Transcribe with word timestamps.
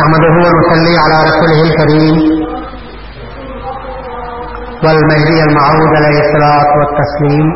نحمده 0.00 0.34
ونصلي 0.44 0.94
على 1.04 1.16
رسوله 1.28 1.58
الكريم. 1.68 2.16
والمهدي 4.84 5.38
المعود 5.48 5.90
عليه 5.98 6.18
الصلاة 6.24 6.70
والتسليم. 6.78 7.46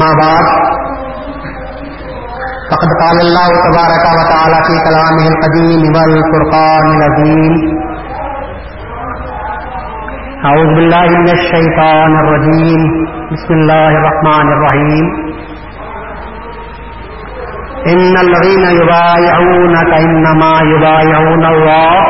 ما 0.00 0.10
بعد، 0.22 0.46
فقد 2.70 2.90
قال 3.02 3.16
الله 3.26 3.48
تبارك 3.66 4.04
وتعالى 4.18 4.58
في 4.68 4.74
كلامه 4.86 5.24
القديم 5.32 5.82
والفرقان 5.96 6.86
العظيم. 6.96 7.54
أعوذ 10.44 10.70
بالله 10.76 11.08
من 11.08 11.28
الشيطان 11.38 12.10
الرجيم. 12.22 12.80
بسم 13.32 13.52
الله 13.54 13.88
الرحمن 14.00 14.46
الرحيم. 14.56 15.23
إن 17.84 18.16
الذين 18.16 18.64
يبايعونك 18.82 19.94
إنما 19.94 20.74
يبايعون 20.74 21.44
الله 21.44 22.04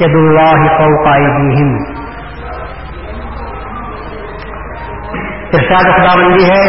يد 0.00 0.14
الله 0.14 0.66
فوق 0.66 1.06
أيديهم 1.08 1.96
ارشاد 5.54 5.82
خدا 5.82 6.22
بندی 6.22 6.50
ہے۔ 6.50 6.62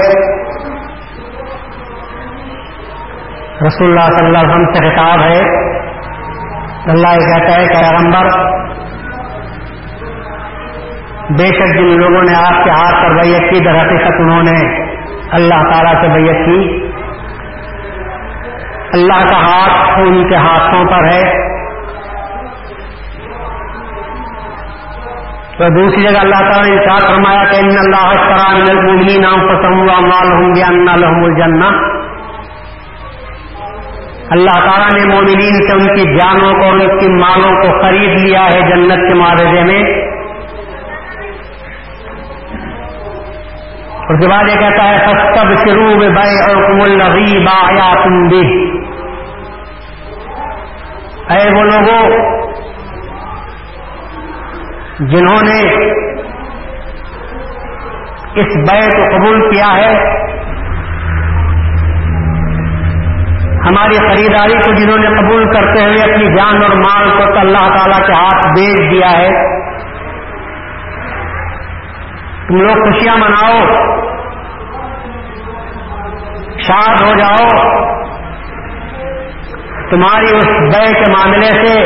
رسول 3.68 3.88
اللہ 3.88 4.18
صلی 4.18 4.26
اللہ 4.26 4.38
علیہ 4.38 4.50
وسلم 4.50 4.74
سے 4.74 4.90
خطاب 4.90 5.20
ہے۔ 5.20 5.40
اللہ 6.92 7.08
یہ 7.08 7.34
کہتا 7.34 7.62
ہے 7.62 7.68
کہ 7.68 7.74
پیغمبر، 7.74 8.30
بے 11.30 11.48
شک 11.48 11.78
جن 11.78 12.00
لوگوں 12.00 12.24
نے 12.24 12.36
آپ 12.36 12.64
کے 12.64 12.70
ہاتھ 12.70 13.06
پر 13.06 13.16
بیت 13.16 13.54
کی، 13.54 13.60
در 13.60 13.82
حقیقت 13.82 14.14
انہوں 14.20 14.44
نے 14.44 14.88
اللہ 15.32 15.72
تعالیٰ 15.72 16.02
سے 16.02 16.08
بیت 16.08 16.46
کی۔ 16.46 16.87
اللہ 18.94 19.26
کا 19.30 19.38
ہاتھ 19.38 20.00
ان 20.00 20.30
کے 20.30 20.36
ہاتھوں 20.36 20.86
پر 20.86 21.04
ہے۔ 21.04 21.48
تو 25.58 25.64
دوسری 25.70 26.04
جگہ 26.04 26.20
اللہ 26.20 26.36
تعالیٰ 26.36 26.64
نے 26.64 26.76
ارشاد 26.76 27.02
فرمایا 27.02 27.44
کہ 27.44 27.58
ان 27.58 27.66
اللہ 27.66 28.12
کران 28.14 28.62
المؤمنین 28.70 29.26
انفسهم 29.26 29.80
واموالهم 29.80 30.54
بان 30.54 31.00
لهم 31.02 31.24
الجنہ۔ 31.24 31.98
اللہ 34.30 34.60
تعالیٰ 34.66 34.90
نے 34.94 35.16
مومنین 35.16 35.68
سے 35.68 35.74
ان 35.74 35.96
کی 35.96 36.18
جانوں 36.18 36.54
کو 36.54 36.64
اور 36.64 36.74
ان 36.74 37.00
کی 37.00 37.08
مالوں 37.08 37.62
کو 37.62 37.82
خرید 37.82 38.26
لیا 38.26 38.46
ہے 38.46 38.62
جنت 38.62 39.10
کے 39.10 39.16
معاوضے 39.16 39.64
میں۔ 39.64 40.08
اس 44.10 44.20
کے 44.20 44.30
بعد 44.30 44.44
یہ 44.50 44.60
کہتا 44.60 44.90
ہے 44.90 44.96
سستب 44.96 45.68
شروع 45.68 45.96
میں 45.96 46.10
بے 46.10 46.54
اور 46.54 46.64
کم 46.64 46.92
الغیب 46.92 47.50
آیا 47.64 48.04
تم 48.04 48.28
بھی 48.28 48.77
اے 51.30 51.50
وہ 51.56 51.64
لوگوں 51.64 52.10
جنہوں 55.00 55.42
نے 55.44 55.60
اس 58.36 58.56
بے 58.72 58.86
کو 58.86 59.18
قبول 59.18 59.52
کیا 59.52 59.76
ہے، 59.76 59.94
ہماری 63.58 63.98
خریداری 63.98 64.54
کو 64.54 64.74
جنہوں 64.74 64.98
نے 64.98 65.08
قبول 65.08 65.46
کرتے 65.46 65.84
ہوئے 65.84 66.02
اپنی 66.02 66.36
جان 66.36 66.64
اور 66.64 66.72
مال 66.72 67.10
کو 67.10 67.34
تو 67.34 67.40
اللہ 67.40 67.68
تعالیٰ 67.78 68.06
کے 68.06 68.12
ہاتھ 68.12 68.48
بیچ 68.48 68.92
دیا 68.92 69.18
ہے۔ 69.18 69.30
تم 72.48 72.56
لوگ 72.56 72.84
خوشیاں 72.84 73.18
مناؤ، 73.18 73.60
شاد 76.60 77.02
ہو 77.02 77.14
جاؤ۔ 77.18 77.60
تمہاری 79.92 80.38
اس 80.38 80.46
بے 80.46 80.94
کے 80.94 81.12
معاملے 81.12 81.48
سے 81.48 81.86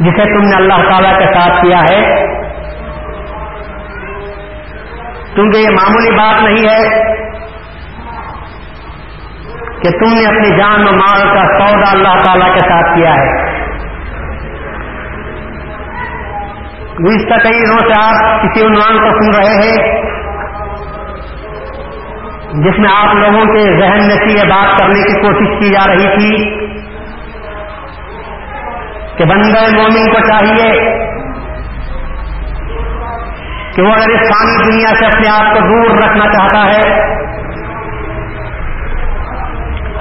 جسے 0.00 0.24
تم 0.24 0.40
نے 0.40 0.56
اللہ 0.56 0.90
تعالی 0.90 1.08
کے 1.18 1.32
ساتھ 1.32 1.62
کیا 1.62 1.80
ہے۔ 1.80 2.26
کیونکہ 5.34 5.58
یہ 5.58 5.68
معمولی 5.68 6.10
بات 6.16 6.42
نہیں 6.42 6.68
ہے 6.68 7.04
کہ 9.82 9.90
تم 9.90 10.12
نے 10.14 10.26
اپنی 10.26 10.58
جان 10.58 10.88
و 10.88 10.92
مال 10.92 11.22
کا 11.34 11.58
سودا 11.58 11.90
اللہ 11.92 12.22
تعالی 12.24 12.52
کے 12.52 12.58
ساتھ 12.58 12.96
کیا 12.96 13.14
ہے۔ 13.14 13.50
گزشتہ 17.04 17.48
کئی 17.48 17.60
دنوں 17.60 17.78
سے 17.78 17.92
آپ 18.02 18.42
کسی 18.42 18.66
عنوان 18.66 18.98
کو 18.98 19.22
سن 19.22 19.40
رہے 19.40 19.54
ہیں 19.54 20.00
جس 22.52 22.78
میں 22.78 22.90
آپ 22.96 23.14
لوگوں 23.14 23.44
کے 23.54 23.80
ذہن 23.80 24.06
میں 24.06 24.16
سے 24.16 24.38
یہ 24.38 24.50
بات 24.50 24.78
کرنے 24.78 25.02
کی 25.02 25.20
کوشش 25.20 25.60
کی 25.60 25.70
جا 25.70 25.92
رہی 25.92 26.18
تھی 26.18 26.59
کہ 29.20 29.26
بندہ 29.28 29.62
مومن 29.72 30.06
کو 30.12 30.20
چاہیے 30.26 30.66
کہ 33.74 33.82
وہ 33.82 33.90
اگر 33.92 34.12
اس 34.12 34.22
فانی 34.28 34.54
دنیا 34.64 34.92
سے 34.98 35.06
اپنے 35.06 35.26
آپ 35.30 35.50
کو 35.54 35.64
دور 35.66 35.90
رکھنا 35.98 36.28
چاہتا 36.30 36.62
ہے، 36.68 36.86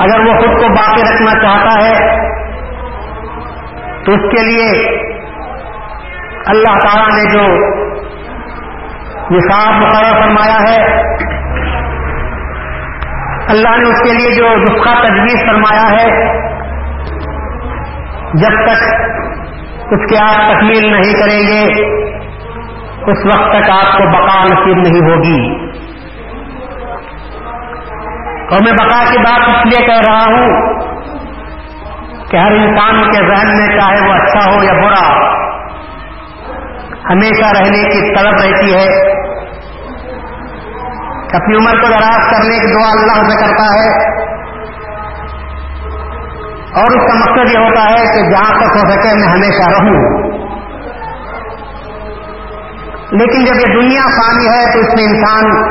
اگر 0.05 0.23
وہ 0.27 0.37
خود 0.39 0.55
کو 0.61 0.69
باقی 0.75 1.01
رکھنا 1.01 1.33
چاہتا 1.41 1.73
ہے، 1.81 1.91
تو 4.05 4.13
اس 4.13 4.31
کے 4.31 4.45
لیے 4.45 4.69
اللہ 6.53 6.79
تعالیٰ 6.79 7.09
نے 7.17 7.25
جو 7.33 7.43
نصاب 9.31 9.73
مقرر 9.81 10.21
فرمایا 10.21 10.59
ہے، 10.69 10.79
اللہ 13.47 13.77
نے 13.77 13.89
اس 13.89 14.01
کے 14.03 14.13
لیے 14.13 14.31
جو 14.37 14.55
نسخہ 14.63 14.99
تجویز 15.03 15.45
فرمایا 15.47 15.87
ہے 15.91 16.07
جب 18.33 18.65
تک 18.65 18.83
اس 19.93 20.09
کے 20.09 20.17
آپ 20.17 20.35
تکمیل 20.35 20.91
نہیں 20.91 21.13
کریں 21.13 21.39
گے، 21.39 21.65
اس 23.11 23.25
وقت 23.25 23.49
تک 23.49 23.69
آپ 23.69 23.97
کو 23.97 24.03
بقا 24.03 24.43
نصیب 24.43 24.77
نہیں 24.77 25.09
ہوگی۔ 25.09 25.69
اور 28.51 28.59
میں 28.63 28.71
بقا 28.71 29.11
کی 29.11 29.17
بات 29.17 29.49
اس 29.49 29.65
لیے 29.65 29.87
کہہ 29.87 30.11
رہا 30.11 30.23
ہوں 30.23 30.63
کہ 32.31 32.37
ہر 32.37 32.51
انسان 32.51 33.11
کے 33.11 33.35
ذہن 33.35 33.57
میں 33.57 33.79
چاہے 33.79 34.07
وہ 34.07 34.13
اچھا 34.13 34.51
ہو 34.51 34.63
یا 34.63 34.73
برا، 34.73 35.29
ہمیشہ 37.09 37.45
رہنے 37.45 37.83
کی 37.83 38.15
طلب 38.15 38.33
رہتی 38.33 38.73
ہے۔ 38.75 39.19
اپنی 41.33 41.55
عمر 41.55 41.81
کو 41.81 41.87
دراز 41.87 42.31
کرنے 42.31 42.57
کی 42.57 42.73
دعا 42.73 42.91
اللہ 42.91 43.29
سے 43.29 43.45
کرتا 43.45 43.63
ہے۔ 43.63 44.28
اور 46.75 46.83
اس 46.83 47.11
کا 47.11 47.19
مقصد 47.19 47.53
یہ 47.53 47.59
ہوتا 47.59 47.83
ہے 47.83 48.05
کہ 48.05 48.29
جہاں 48.29 48.49
تک 48.49 48.77
ہو 48.77 48.91
سکے 48.91 49.19
میں 49.19 49.27
ہمیشہ 49.27 49.69
رہوں۔ 49.69 50.19
لیکن 53.11 53.45
جب 53.45 53.55
یہ 53.55 53.81
دنیا 53.81 54.01
فانی 54.01 54.47
ہے 54.47 54.73
تو 54.73 54.79
اس 54.79 54.87
میں 54.87 55.03
انسان 55.03 55.69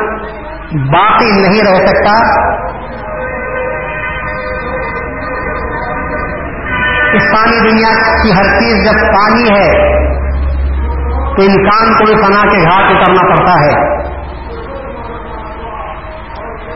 باقی 0.92 1.40
نہیں 1.40 1.70
رہ 1.70 1.86
سکتا۔ 1.86 2.12
اس 7.14 7.22
پانی 7.32 7.70
دنیا 7.70 8.22
کی 8.22 8.32
ہر 8.32 8.58
چیز 8.58 8.84
جب 8.84 9.06
پانی 9.06 9.50
ہے 9.50 9.98
تو 11.36 11.42
انسان 11.42 11.98
کو 11.98 12.04
بھی 12.04 12.14
فنا 12.14 12.42
کے 12.42 12.58
گھاٹ 12.58 12.84
اترنا 12.84 13.28
پڑتا 13.28 13.64
ہے۔ 13.64 13.98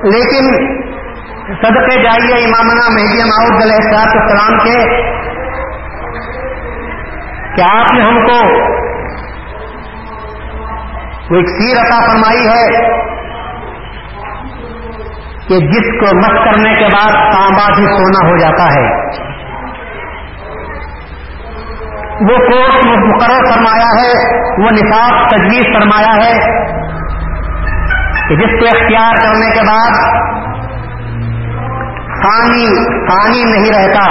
لیکن 0.03 0.82
صدقے 1.53 2.03
جائیے، 2.03 2.45
امامنا 2.45 2.89
مہدی 2.89 3.23
معاؤد 3.23 3.63
علیہ 3.63 3.99
السلام 3.99 4.59
کے 4.59 4.77
کہ 7.57 7.63
آپ 7.63 7.95
نے 7.95 8.03
ہم 8.03 8.27
کو 8.27 8.39
وہ 11.31 11.37
ایک 11.37 11.49
سیر 11.49 11.81
عطا 11.81 11.99
فرمائی 12.01 12.47
ہے 12.49 12.65
کہ 15.49 15.59
جس 15.59 15.89
کو 16.01 16.17
مت 16.17 16.45
کرنے 16.45 16.75
کے 16.79 16.85
بعد 16.85 17.33
تانبا 17.33 17.67
ہی 17.79 17.85
سونا 17.87 18.31
ہو 18.31 18.37
جاتا 18.37 18.65
ہے۔ 18.75 18.87
وہ 22.21 22.37
کوٹ 22.39 22.87
مقرر 22.87 23.55
فرمایا 23.55 23.91
ہے، 24.01 24.13
وہ 24.59 24.71
نصاب 24.71 25.29
تجویز 25.29 25.65
فرمایا 25.75 26.15
ہے 26.25 26.33
کہ 28.29 28.37
جس 28.37 28.61
کو 28.61 28.67
اختیار 28.67 29.15
کرنے 29.23 29.55
کے 29.55 29.61
بعد 29.67 30.23
پانی 32.25 32.67
پانی 33.07 33.45
نہیں 33.45 33.73
رہتا، 33.73 34.07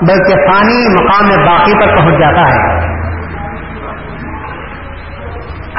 بلکہ 0.00 0.34
پانی 0.34 0.88
مقام 0.88 1.46
باقی 1.46 1.72
پر 1.74 1.96
پہنچ 1.96 2.18
جاتا 2.20 2.48
ہے۔ 2.48 2.90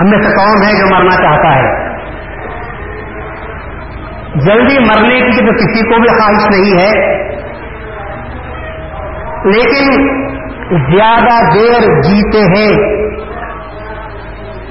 ہم 0.02 0.10
میں 0.10 0.22
سے 0.22 0.30
کون 0.36 0.64
ہے 0.64 0.80
جو 0.80 0.96
مرنا 0.96 1.16
چاہتا 1.16 1.56
ہے؟ 1.56 1.92
جلدی 4.36 4.80
مرنے 4.80 5.20
کی 5.20 5.46
تو 5.46 5.54
کسی 5.54 5.90
کو 5.90 6.02
بھی 6.02 6.10
خواہش 6.10 6.50
نہیں 6.50 6.80
ہے، 6.80 7.22
لیکن 9.46 10.08
زیادہ 10.70 11.54
دیر 11.54 12.02
جیتے 12.02 12.42
ہیں۔ 12.42 13.02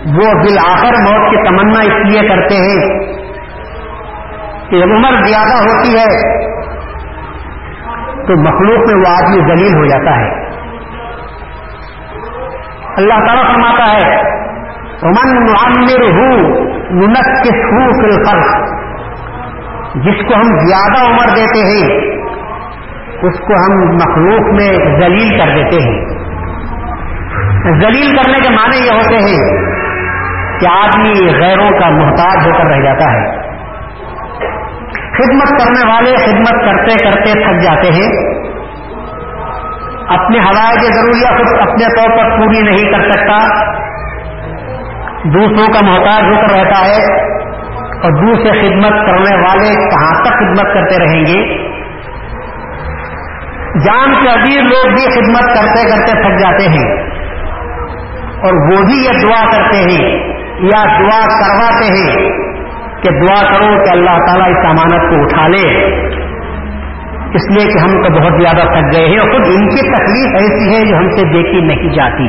وہ 0.07 0.33
بالآخر 0.33 0.95
موت 1.03 1.31
کی 1.31 1.37
تمنا 1.37 1.81
اس 1.81 2.07
لیے 2.07 2.29
کرتے 2.29 2.55
ہیں 2.55 3.11
کہ 4.71 4.79
جب 4.79 4.93
عمر 4.93 5.27
زیادہ 5.27 5.63
ہوتی 5.63 5.99
ہے 5.99 6.41
تو 8.27 8.37
مخلوق 8.37 8.89
میں 8.89 8.97
وہ 8.97 9.09
آدمی 9.09 9.55
ذلیل 9.55 9.77
ہو 9.77 9.85
جاتا 9.85 10.21
ہے۔ 10.21 10.51
اللہ 12.97 13.15
تعالیٰ 13.15 13.45
فرماتا 13.47 13.93
ہے 13.93 14.21
امن 15.03 15.49
عامر 15.49 16.03
ہوں 16.03 16.61
منقص 16.91 17.73
ہوں 17.73 17.93
فل 17.93 18.41
جس 20.01 20.29
کو 20.29 20.35
ہم 20.35 20.59
زیادہ 20.67 21.07
عمر 21.07 21.35
دیتے 21.37 21.59
ہیں، 21.59 22.17
اس 23.23 23.39
کو 23.39 23.53
ہم 23.53 23.95
مخلوق 23.95 24.41
میں 24.41 25.01
ذلیل 25.01 25.39
کر 25.39 25.47
دیتے 25.47 25.89
ہیں۔ 25.89 26.21
ذلیل 27.81 28.17
کرنے 28.17 28.39
کے 28.41 28.49
معنی 28.49 28.87
یہ 28.87 28.91
ہوتے 28.91 29.17
ہیں 29.17 29.49
کہ 30.61 30.67
آدمی 30.67 31.41
غیروں 31.41 31.71
کا 31.71 31.91
محتاج 31.91 32.47
ہو 32.47 32.53
کر 32.59 32.65
رہ 32.65 32.83
جاتا 32.83 33.13
ہے۔ 33.13 33.50
خدمت 35.21 35.63
کرنے 35.63 35.93
والے 35.93 36.17
خدمت 36.17 36.65
کرتے 36.65 37.05
کرتے 37.05 37.33
تھک 37.33 37.63
جاتے 37.63 37.93
ہیں۔ 37.93 38.41
اپنے 40.19 40.39
حوائج 40.39 40.81
ضروریات 40.95 41.39
خود 41.39 41.69
اپنے 41.69 41.85
طور 41.85 42.09
پر 42.19 42.39
پوری 42.39 42.63
نہیں 42.63 42.93
کر 42.93 43.13
سکتا۔ 43.13 43.39
دوسروں 45.25 45.67
کا 45.67 45.87
محتاج 45.87 46.25
ہو 46.25 46.41
کر 46.41 46.59
رہتا 46.59 46.87
ہے 46.87 47.31
اور 47.81 48.11
دوسرے 48.11 48.51
خدمت 48.51 49.07
کرنے 49.07 49.37
والے 49.37 49.75
کہاں 49.75 50.23
تک 50.23 50.31
خدمت 50.31 50.75
کرتے 50.75 50.99
رہیں 50.99 51.21
گے؟ 51.21 51.71
جان 53.85 54.15
کے 54.15 54.29
عزیز 54.29 54.63
لوگ 54.63 54.95
بھی 54.95 55.05
خدمت 55.05 55.43
کرتے 55.43 55.89
کرتے 55.89 56.23
تھک 56.23 56.43
جاتے 56.43 56.69
ہیں۔ 56.69 57.11
اور 58.43 58.53
وہ 58.53 58.85
بھی 58.85 59.05
یہ 59.05 59.27
دعا 59.27 59.47
کرتے 59.47 59.77
ہیں، 59.77 60.19
یا 60.61 60.85
دعا 60.85 61.21
کرواتے 61.21 61.85
ہیں۔ 61.85 62.50
کہ 63.03 63.11
دعا 63.11 63.43
کرو 63.43 63.85
کہ 63.85 63.91
اللہ 63.91 64.17
تعالیٰ 64.17 64.49
اس 64.49 64.65
امانت 64.65 65.11
کو 65.11 65.23
اٹھا 65.23 65.49
لے۔ 65.49 65.85
اس 67.35 67.57
لیے 67.57 67.73
کہ 67.73 67.79
ہم 67.79 68.03
تو 68.03 68.13
بہت 68.13 68.41
زیادہ 68.41 68.67
تھک 68.67 68.97
گئے 68.97 69.09
ہیں 69.09 69.19
اور 69.19 69.29
خود 69.29 69.47
ان 69.47 69.69
کی 69.69 69.89
تکلیف 69.89 70.43
ایسی 70.43 70.75
ہے 70.75 70.91
جو 70.91 70.97
ہم 70.97 71.11
سے 71.11 71.33
دیکھی 71.33 71.61
نہیں 71.61 71.89
جاتی۔ 71.89 72.29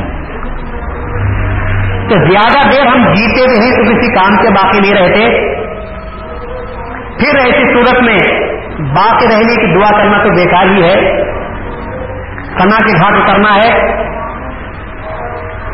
تو 2.10 2.32
زیادہ 2.32 2.70
دیر 2.70 2.88
ہم 2.88 3.14
جیتے 3.14 3.48
بھی 3.48 3.66
ہیں 3.66 3.72
تو 3.72 3.84
کسی 3.84 4.14
کام 4.14 4.36
کے 4.36 4.50
باقی 4.50 4.80
نہیں 4.80 5.02
رہتے۔ 5.02 5.52
پھر 7.20 7.40
ایسی 7.40 7.74
صورت 7.74 8.04
میں 8.04 8.18
باقی 8.80 9.26
رہنے 9.26 9.56
کی 9.56 9.80
دعا 9.80 9.98
کرنا 9.98 10.24
تو 10.24 10.30
بیکار 10.30 10.66
ہی 10.66 10.84
ہے۔ 10.84 11.24
کنا 12.58 12.78
کے 12.78 13.00
گھاٹ 13.00 13.14
اترنا 13.14 13.50
ہے۔ 13.50 13.88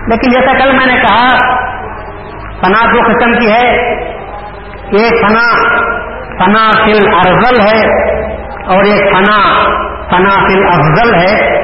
لیکن 0.07 0.31
جیسا 0.31 0.57
کل 0.57 0.71
میں 0.71 0.85
نے 0.85 0.93
کہا 0.93 1.37
پنا 2.61 2.85
دو 2.93 2.99
قسم 3.07 3.39
کی 3.39 3.51
ہے۔ 3.51 3.95
ایک 4.91 5.27
فنا 5.27 5.77
فنا 6.37 6.71
فل 6.71 7.15
ارزل 7.15 7.61
ہے 7.61 8.07
اور 8.75 8.83
ایک 8.83 9.15
فنا 9.15 9.63
فنا 10.09 10.47
فل 10.47 10.63
افضل 10.67 11.15
ہے۔ 11.15 11.57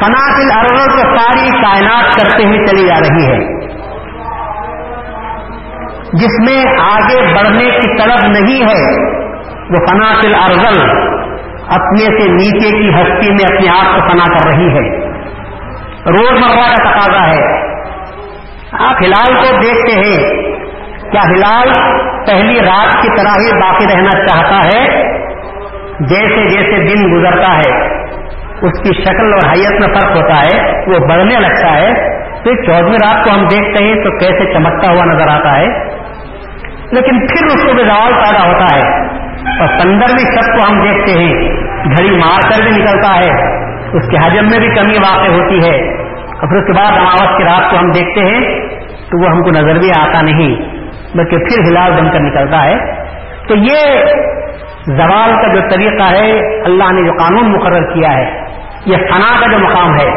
فنا 0.00 0.36
فل 0.36 0.58
ارزل 0.58 0.90
کو 0.90 1.16
ساری 1.16 1.50
کائنات 1.50 2.16
کرتے 2.16 2.46
ہوئے 2.46 2.66
چلی 2.66 2.88
جا 2.88 2.94
رہی 2.94 3.26
ہے۔ 3.26 3.64
جس 6.12 6.40
میں 6.40 6.64
آگے 6.80 7.34
بڑھنے 7.34 7.64
کی 7.64 8.02
طلب 8.02 8.30
نہیں 8.30 8.62
ہے، 8.62 9.10
وہ 9.70 9.86
فنا 9.86 10.20
فل 10.20 10.34
ارزل 10.34 10.80
اپنے 11.68 12.04
سے 12.04 12.28
نیچے 12.28 12.70
کی 12.70 12.88
ہستی 12.88 13.30
میں 13.30 13.56
اپنے 13.56 13.68
آپ 13.68 13.94
کو 13.94 14.00
فنا 14.00 14.24
کر 14.24 14.46
رہی 14.46 14.68
ہے۔ 14.68 14.98
روزمرہ 16.06 16.60
کا 16.60 16.90
تقاضا 16.90 17.26
ہے۔ 17.26 17.68
آپ 18.72 18.98
فی 18.98 19.06
الحال 19.06 19.34
کو 19.34 19.60
دیکھتے 19.62 20.00
ہیں۔ 20.00 20.53
کیا 21.14 21.30
ہلال 21.30 21.68
پہلی 22.26 22.60
رات 22.60 23.02
کی 23.02 23.08
طرح 23.08 23.30
ہی 23.30 23.60
باقی 23.60 23.96
رہنا 23.96 24.26
چاہتا 24.26 24.56
ہے؟ 24.56 25.02
جیسے 26.00 26.48
جیسے 26.48 26.86
دن 26.86 27.14
گزرتا 27.14 27.56
ہے، 27.56 27.86
اس 28.62 28.82
کی 28.82 29.02
شکل 29.02 29.32
اور 29.32 29.52
حیت 29.52 29.80
میں 29.80 29.94
فرق 29.94 30.16
ہوتا 30.16 30.40
ہے، 30.40 30.72
وہ 30.86 31.06
بڑھنے 31.08 31.40
لگتا 31.40 31.76
ہے۔ 31.76 31.94
پھر 32.42 32.62
چودہویں 32.62 32.98
رات 33.02 33.24
کو 33.24 33.34
ہم 33.34 33.46
دیکھتے 33.46 33.84
ہیں 33.84 33.94
تو 33.94 34.18
کیسے 34.18 34.54
چمکتا 34.54 34.90
ہوا 34.90 35.04
نظر 35.04 35.30
آتا 35.30 35.58
ہے۔ 35.58 35.66
لیکن 36.92 37.26
پھر 37.26 37.46
اس 37.46 37.64
کو 37.66 37.72
بھی 37.72 37.84
زوال 37.84 38.12
پیدا 38.12 38.46
ہوتا 38.46 38.76
ہے۔ 38.76 39.08
اور 39.60 39.68
پندرہویں 39.68 40.36
شب 40.36 40.58
کو 40.58 40.72
ہم 40.72 40.80
دیکھتے 40.80 41.12
ہیں، 41.12 41.34
گھڑی 41.84 42.10
مار 42.10 42.50
کر 42.50 42.62
بھی 42.62 42.70
نکلتا 42.70 43.14
ہے۔ 43.14 43.58
اس 43.96 44.08
کے 44.10 44.16
حجم 44.16 44.44
میں 44.50 44.58
بھی 44.58 44.68
کمی 44.68 44.96
واقع 44.96 45.32
ہوتی 45.32 45.56
ہے۔ 45.56 45.94
اور 46.14 46.48
پھر 46.48 46.56
اس 46.56 46.66
کے 46.66 46.72
بعد 46.72 46.98
اماوت 46.98 47.38
کی 47.38 47.44
رات 47.44 47.70
کو 47.70 47.78
ہم 47.78 47.90
دیکھتے 47.90 48.20
ہیں، 48.20 48.68
تو 48.88 49.24
وہ 49.24 49.30
ہم 49.30 49.42
کو 49.42 49.50
نظر 49.50 49.78
بھی 49.78 49.90
آتا 50.00 50.20
نہیں۔ 50.20 50.73
بلکہ 51.14 51.36
پھر 51.36 51.72
ہلال 51.72 51.92
بن 51.92 52.10
کر 52.10 52.20
نکلتا 52.20 52.64
ہے۔ 52.64 52.74
تو 53.48 53.56
یہ 53.56 54.04
زوال 54.86 55.30
کا 55.30 55.54
جو 55.54 55.60
طریقہ 55.60 56.02
ہے، 56.02 56.30
اللہ 56.64 56.92
نے 56.92 57.06
جو 57.06 57.12
قانون 57.12 57.52
مقرر 57.52 57.94
کیا 57.94 58.12
ہے، 58.12 58.44
یہ 58.86 58.96
فنا 58.96 59.40
کا 59.40 59.52
جو 59.52 59.58
مقام 59.58 59.98
ہے، 59.98 60.08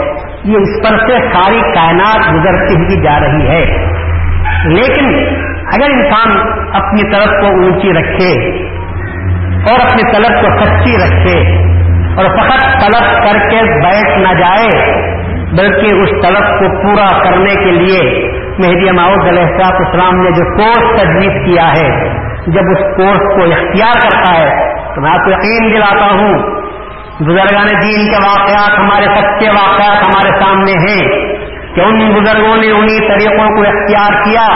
یہ 0.43 0.57
اس 0.57 0.89
پر 0.89 0.97
سے 0.97 1.17
ساری 1.33 1.59
کائنات 1.59 2.33
گزرتی 2.33 2.75
ہوئی 2.75 3.03
جا 3.03 3.19
رہی 3.19 3.47
ہے۔ 3.47 3.65
لیکن 4.65 5.35
اگر 5.49 5.89
انسان 5.89 6.37
اپنی 6.73 7.11
طرف 7.11 7.27
کو 7.27 7.47
اونچی 7.47 7.93
رکھے 7.93 8.57
اور 9.71 9.79
اپنی 9.79 10.11
طلب 10.11 10.41
کو 10.41 10.65
سچی 10.65 10.95
رکھے 10.95 11.57
اور 12.17 12.25
فقط 12.25 12.63
طلب 12.63 13.03
کر 13.03 13.49
کے 13.49 13.63
بیٹھ 13.63 14.19
نہ 14.19 14.39
جائے، 14.39 14.93
بلکہ 15.51 15.95
اس 15.95 16.09
طلب 16.09 16.59
کو 16.59 16.81
پورا 16.81 17.23
کرنے 17.23 17.55
کے 17.55 17.71
لیے 17.71 18.31
مہدی 18.59 18.91
ماؤد 18.91 19.27
علیہ 19.27 19.47
اسلام 19.87 20.21
نے 20.21 20.31
جو 20.31 20.57
کورس 20.57 21.01
تجویز 21.01 21.45
کیا 21.45 21.67
ہے، 21.71 22.09
جب 22.47 22.61
اس 22.71 22.97
کورس 22.97 23.35
کو 23.35 23.43
اختیار 23.43 23.93
کرتا 23.93 24.37
ہے، 24.37 24.73
تو 24.95 25.01
میں 25.01 25.09
آپ 25.09 25.25
کو 25.25 25.31
یقین 25.31 25.73
دلاتا 25.73 26.05
ہوں، 26.05 26.33
بزرگان 27.19 27.67
دین 27.81 28.05
کے 28.05 28.15
واقعات 28.15 28.79
ہمارے 28.79 29.05
سچے 29.05 29.49
واقعات 29.49 30.07
ہمارے 30.07 30.39
سامنے 30.39 30.71
ہیں 30.71 31.07
کہ 31.75 31.81
ان 31.81 32.13
بزرگوں 32.13 32.57
نے 32.57 32.71
انہی 32.71 33.07
طریقوں 33.07 33.55
کو 33.55 33.61
اختیار 33.61 34.23
کیا، 34.23 34.47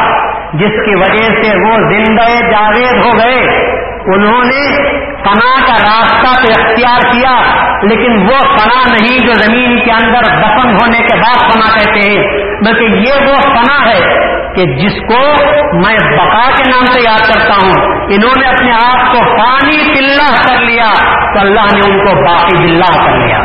جس 0.53 0.85
کی 0.85 0.95
وجہ 0.95 1.41
سے 1.41 1.57
وہ 1.57 1.73
زندہ 1.89 2.51
جاوید 2.51 3.05
ہو 3.05 3.11
گئے۔ 3.17 3.80
انہوں 4.05 4.43
نے 4.43 4.91
فنا 5.23 5.65
کا 5.67 5.73
راستہ 5.73 6.41
تو 6.41 6.61
اختیار 6.61 7.13
کیا، 7.13 7.41
لیکن 7.81 8.11
وہ 8.21 8.37
فنا 8.37 8.81
نہیں 8.91 9.17
جو 9.17 9.33
زمین 9.33 9.79
کے 9.85 9.91
اندر 9.91 10.19
دفن 10.19 10.69
ہونے 10.69 10.99
کے 10.99 11.15
بعد 11.15 11.51
فنا 11.51 11.77
کہتے 11.77 12.11
ہیں، 12.11 12.23
بلکہ 12.65 12.83
یہ 12.83 13.13
وہ 13.29 13.35
فنا 13.35 13.91
ہے 13.91 14.31
کہ 14.55 14.63
جس 14.63 14.91
کو 14.91 15.45
میں 15.73 16.17
بقا 16.17 16.49
کے 16.57 16.69
نام 16.69 16.85
سے 16.85 17.01
یاد 17.01 17.33
کرتا 17.33 17.53
ہوں۔ 17.53 18.05
انہوں 18.09 18.41
نے 18.41 18.47
اپنے 18.47 18.71
آپ 18.71 19.13
کو 19.13 19.19
پانی 19.37 19.93
بلّہ 19.93 20.41
کر 20.47 20.61
لیا، 20.61 20.87
تو 21.33 21.39
اللہ 21.39 21.65
نے 21.73 21.93
ان 21.93 21.99
کو 21.99 22.25
باقی 22.25 22.63
بلّہ 22.63 23.05
کر 23.05 23.11
لیا۔ 23.11 23.37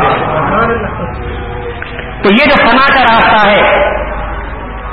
تو 2.23 2.29
یہ 2.31 2.45
جو 2.45 2.69
فنا 2.69 2.85
کا 2.95 3.03
راستہ 3.03 3.49
ہے، 3.49 3.87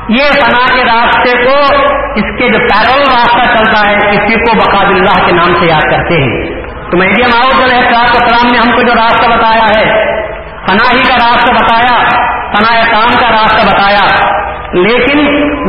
یہ 0.09 0.23
فنا 0.23 0.67
کے 0.73 0.85
راستے 0.85 1.45
کو 1.45 1.77
اس 2.17 2.39
کے 2.39 2.49
جو 2.49 2.59
پیرول 2.59 3.01
راستہ 3.01 3.55
چلتا 3.57 3.91
ہے، 3.91 3.97
اسی 3.97 4.35
کو 4.35 4.57
بقا 4.57 4.87
اللہ 4.87 5.27
کے 5.27 5.37
نام 5.37 5.55
سے 5.61 5.67
یاد 5.67 5.81
کرتے 5.81 6.15
ہیں۔ 6.15 6.65
تو 6.91 6.99
میڈیم 6.99 7.31
آؤٹ 7.37 7.55
علیہ 7.55 7.97
السلام 7.97 8.53
نے 8.53 8.59
ہم 8.59 8.77
کو 8.77 8.83
جو 8.83 8.95
راستہ 8.95 9.31
بتایا 9.31 9.81
ہے 9.81 10.15
فنا 10.67 10.95
ہی 10.95 11.05
کا 11.09 11.15
راستہ 11.15 11.53
بتایا 11.53 12.09
فنا 12.29 12.93
کام 12.93 13.21
کا 13.21 13.31
راستہ 13.31 13.77
بتایا۔ 13.77 14.35
لیکن 14.73 15.19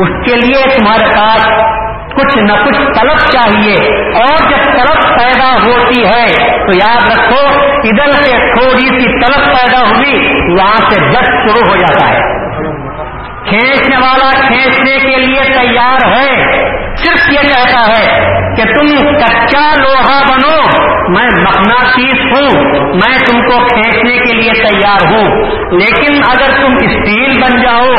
اس 0.02 0.26
کے 0.26 0.36
لیے 0.36 0.62
تمہارے 0.78 1.16
پاس 1.16 1.46
کچھ 2.14 2.38
نہ 2.38 2.52
کچھ 2.64 3.00
طلب 3.00 3.16
چاہیے۔ 3.16 3.74
اور 4.12 4.50
جب 4.50 4.64
طلب 4.64 5.18
پیدا 5.18 5.52
ہوتی 5.52 6.04
ہے، 6.04 6.28
تو 6.58 6.78
یاد 6.78 7.18
رکھو، 7.18 7.62
ادھر 7.62 8.10
سے 8.10 8.30
تھوڑی 8.30 9.00
سی 9.00 9.26
طلب 9.26 9.44
پیدا 9.44 9.80
ہوئی، 9.80 10.28
وہاں 10.58 10.90
سے 10.90 11.00
جس 11.00 11.26
شروع 11.26 11.68
ہو 11.68 11.76
جاتا 11.76 12.08
ہے۔ 12.08 12.45
کھینچنے 13.48 13.96
والا 13.96 14.30
کھینچنے 14.30 14.98
کے 14.98 15.16
لیے 15.16 15.42
تیار 15.44 16.06
ہے۔ 16.06 16.56
صرف 16.96 17.30
یہ 17.30 17.48
کہتا 17.48 17.80
ہے 17.88 18.20
کہ 18.56 18.64
تم 18.64 18.86
کچا 19.18 19.74
لوہا 19.78 20.20
بنو، 20.28 20.86
میں 21.08 21.42
مقناطیس 21.42 22.14
ہوں، 22.14 22.62
میں 22.94 23.18
تم 23.26 23.40
کو 23.40 23.66
کھینچنے 23.66 24.18
کے 24.18 24.32
لیے 24.32 24.52
تیار 24.52 25.14
ہوں۔ 25.14 25.45
لیکن 25.72 26.20
اگر 26.28 26.46
تم 26.46 26.72
اسٹیل 26.72 27.42
بن 27.42 27.62
جاؤ، 27.62 27.90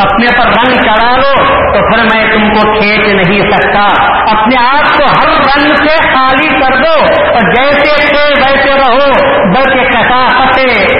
اپنے 0.00 0.26
پر 0.38 0.46
رنگ 0.46 0.82
چڑھا 0.82 1.16
لو، 1.16 1.34
تو 1.72 1.90
پھر 1.90 2.04
میں 2.14 2.32
تم 2.32 2.48
کو 2.48 2.78
کھینچ 2.78 2.98
نہیں 2.98 3.50
سکتا۔ 3.50 3.86
اپنے 4.30 4.56
آپ 4.66 4.98
کو 4.98 5.04
ہر 5.04 5.28
رنگ 5.28 5.74
سے 5.74 5.96
خالی 6.14 6.48
کر 6.48 6.76
دو 6.76 7.14
اور 7.14 7.54
جیسے 7.54 8.06
تھے 8.08 8.32
ویسے 8.46 8.72
رہو۔ 8.78 9.36
بلکہ 9.54 9.88
کثافت 9.88 10.58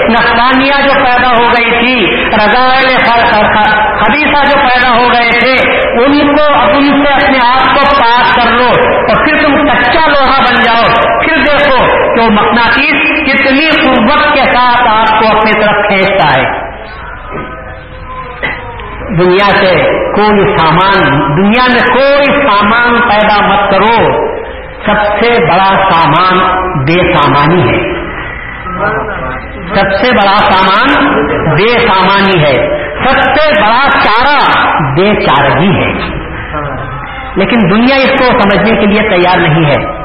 نقصانیہ 0.09 0.81
جو 0.83 1.03
پیدا 1.03 1.29
ہو 1.29 1.43
گئی 1.43 1.79
تھی، 1.79 2.15
رضائل 2.27 2.97
خدیثہ 3.97 4.43
جو 4.51 4.57
پیدا 4.57 4.89
ہو 4.89 5.07
گئے 5.13 5.29
تھے، 5.29 5.79
ان 6.03 6.35
کو 6.35 6.43
ان 6.77 6.83
سے 6.83 7.13
اپنے 7.13 7.37
آپ 7.47 7.75
کو 7.75 7.95
پاس 8.01 8.35
کر 8.35 8.51
لو 8.51 8.67
اور 8.89 9.25
پھر 9.25 9.39
تم 9.41 9.67
کچا 9.67 10.07
لوہا 10.07 10.39
بن 10.39 10.55
جاؤ۔ 10.55 10.83
پھر 11.19 11.37
دیکھو 11.37 11.77
کہ 12.15 12.21
وہ 12.21 12.29
مقناطیس 12.29 13.07
کتنی 13.27 13.67
قوت 13.85 14.33
کے 14.33 14.43
ساتھ 14.43 14.87
آپ 14.87 15.21
کو 15.21 15.37
اپنی 15.37 15.51
طرف 15.51 15.89
کھینچ 15.89 16.16
کھینچتا 16.17 16.41
ہے۔ 16.41 16.67
دنیا 19.17 19.49
سے 19.49 19.75
کوئی 20.11 20.57
سامان 20.57 21.19
دنیا 21.37 21.63
میں 21.73 21.93
کوئی 21.93 22.25
سامان 22.25 23.09
پیدا 23.09 23.47
مت 23.47 23.71
کرو۔ 23.71 24.27
سب 24.85 25.23
سے 25.23 25.41
بڑا 25.41 25.73
سامان 25.73 26.37
بے 26.83 27.13
سامانی 27.13 27.61
ہے۔ 27.61 28.07
سب 29.75 30.05
سے 30.05 30.11
بڑا 30.11 30.37
سامان 30.37 31.15
بے 31.55 31.87
سامانی 31.87 32.43
ہے۔ 32.43 32.53
سب 33.03 33.19
سے 33.21 33.61
بڑا 33.61 33.89
چارہ 34.03 34.67
بے 34.81 35.25
چارگی 35.25 35.69
ہے۔ 35.69 35.93
لیکن 37.35 37.69
دنیا 37.71 37.95
اس 37.95 38.09
کو 38.09 38.25
سمجھنے 38.25 38.79
کے 38.79 38.85
لیے 38.85 39.09
تیار 39.09 39.39
نہیں 39.39 39.65
ہے۔ 39.65 39.96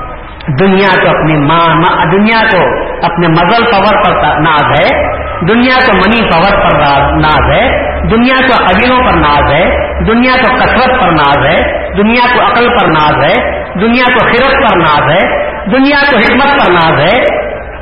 دنیا 0.48 1.02
کو 1.02 1.08
اپنی 1.08 1.36
ماں 1.36 1.74
دنیا 2.12 2.40
کو 2.52 2.62
اپنے 3.02 3.28
مزل 3.28 3.64
پور 3.64 4.04
پر 4.04 4.40
ناز 4.40 4.62
ہے، 4.62 5.02
دنیا 5.48 5.74
کو 5.86 5.96
منی 5.96 6.22
پور 6.22 6.50
پر 6.50 6.76
ناز 7.14 7.56
ہے، 7.56 7.68
دنیا 8.08 8.46
کو 8.48 8.64
قبیلوں 8.64 8.98
پر 9.04 9.12
ناز 9.12 9.52
ہے، 9.52 9.64
دنیا 10.04 10.32
کو 10.42 10.54
کثرت 10.54 11.00
پر 11.00 11.10
ناز 11.10 11.46
ہے، 11.46 11.86
دنیا 11.96 12.34
کو 12.34 12.42
عقل 12.42 12.68
پر 12.68 12.86
ناز 12.86 13.24
ہے، 13.24 13.62
دنیا 13.80 14.04
کو 14.04 14.26
خرت 14.26 14.52
پر 14.52 14.76
ناز 14.76 15.10
ہے، 15.10 15.52
دنیا 15.70 16.10
کو 16.10 16.16
حکمت 16.16 16.64
پر 16.64 16.72
ناز 16.72 17.00
ہے۔ 17.00 17.22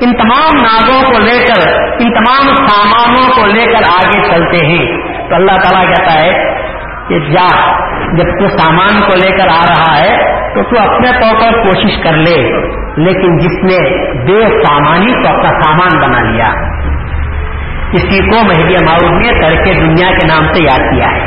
ان 0.00 0.12
تمام 0.16 0.62
نازوں 0.62 1.12
کو 1.12 1.18
لے 1.18 1.44
کر، 1.44 1.76
ان 1.98 2.12
تمام 2.12 2.54
سامانوں 2.54 3.28
کو 3.36 3.46
لے 3.46 3.64
کر 3.66 3.82
آگے 3.90 4.28
چلتے 4.30 4.66
ہیں۔ 4.66 4.86
تو 5.28 5.34
اللہ 5.34 5.52
تعالیٰ 5.52 5.94
کہتا 5.94 6.14
ہے 6.14 6.32
کہ 7.08 7.18
جا، 7.18 7.72
جب 8.12 8.24
تو 8.24 8.48
سامان 8.58 9.00
کو 9.00 9.16
لے 9.16 9.36
کر 9.36 9.48
آ 9.48 9.62
رہا 9.68 10.00
ہے 10.00 10.29
تو 10.54 10.62
تو 10.62 10.94
اپنے 10.94 11.12
طور 11.12 11.40
پر 11.40 11.62
کوشش 11.62 12.02
کر 12.04 12.12
لے، 12.12 12.52
لیکن 12.96 13.36
جس 13.38 13.64
نے 13.64 14.06
بے 14.24 14.64
سامانی 14.66 15.12
کو 15.12 15.28
اپنا 15.28 15.60
سامان 15.60 16.00
بنا 16.00 16.30
لیا۔ 16.30 16.46
اسی 17.92 18.30
کو 18.30 18.46
مہدی 18.46 18.74
معروف 18.86 19.12
نے 19.12 19.32
ترک 19.40 19.66
دنیا 19.66 20.10
کے 20.10 20.26
نام 20.26 20.52
سے 20.52 20.62
یاد 20.62 20.78
کیا 20.78 21.06
ہے۔ 21.06 21.26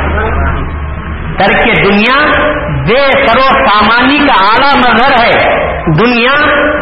ترک 1.38 1.84
دنیا 1.84 2.44
بے 2.88 3.10
کرو 3.12 3.66
سامانی 3.66 4.18
کا 4.18 4.44
اعلیٰ 4.44 4.92
نظر 4.92 5.24
ہے۔ 5.24 5.64
دنیا، 5.86 6.34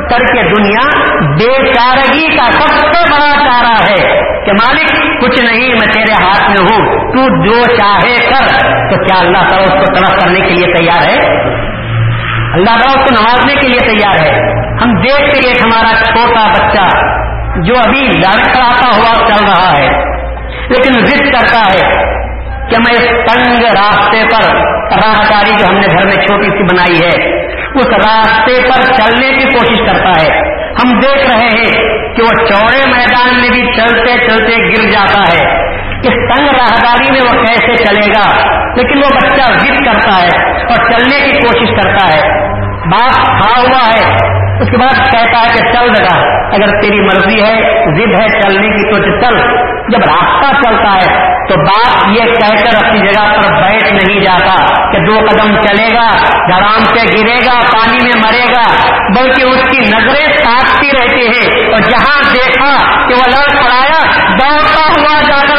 ترک 0.09 0.57
دنیا 0.57 1.13
بے 1.21 1.73
چارگی 1.73 2.37
کا 2.37 2.45
سب 2.45 2.75
سے 2.75 3.01
بڑا 3.11 3.35
چارہ 3.35 3.77
ہے۔ 3.91 4.21
کہ 4.45 4.53
مالک، 4.53 5.21
کچھ 5.23 5.45
نہیں، 5.45 5.69
میں 5.69 5.93
تیرے 5.93 6.25
ہاتھ 6.25 6.51
میں 6.51 6.59
ہوں، 6.61 7.13
تو 7.13 7.45
جو 7.45 7.63
چاہے 7.63 8.15
کر۔ 8.17 8.71
تو 8.91 9.05
کیا 9.05 9.21
اللہ 9.21 9.49
تعالیٰ 9.49 9.63
اس 9.63 9.87
کو 9.87 9.95
طرف 9.95 10.23
کرنے 10.23 10.49
کے 10.49 10.55
لیے 10.55 10.75
تیار 10.75 11.09
ہے؟ 11.09 11.53
اللہ 12.63 12.75
تعالیٰ 12.75 12.97
اس 12.97 13.09
کو 13.09 13.23
نوازنے 13.23 13.55
کے 13.55 13.69
لیے 13.69 13.89
تیار 13.89 14.27
ہے۔ 14.27 14.53
ہم 14.83 14.93
دیکھتے 14.93 15.49
ایک 15.49 15.57
ہمارا 15.63 16.05
چھوٹا 16.05 16.47
بچہ 16.53 16.89
جو 17.63 17.75
ابھی 17.77 18.01
لڑکڑاتا 18.01 18.97
ہوا 18.97 19.29
چل 19.29 19.45
رہا 19.45 19.79
ہے، 19.79 19.87
لیکن 20.69 21.05
ضد 21.05 21.33
کرتا 21.33 21.61
ہے 21.61 21.89
کہ 22.71 22.77
میں 22.79 22.93
اس 22.93 23.33
تنگ 23.33 23.63
راستے 23.63 24.23
پر 24.33 24.55
راہداری 24.93 25.51
جو 25.51 25.65
ہم 25.69 25.75
نے 25.75 25.87
گھر 25.87 26.05
میں 26.05 26.27
چھوٹی 26.27 26.51
سی 26.51 26.63
بنائی 26.63 27.03
ہے، 27.05 27.41
اس 27.75 27.87
راستے 27.87 28.61
پر 28.63 28.95
چلنے 28.95 29.29
کی 29.29 29.45
کوشش 29.45 29.79
کرتا 29.79 30.23
ہے۔ 30.23 30.41
ہم 30.73 31.01
دیکھ 31.01 31.31
رہے 31.31 31.47
ہیں 31.47 31.73
کہ 32.15 32.23
وہ 32.23 32.47
چوڑے 32.47 32.83
میدان 32.97 33.37
میں 33.41 33.51
بھی 33.51 33.67
چلتے 33.73 34.29
چلتے 34.29 34.71
گر 34.71 34.91
جاتا 34.91 35.21
ہے۔ 35.21 35.73
اس 36.03 36.37
تنگ 36.37 36.47
راہداری 36.47 37.13
میں 37.13 37.21
وہ 37.21 37.45
کیسے 37.45 37.77
چلے 37.77 38.07
گا؟ 38.07 38.49
لیکن 38.77 38.99
وہ 38.99 39.19
بچہ 39.23 39.53
ضد 39.59 39.85
کرتا 39.85 40.23
ہے 40.23 40.53
اور 40.53 40.91
چلنے 40.91 41.21
کی 41.21 41.31
کوشش 41.31 41.83
کرتا 41.83 42.17
ہے۔ 42.17 42.49
بات 42.79 43.15
کھا 43.15 43.61
ہوا 43.61 43.87
ہے۔ 43.87 44.33
اس 44.61 44.71
کے 44.71 44.77
بعد 44.77 45.11
کہتا 45.13 45.39
ہے 45.39 45.49
کہ 45.49 45.73
چل 45.73 45.87
لگا 45.87 46.19
اگر 46.55 46.81
تیری 46.81 47.01
مرضی 47.01 47.43
ہے، 47.43 47.57
ضد 47.95 48.21
ہے 48.21 48.41
چلنے 48.41 48.67
کی 48.67 48.91
تو 48.91 49.21
چل۔ 49.21 49.63
جب 49.89 49.99
راستہ 49.99 50.61
چلتا 50.63 50.97
ہے 50.97 51.33
تو 51.49 51.65
بات 51.65 52.07
یہ 52.07 52.25
کہہ 52.25 52.65
کر 52.65 52.87
اپنی 52.87 53.01
جگہ 53.01 53.35
پر 53.35 53.63
بیٹھ 53.63 53.93
نہیں 53.93 54.21
جاتا 54.21 54.55
کہ 54.93 54.99
دو 54.99 55.19
قدم 55.19 55.61
چلے 55.61 55.89
گا 55.95 56.09
گرام 56.49 56.79
سے 56.79 57.19
گرے 57.19 57.35
گا، 57.35 57.61
پانی 57.61 57.99
میں 58.05 58.23
مرے 58.25 58.53
گا۔ 58.53 58.93
بلکہ 59.17 59.43
اس 59.43 59.71
کی 59.71 59.79
نظریں 59.79 60.37
تاکتی 60.45 60.89
رہتی 60.89 61.27
ہیں۔ 61.27 61.73
اور 61.73 61.79
جہاں 61.79 62.23
دیکھا 62.35 62.91
کہ 63.09 63.15
وہ 63.15 63.31
لڑ 63.31 63.59
پڑایا 63.59 63.99
دوڑتا 64.29 65.01
ہوا 65.01 65.21
جا 65.21 65.52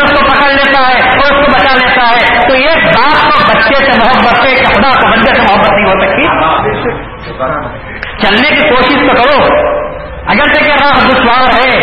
کر 0.53 0.65
لیتا 0.65 0.87
ہے 0.87 1.09
اور 1.09 1.23
اس 1.23 1.45
کو 1.45 1.51
بچا 1.51 1.73
لیتا 1.73 2.09
ہے۔ 2.09 2.49
تو 2.49 2.55
یہ 2.55 2.69
باپ 2.69 3.31
کو 3.31 3.53
بچے 3.53 3.75
سے 3.75 3.99
محبت 3.99 4.37
سے 4.37 4.55
خدا 4.65 4.89
کو 4.89 5.07
بندے 5.11 5.33
سے 5.33 5.41
محبت 5.41 5.69
نہیں 5.69 5.85
ہو 5.85 5.99
سکتی۔ 5.99 6.23
چلنے 8.21 8.49
کی 8.49 8.69
کوشش 8.69 8.93
تو 8.93 9.23
کرو۔ 9.23 9.45
اگر 10.27 10.63
کہ 10.63 10.71
راہ 10.71 11.07
دشوار 11.07 11.41
ہے 11.41 11.79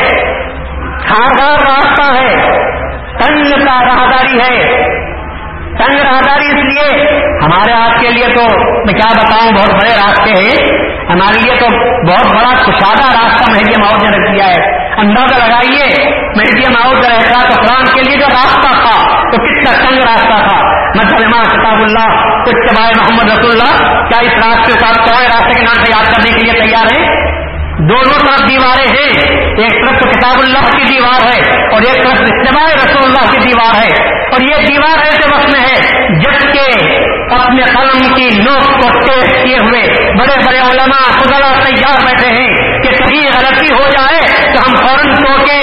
خاردار 1.09 1.59
راستہ 1.59 2.15
ہے، 2.15 2.35
تنگ 3.19 3.65
کا 3.65 3.85
راہداری 3.85 4.39
ہے۔ 4.41 4.85
تنگ 5.81 6.01
راہداری 6.01 6.47
اس 6.47 6.65
لیے۔ 6.65 7.11
ہمارے 7.45 7.73
آپ 7.73 8.01
کے 8.01 8.09
لیے 8.09 8.27
تو 8.27 8.45
میں 8.65 8.95
کیا 8.95 9.23
بتاؤں، 9.23 9.53
بہت 9.53 9.71
بڑے 9.71 9.91
راستے 9.91 10.31
ہیں۔ 10.31 10.81
ہمارے 11.11 11.43
لیے 11.43 11.57
تو 11.61 11.67
بہت 12.07 12.27
بڑا 12.27 12.55
کشادہ 12.55 13.23
راستہ 13.23 13.51
مہدی 13.51 13.81
ماؤ 13.81 13.97
نے 14.03 14.17
رکھ 14.17 14.35
دیا 14.35 14.47
ہے۔ 14.47 14.81
اندازہ 15.01 15.47
لگائیے 15.47 16.11
مہدی 16.15 16.63
ماؤ 16.69 16.93
رہتا 16.93 17.49
تو 17.49 17.61
قرآن 17.63 17.87
کے 17.95 18.01
لیے 18.03 18.17
جو 18.17 18.27
راستہ 18.27 18.71
تھا، 18.71 19.23
تو 19.23 19.37
کتنا 19.37 19.89
تنگ 19.89 19.99
راستہ 19.99 20.49
تھا؟ 20.49 20.81
مطلب 20.89 21.31
کتاب 21.31 21.75
اللہ، 21.75 22.09
کچھ 22.45 22.75
محمد 22.75 23.31
رسول 23.31 23.51
اللہ، 23.51 24.03
کیا 24.09 24.19
اس 24.21 24.33
راستے 24.33 24.73
کو 24.73 24.87
آپ 24.89 24.95
کوئی 24.95 25.27
راستے 25.27 25.53
کے 25.53 25.63
نام 25.63 25.85
سے 25.85 25.93
یاد 25.93 26.13
کرنے 26.13 26.39
کے 26.39 26.45
لیے 26.45 26.63
تیار 26.63 26.99
ہیں؟ 26.99 27.20
دونوں 27.89 28.27
طرف 28.27 28.51
دیواریں 28.51 28.89
ہیں۔ 28.89 29.13
ایک 29.63 29.71
طرف 29.71 30.01
تو 30.01 30.11
کتاب 30.11 30.35
اللہ 30.39 30.71
کی 30.71 30.85
دیوار 30.93 31.21
ہے 31.21 31.67
اور 31.73 31.83
ایک 31.83 31.95
طرف 31.95 32.21
اجتماع 32.21 32.67
رسول 32.67 33.05
اللہ 33.05 33.33
کی 33.33 33.39
دیوار 33.39 33.75
ہے۔ 33.75 34.21
اور 34.33 34.41
یہ 34.41 34.67
دیوار 34.67 34.99
ایسے 35.05 35.37
وقت 35.37 35.47
میں 35.47 35.61
ہے 35.61 36.09
جبکہ 36.21 36.67
اپنے 37.35 37.63
قلم 37.63 38.15
کی 38.15 38.29
نوک 38.39 38.83
کو 38.83 38.99
ٹیسٹ 39.01 39.45
کیے 39.45 39.57
ہوئے 39.57 39.83
بڑے 40.19 40.47
بڑے 40.47 40.59
علماء 40.59 41.11
خدا 41.11 41.55
تیار 41.65 42.05
بیٹھے 42.05 42.29
ہیں 42.29 42.55
کہ 42.83 42.91
کہیں 42.91 43.31
غلطی 43.33 43.75
ہو 43.75 43.91
جائے 43.91 44.21
تو 44.53 44.59
ہم 44.59 44.75
فوراً 44.75 45.15
ٹوکے 45.15 45.61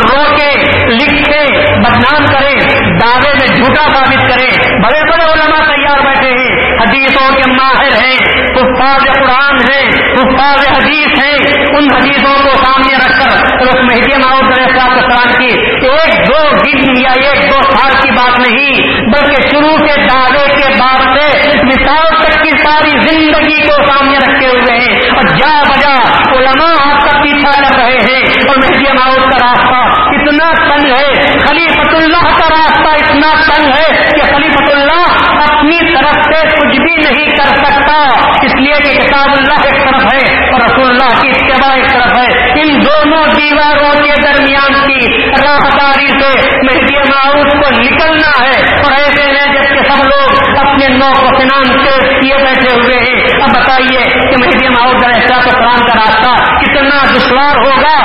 روکے 0.00 0.50
لکھے 0.94 1.44
بدنام 1.80 2.26
کریں، 2.26 2.60
دعوے 3.00 3.32
میں 3.34 3.46
جھوٹا 3.46 3.82
ثابت 3.82 4.30
کریں۔ 4.30 4.80
بڑے 4.82 5.10
بڑے 5.10 5.24
علماء 5.24 5.64
تیار 5.64 6.04
بیٹھے 6.04 6.30
ہیں۔ 6.30 6.68
حدیثوں 6.72 7.34
کے 7.34 7.50
ماہر 7.50 8.04
ہیں 8.04 8.16
حفاظ 8.42 9.02
قرآن 9.02 9.56
ہیں 9.72 9.84
حفاظ 10.18 10.66
حدیث 10.68 11.18
ہیں 11.18 11.67
ان 11.78 11.86
حدیثوں 11.96 12.34
کو 12.34 12.64
سامنے 12.64 12.94
رکھ 12.96 13.20
کر 13.20 13.56
اس 13.60 13.74
مہدی 13.74 14.16
ماؤد 14.16 14.54
قرآن 14.54 15.28
کی 15.38 15.60
ایک 15.86 16.28
دو 16.28 16.56
دن 16.56 17.00
یا 17.00 17.10
ایک 17.10 17.50
دو 17.50 17.62
سال 17.62 17.90
کی 18.02 18.10
بات 18.10 18.38
نہیں، 18.38 18.74
بلکہ 19.00 19.42
شروع 19.42 19.76
کے 19.76 20.00
دعوے 20.00 20.48
کے 20.48 20.80
بعد 20.80 21.16
سے 21.16 21.48
مثال 21.62 22.22
تک 22.22 22.42
کی 22.42 22.50
ساری 22.50 22.90
زندگی 22.90 23.62
کو 23.62 23.86
سامنے 23.86 24.18
رکھے 24.18 24.46
ہوئے 24.46 24.78
ہیں۔ 24.78 24.98
اور 25.16 25.22
جا 25.22 25.62
بجا 25.62 25.94
علماء 26.38 26.92
آپ 26.92 27.00
کا 27.00 27.22
پیچھا 27.22 27.50
کر 27.50 27.76
رہے 27.76 27.98
ہیں۔ 28.10 28.22
اور 28.48 28.56
مہدی 28.56 28.84
ماؤد 28.98 29.32
کا 29.32 29.48
راستہ 29.48 29.98
اتنا 30.14 30.52
تنگ 30.54 30.90
ہے 30.90 31.14
خلیفت 31.38 31.94
اللہ 31.94 32.38
کا 32.38 32.48
راستہ 32.50 33.04
اتنا 33.04 33.54
تنگ 33.54 33.66
ہے 33.66 34.08
کہ 34.16 34.34
خلیفت 34.34 34.70
اللہ 34.70 35.04
اپنی 35.52 35.78
طرف 35.78 36.10
سے 36.10 36.56
کچھ 36.56 36.80
بھی 36.80 36.94
نہیں 36.94 37.30
کر 37.30 37.44
سکتا۔ 37.44 38.08
اس 38.42 38.54
لیے 38.54 38.72
کہ 38.72 39.00
کتاب 39.00 39.28
اللہ 39.38 39.54
ایک 39.64 39.84
طرف 39.84 40.14
ہے 40.14 40.50
اور 40.52 40.60
رسول 40.60 40.90
اللہ 40.90 41.20
کی 41.20 41.28
اتباع 41.28 41.67
ایک 41.72 41.90
طرف 41.90 42.18
ہے۔ 42.18 42.60
ان 42.60 42.80
دونوں 42.80 43.24
دیواروں 43.24 44.04
کے 44.04 44.22
درمیان 44.22 44.72
کی 44.72 45.26
راہداری 45.26 46.06
سے 46.06 46.56
مہدی 46.62 46.96
معاوض 46.96 47.52
کو 47.52 47.82
نکلنا 47.82 48.44
ہے۔ 48.44 48.74
اور 48.84 48.92
ایسے 48.92 49.32
میں 49.32 49.54
جبکہ 49.54 49.92
سب 49.92 50.06
لوگ 50.06 50.58
اپنے 50.58 50.88
نو 50.88 51.12
کو 51.20 51.28
فنان 51.28 51.84
کیے 52.20 52.36
بیٹھے 52.36 52.74
ہوئے 52.74 53.12
ہیں۔ 53.12 53.20
اب 53.42 53.50
بتائیے 53.50 54.00
کہ 54.00 54.44
مہدی 54.44 54.68
معاوض 54.68 55.04
ایسا 55.04 55.40
تو 55.40 55.50
قرآن 55.50 55.76
کا 55.76 55.94
راستہ 55.94 56.44
کتنا 56.44 57.04
دشوار 57.16 57.64
ہوگا؟ 57.64 58.04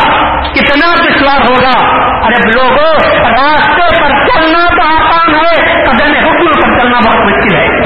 کتنا 0.52 0.94
دشوار 0.96 1.40
ہوگا؟ 1.40 2.04
ارے 2.26 2.52
لوگوں 2.56 2.94
راستے 3.32 4.04
پر 4.04 4.10
چلنا 4.10 4.68
تو 4.70 4.96
آسان 4.96 5.36
ہے، 5.36 5.84
قدم 5.84 6.28
حکم 6.28 6.46
پر 6.46 6.80
چلنا 6.80 6.98
بہت 6.98 7.16
مشکل 7.16 7.56
ہے۔ 7.56 7.84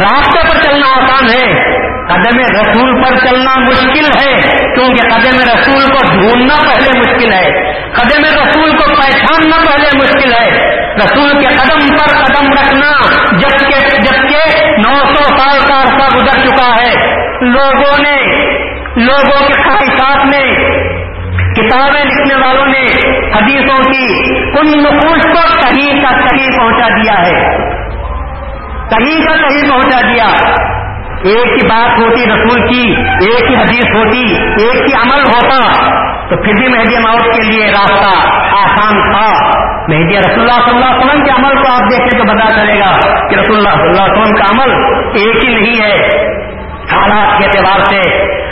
راستے 0.00 0.48
پر 0.48 0.70
چلنا 0.70 0.86
آسان 0.86 1.24
ہے۔ 1.30 1.73
قدم 2.08 2.38
رسول 2.38 3.02
پر 3.02 3.16
چلنا 3.16 3.58
مشکل 3.58 4.04
ہے، 4.04 4.34
کیونکہ 4.74 5.08
قدم 5.08 5.52
رسول 5.52 5.92
کو 5.92 6.12
ڈھونڈنا 6.12 6.54
پہلے 6.54 6.98
مشکل 6.98 7.32
ہے۔ 7.32 7.72
قدم 7.92 8.24
رسول 8.24 8.76
کو 8.76 8.84
پہچاننا 8.88 9.56
پہلے 9.56 9.98
مشکل 9.98 10.32
ہے۔ 10.32 10.50
رسول 10.94 11.30
کے 11.30 11.46
قدم 11.46 11.96
پر 11.96 12.24
قدم 12.24 12.52
رکھنا، 12.52 12.90
جبکہ 13.38 13.96
جبکہ 13.96 14.66
نو 14.76 14.92
سو 14.92 15.36
سال 15.38 15.58
کا 15.68 15.80
عرصہ 15.80 16.16
گزر 16.16 16.46
چکا 16.46 16.68
ہے۔ 16.68 17.16
لوگوں 17.40 18.02
نے 18.02 18.16
لوگوں 18.96 19.48
کے 19.48 19.62
خواہشات 19.62 20.26
نے، 20.26 20.50
کتابیں 21.52 22.04
لکھنے 22.04 22.34
والوں 22.34 22.66
نے 22.66 22.82
حدیثوں 23.36 23.78
کی 23.92 24.34
ان 24.58 24.82
نقوش 24.82 25.22
کو 25.22 25.54
کہیں 25.54 26.02
کا 26.02 26.10
کہیں 26.10 26.58
پہنچا 26.58 26.88
دیا 26.88 27.22
ہے۔ 27.22 27.58
کہیں 28.88 29.26
کا 29.26 29.48
کہیں 29.48 29.70
پہنچا 29.70 30.00
دیا۔ 30.00 30.54
ایک 31.24 31.46
ہی 31.46 31.68
بات 31.68 31.98
ہوتی 31.98 32.22
رسول 32.22 32.68
کی، 32.68 32.94
ایک 33.00 33.50
ہی 33.50 33.54
حدیث 33.54 33.84
ہوتی، 33.94 34.22
ایک 34.64 34.76
ہی 34.76 34.94
عمل 34.94 35.22
ہوتا، 35.22 35.72
تو 36.28 36.36
پھر 36.36 36.52
بھی 36.52 36.68
مہدی 36.68 36.98
ماؤت 36.98 37.22
کے 37.22 37.42
لیے 37.42 37.66
راستہ 37.66 38.28
آسان 38.56 39.12
تھا۔ 39.12 39.50
مہدی 39.88 40.18
رسول 40.18 40.50
اللہ 40.50 40.66
صلی 40.66 40.76
اللہ 40.76 40.86
علیہ 40.86 41.04
وسلم 41.04 41.24
کے 41.24 41.30
عمل 41.30 41.62
کو 41.62 41.72
آپ 41.72 41.90
دیکھیں 41.90 42.18
تو 42.18 42.24
پتا 42.24 42.60
چلے 42.60 42.80
گا 42.80 42.90
کہ 43.28 43.34
رسول 43.34 43.56
اللہ 43.56 43.68
صلی 43.68 43.88
اللہ 43.88 44.02
علیہ 44.02 44.22
وسلم 44.22 44.34
کا 44.34 44.44
عمل 44.44 44.72
ایک 45.14 45.44
ہی 45.44 45.54
نہیں 45.54 45.82
ہے۔ 45.82 46.24
حالات 46.92 47.38
کے 47.38 47.44
اعتبار 47.44 47.80
سے 47.80 48.00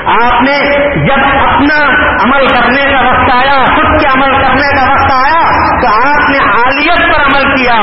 آپ 0.06 0.42
نے 0.42 0.58
جب 1.06 1.48
اپنا 1.48 1.84
عمل 2.24 2.46
کرنے 2.46 2.92
کا 2.92 3.00
وقت 3.00 3.32
آیا، 3.32 3.64
خود 3.64 4.00
کے 4.00 4.06
عمل 4.06 4.42
کرنے 4.42 4.76
کا 4.76 4.90
وقت 4.90 5.12
آیا، 5.12 5.48
تو 5.80 6.10
آپ 6.10 6.30
نے 6.30 6.38
عالیت 6.38 7.00
پر 7.00 7.20
عمل 7.20 7.56
کیا، 7.56 7.74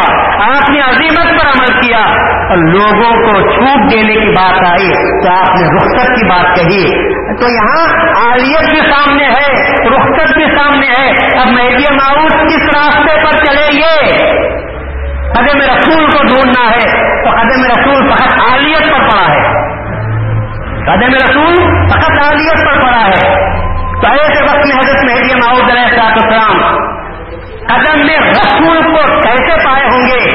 آپ 0.56 0.70
نے 0.70 0.80
عظیمت 0.80 1.42
پر 1.42 1.48
عمل 1.48 1.82
کیا، 1.82 2.00
اور 2.50 2.58
لوگوں 2.58 3.12
کو 3.12 3.42
چھوٹ 3.42 3.92
دینے 3.92 4.14
کی 4.14 4.30
بات 4.30 4.68
آئی، 4.68 4.90
تو 5.22 5.32
آپ 5.32 5.56
نے 5.56 5.76
رخصت 5.76 6.08
کی 6.08 6.30
بات 6.30 6.56
کہی۔ 6.56 7.10
تو 7.36 7.50
یہاں 7.50 7.88
عالیت 8.26 8.70
بھی 8.70 8.92
سامنے 8.92 9.26
ہے، 9.26 9.54
رخصت 9.86 10.38
بھی 10.38 10.46
سامنے 10.46 10.88
ہے۔ 10.88 11.12
اب 11.40 11.48
مہدی 11.48 11.94
معاوض 11.94 12.32
کس 12.32 12.64
راستے 12.76 13.24
پر 13.24 13.46
چلے 13.46 13.68
گے؟ 13.78 14.18
قدم 15.32 15.62
رسول 15.62 16.06
کو 16.06 16.24
ڈھونڈنا 16.24 16.70
ہے، 16.70 17.14
تو 17.24 17.30
قدم 17.30 17.64
رسول 17.64 18.08
فقط 18.08 18.52
عالیت 18.52 18.92
پر 18.92 19.00
پڑا 19.00 19.34
ہے۔ 19.34 19.59
قدم 20.90 21.14
رسول 21.14 21.56
فقط 21.90 22.24
عالیت 22.26 22.60
پر 22.60 22.82
پڑا 22.82 23.06
ہے. 23.06 23.50
تو 24.02 24.08
ایسے 24.08 24.44
وقت 24.44 24.66
میں 24.68 24.80
حضرت 24.80 25.04
مہدی 25.04 25.34
ماؤد 25.36 25.72
علیہ 25.72 25.96
صاحب 25.96 26.18
السلام 26.24 26.78
قدم 27.68 28.00
میں 28.06 28.18
رسول 28.32 28.82
کو 28.84 29.22
کیسے 29.22 29.66
پائے 29.66 29.86
ہوں 29.90 30.08
گے؟ 30.08 30.30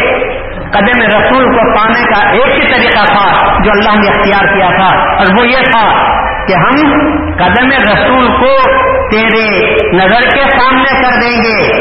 قدم 0.71 1.03
رسول 1.03 1.45
کو 1.45 1.79
پانے 1.79 2.05
کا 2.05 2.31
ایک 2.31 2.65
ہی 2.65 2.73
طریقہ 2.73 3.05
تھا 3.05 3.57
جو 3.63 3.71
اللہ 3.71 4.01
نے 4.01 4.09
اختیار 4.09 4.45
کیا 4.55 4.69
تھا 4.77 4.99
اور 4.99 5.27
وہ 5.41 5.47
یہ 5.47 5.63
تھا 5.65 6.15
کہ 6.49 6.55
ہم 6.55 6.91
قدم 7.37 7.69
رسول 7.69 8.27
کو 8.27 8.63
تیرے 9.11 9.75
نظر 9.93 10.21
کے 10.21 10.41
سامنے 10.41 11.03
کر 11.03 11.21
دیں 11.21 11.43
گے۔ 11.43 11.73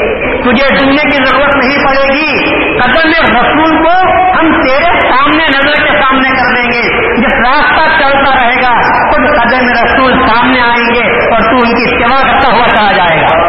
تجھے 0.41 0.75
ڈھونڈنے 0.75 1.10
کی 1.10 1.25
ضرورت 1.25 1.55
نہیں 1.55 1.86
پڑے 1.86 2.13
گی۔ 2.13 2.50
قدم 2.79 3.38
رسول 3.39 3.84
کو 3.84 4.12
ہم 4.39 4.62
تیرے 4.62 5.00
سامنے 5.00 5.43
نظر 5.43 5.84
کے 5.84 5.98
سامنے 6.01 6.29
کر 6.29 6.55
دیں 6.55 6.72
گے۔ 6.72 7.15
جس 7.15 7.34
راستہ 7.34 8.03
چلتا 8.03 8.36
رہے 8.36 8.62
گا، 8.62 8.82
خود 8.82 9.29
قدم 9.29 9.70
رسول 9.84 10.27
سامنے 10.27 10.62
آئیں 10.62 10.96
گے 10.96 11.32
اور 11.32 11.39
تو 11.39 11.55
ان 11.55 11.75
کی 11.75 11.89
سیوا 11.89 12.22
کرتا 12.22 12.51
ہوا 12.51 12.67
چلا 12.67 12.91
جائے 12.91 13.22
گا۔ 13.22 13.48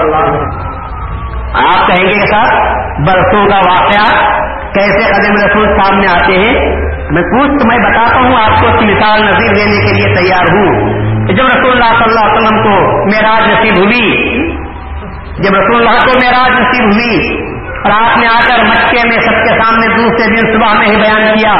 آپ 1.54 1.87
کہیں 1.87 2.09
گے 2.09 2.14
کہ 2.14 2.26
صاحب، 2.26 2.64
برسوں 3.06 3.47
کا 3.47 3.56
واقعہ 3.56 4.35
کیسے 4.75 5.12
قدم 5.12 5.35
رسول 5.47 5.76
سامنے 5.83 6.07
آتے 6.07 6.33
ہیں؟ 6.33 6.76
میں 7.11 7.23
پوچھ 7.23 7.50
تو 7.50 7.66
میں 7.66 7.90
بتاتا 7.90 8.21
ہوں، 8.21 8.37
آپ 8.37 8.61
کو 8.61 8.66
اس 8.66 8.81
کی 8.81 8.87
مثال 8.87 9.21
نظیر 9.21 9.54
دینے 9.54 9.87
کے 9.87 9.93
لیے 9.93 10.14
تیار 10.14 10.57
ہوں۔ 10.57 10.95
جب 11.26 11.45
رسول 11.45 11.73
اللہ 11.73 12.04
صلی 12.04 12.04
اللہ 12.04 12.26
علیہ 12.26 12.37
وسلم 12.37 12.62
کو 12.62 13.04
میراج 13.04 13.49
نصیب 13.49 13.78
ہوئی، 13.78 14.37
جب 15.38 15.54
رسول 15.54 15.76
اللہ 15.76 15.90
کو 15.90 16.12
میراج 16.23 16.61
نصیب 16.61 16.85
ہوئی 16.85 17.45
اور 17.54 17.90
آپ 17.90 18.19
نے 18.21 18.26
آ 18.26 18.40
کر 18.49 18.64
مکے 18.64 19.09
میں 19.09 19.16
سب 19.16 19.49
کے 19.49 19.62
سامنے 19.62 19.87
دوسرے 19.87 20.37
دن 20.37 20.52
صبح 20.52 20.78
میں 20.78 20.87
ہی 20.87 20.97
بیان 20.97 21.37
کیا 21.37 21.54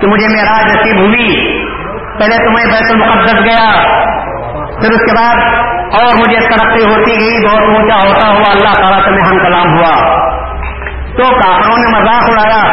کہ 0.00 0.06
مجھے 0.06 0.26
میراج 0.28 0.64
نصیب 0.64 1.00
ہوئی۔ 1.00 1.58
پہلے 2.18 2.44
تو 2.44 2.50
میں 2.50 2.64
بیت 2.64 2.90
المقدس 2.90 3.44
گیا، 3.44 3.82
پھر 4.80 4.90
اس 4.90 5.00
کے 5.00 5.16
بعد 5.16 5.36
اور 6.00 6.04
مجھے 6.04 6.40
ترقی 6.40 6.84
ہوتی 6.84 7.10
گئی، 7.10 7.46
بہت 7.46 7.62
اونچا 7.62 8.08
ہوتا 8.08 8.28
ہوا، 8.28 8.50
اللہ 8.50 8.74
تعالیٰ 8.74 9.04
سے 9.04 9.10
میں 9.10 9.28
ہم 9.28 9.38
کلام 9.38 9.78
ہوا۔ 9.78 10.27
تو 11.18 11.24
کافروں 11.24 11.76
نے 11.76 11.98
مذاق 11.98 12.28
اڑایا 12.28 12.72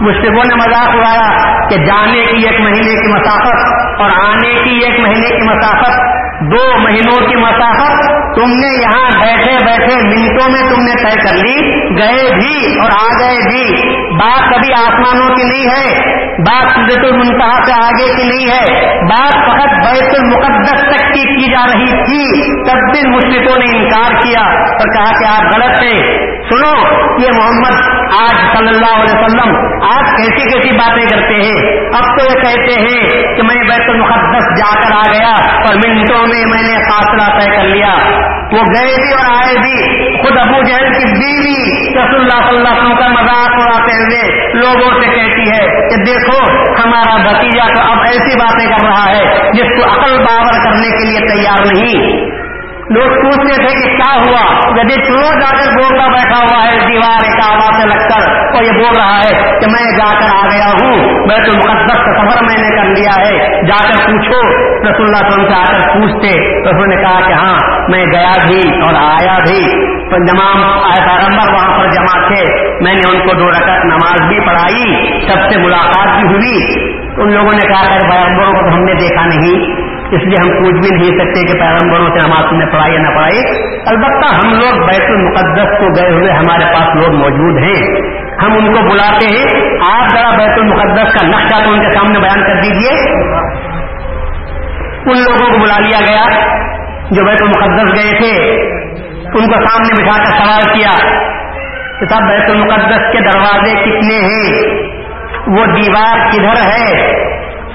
مشرقوں 0.00 0.42
نے 0.48 0.54
مذاق 0.54 0.88
اڑایا 0.88 1.58
کہ 1.68 1.76
جانے 1.76 2.26
کی 2.26 2.48
ایک 2.48 2.60
مہینے 2.60 2.94
کی 2.94 3.12
مسافت 3.12 3.80
اور 4.00 4.10
آنے 4.26 4.54
کی 4.64 4.70
ایک 4.70 5.00
مہینے 5.00 5.28
کی 5.28 5.42
مسافت، 5.42 5.96
دو 6.40 6.78
مہینوں 6.78 7.28
کی 7.28 7.36
مسافت، 7.36 8.06
تم 8.34 8.50
نے 8.50 8.82
یہاں 8.82 9.10
بیٹھے 9.20 9.56
بیٹھے 9.66 9.96
منٹوں 9.96 10.52
میں 10.52 10.74
تم 10.74 10.82
نے 10.82 11.02
طے 11.02 11.20
کر 11.20 11.34
لی، 11.34 11.56
گئے 11.98 12.34
بھی 12.34 12.80
اور 12.80 12.90
آ 12.90 13.18
گئے 13.20 13.38
بھی۔ 13.50 13.88
بات 14.16 14.54
کبھی 14.54 14.72
آسمانوں 14.72 15.28
کی 15.28 15.42
نہیں 15.42 15.70
ہے، 15.70 16.10
بات 16.38 16.70
سدت 16.70 17.04
المنتہا 17.04 17.64
سے 17.66 17.72
آگے 17.72 18.14
کی 18.16 18.28
نہیں 18.28 18.50
ہے۔ 18.50 18.94
بات 19.04 19.32
فقط 19.32 19.88
بیت 19.88 20.14
المقدس 20.18 20.80
تک 20.80 21.12
کی 21.14 21.40
کی 21.40 21.52
جا 21.52 21.66
رہی 21.66 22.04
تھی، 22.04 22.42
تب 22.62 22.94
دن 22.94 23.10
مشرقوں 23.10 23.58
نے 23.58 23.78
انکار 23.78 24.20
کیا 24.22 24.40
اور 24.50 24.94
کہا 24.96 25.20
کہ 25.20 25.24
آپ 25.24 25.54
غلط 25.54 25.78
تھے۔ 25.78 26.19
سنو، 26.48 26.96
یہ 27.22 27.28
محمد 27.32 28.00
آج 28.22 28.56
صلی 28.56 28.68
اللہ 28.68 29.02
علیہ 29.02 29.18
وسلم 29.18 29.56
آج 29.82 30.04
کیسی 30.16 30.50
کیسی 30.50 30.76
باتیں 30.76 31.04
کرتے 31.08 31.34
ہیں؟ 31.34 31.80
اب 31.86 32.18
تو 32.18 32.24
یہ 32.24 32.42
کہتے 32.42 32.72
ہیں 32.72 33.08
کہ 33.36 33.42
میں 33.42 33.62
بیت 33.62 33.90
المقدس 33.90 34.60
جا 34.60 34.80
کر 34.80 34.92
آ 34.92 35.12
گیا 35.12 35.34
اور 35.52 35.74
منٹوں 35.74 36.26
میں 36.26 36.44
میں 36.46 36.62
نے 36.62 36.78
فاصلہ 36.90 37.40
طے 37.40 37.56
کر 37.56 37.62
لیا۔ 37.62 37.94
وہ 38.52 38.62
گئے 38.62 38.96
بھی 38.96 39.12
اور 39.12 39.44
آئے 39.44 39.54
بھی۔ 39.60 40.00
خود 40.22 40.38
ابو 40.38 40.62
جہل 40.62 40.92
کی 40.92 41.04
بیوی 41.04 41.90
رسول 41.98 42.20
اللہ 42.20 42.48
صلی 42.48 42.56
اللہ 42.56 42.68
علیہ 42.68 42.82
وسلم 42.82 42.96
کا 42.96 43.08
مذاق 43.08 43.50
اڑاتے 43.50 43.96
ہوئے 43.96 44.50
لوگوں 44.54 45.02
سے 45.02 45.08
کہتی 45.08 45.50
ہے 45.50 45.88
کہ 45.88 46.02
دیکھو، 46.02 46.62
ہمارا 46.84 47.16
بھتیجا 47.16 47.66
تو 47.74 47.92
اب 47.92 47.98
ایسی 48.00 48.38
باتیں 48.38 48.66
کر 48.66 48.86
رہا 48.86 49.10
ہے 49.10 49.52
جس 49.52 49.82
کو 49.82 49.90
عقل 49.90 50.18
باور 50.18 50.64
کرنے 50.64 50.88
کے 50.88 51.04
لیے 51.04 51.34
تیار 51.34 51.74
نہیں۔ 51.74 52.30
لوگ 52.90 53.08
پوچھتے 53.08 53.66
تھے 53.66 53.80
کہ 53.80 53.96
کیا 53.96 54.14
ہوا؟ 54.14 54.70
یدی 54.80 54.94
چور 54.94 55.40
جا 55.40 55.50
کر 55.50 55.70
بولتا 55.72 56.08
بیٹھا 56.08 56.38
ہوا 56.38 56.64
ہے، 56.64 56.78
دیوار 56.88 57.24
ایک 57.24 57.52
آواز 57.52 57.82
سے 57.82 57.88
لگ 57.88 58.08
کر 58.08 58.54
اور 58.54 58.62
یہ 58.62 58.70
بول 58.70 58.94
رہا 58.96 59.18
ہے 59.18 59.58
کہ 59.60 59.66
میں 59.66 59.98
جا 59.98 60.20
کر 60.20 60.26
آ 60.36 60.48
گیا 60.50 60.72
ہوں۔ 60.72 60.96
میں 61.26 61.38
تو 61.38 61.52
مقدس 61.52 61.94
کا 61.94 62.12
سفر 62.12 62.42
میں 62.44 62.68
نے 62.68 62.76
کر 62.76 62.84
لیا 62.84 63.26
ہے۔ 63.26 63.62
جا 63.66 63.88
کر 63.88 64.10
پوچھو۔ 64.10 64.40
رسول 64.90 65.06
اللہ 65.06 65.28
وسلم 65.28 65.48
سے 65.48 65.54
آ 65.54 65.64
کر 65.64 65.80
پوچھتے، 65.82 66.62
تو 66.64 66.70
انہوں 66.70 66.86
نے 66.86 66.96
کہا 66.96 67.20
کہ 67.26 67.32
ہاں 67.32 67.58
میں 67.88 68.04
گیا 68.04 68.32
بھی 68.46 68.82
اور 68.82 68.94
آیا 68.94 69.38
بھی۔ 69.38 69.90
تمام 70.10 70.80
پیغمبر 71.06 71.52
وہاں 71.52 71.78
پر 71.78 71.86
جمع 71.92 72.28
تھے۔ 72.28 72.70
میں 72.80 72.94
نے 72.94 73.12
ان 73.12 73.26
کو 73.26 73.32
دو 73.38 73.50
رکعت 73.50 73.84
نماز 73.84 74.28
بھی 74.28 74.40
پڑھائی، 74.40 75.10
سب 75.28 75.50
سے 75.50 75.58
ملاقات 75.58 76.16
بھی 76.16 76.34
ہوئی۔ 76.34 76.90
ان 77.16 77.32
لوگوں 77.32 77.52
نے 77.52 77.72
کہا 77.72 77.84
کہ 77.84 78.10
پیغمبروں 78.10 78.52
کو 78.52 78.74
ہم 78.74 78.84
نے 78.84 78.94
دیکھا 78.94 79.26
نہیں۔ 79.26 79.89
اس 80.10 80.22
لیے 80.22 80.50
ہم 80.50 80.64
پوچھ 80.64 80.74
بھی 80.74 80.96
نہیں 80.96 81.18
سکتے 81.18 81.46
کہ 81.46 81.58
پیغمبروں 81.58 82.06
سے 82.06 82.28
نماز 82.28 82.50
تم 82.50 82.56
نے 82.56 82.66
پڑھائی 82.66 82.94
یا 82.94 83.00
نہ 83.00 83.08
پڑھائی۔ 83.08 83.38
البتہ 83.86 84.34
ہم 84.34 84.52
لوگ 84.52 84.86
بیت 84.86 85.04
المقدس 85.04 85.78
کو 85.78 86.02
گئے 86.02 86.10
ہوئے 86.12 86.32
ہمارے 86.32 86.64
پاس 86.72 86.94
لوگ 86.94 87.14
موجود 87.14 87.58
ہیں۔ 87.58 88.00
ہم 88.42 88.52
ان 88.52 88.74
کو 88.74 88.80
بلاتے 88.80 89.26
ہیں۔ 89.26 89.68
آپ 89.92 90.08
ذرا 90.16 90.30
بیت 90.30 90.58
المقدس 90.58 91.20
کا 91.20 91.26
نقشہ 91.26 91.64
تو 91.64 91.72
ان 91.72 91.80
کے 91.80 91.94
سامنے 91.94 92.18
بیان 92.18 92.40
کر 92.46 92.54
دیجیے۔ 92.62 93.22
ان 95.06 95.18
لوگوں 95.18 95.52
کو 95.52 95.58
بلا 95.58 95.78
لیا 95.78 95.98
گیا 96.08 96.24
جو 97.10 97.26
بیت 97.26 97.42
المقدس 97.42 98.04
گئے 98.04 98.20
تھے۔ 98.20 98.60
ان 99.24 99.46
کو 99.46 99.66
سامنے 99.66 100.02
بٹھا 100.02 100.18
کر 100.18 100.30
سوال 100.30 100.72
کیا 100.72 101.20
کہ 101.98 102.06
صاحب 102.06 102.30
بیت 102.30 102.50
المقدس 102.50 103.12
کے 103.12 103.20
دروازے 103.20 103.70
کتنے 103.70 104.14
ہیں؟ 104.14 104.68
وہ 105.46 105.66
دیوار 105.66 106.30
کدھر 106.32 106.70
ہے؟ 106.70 107.19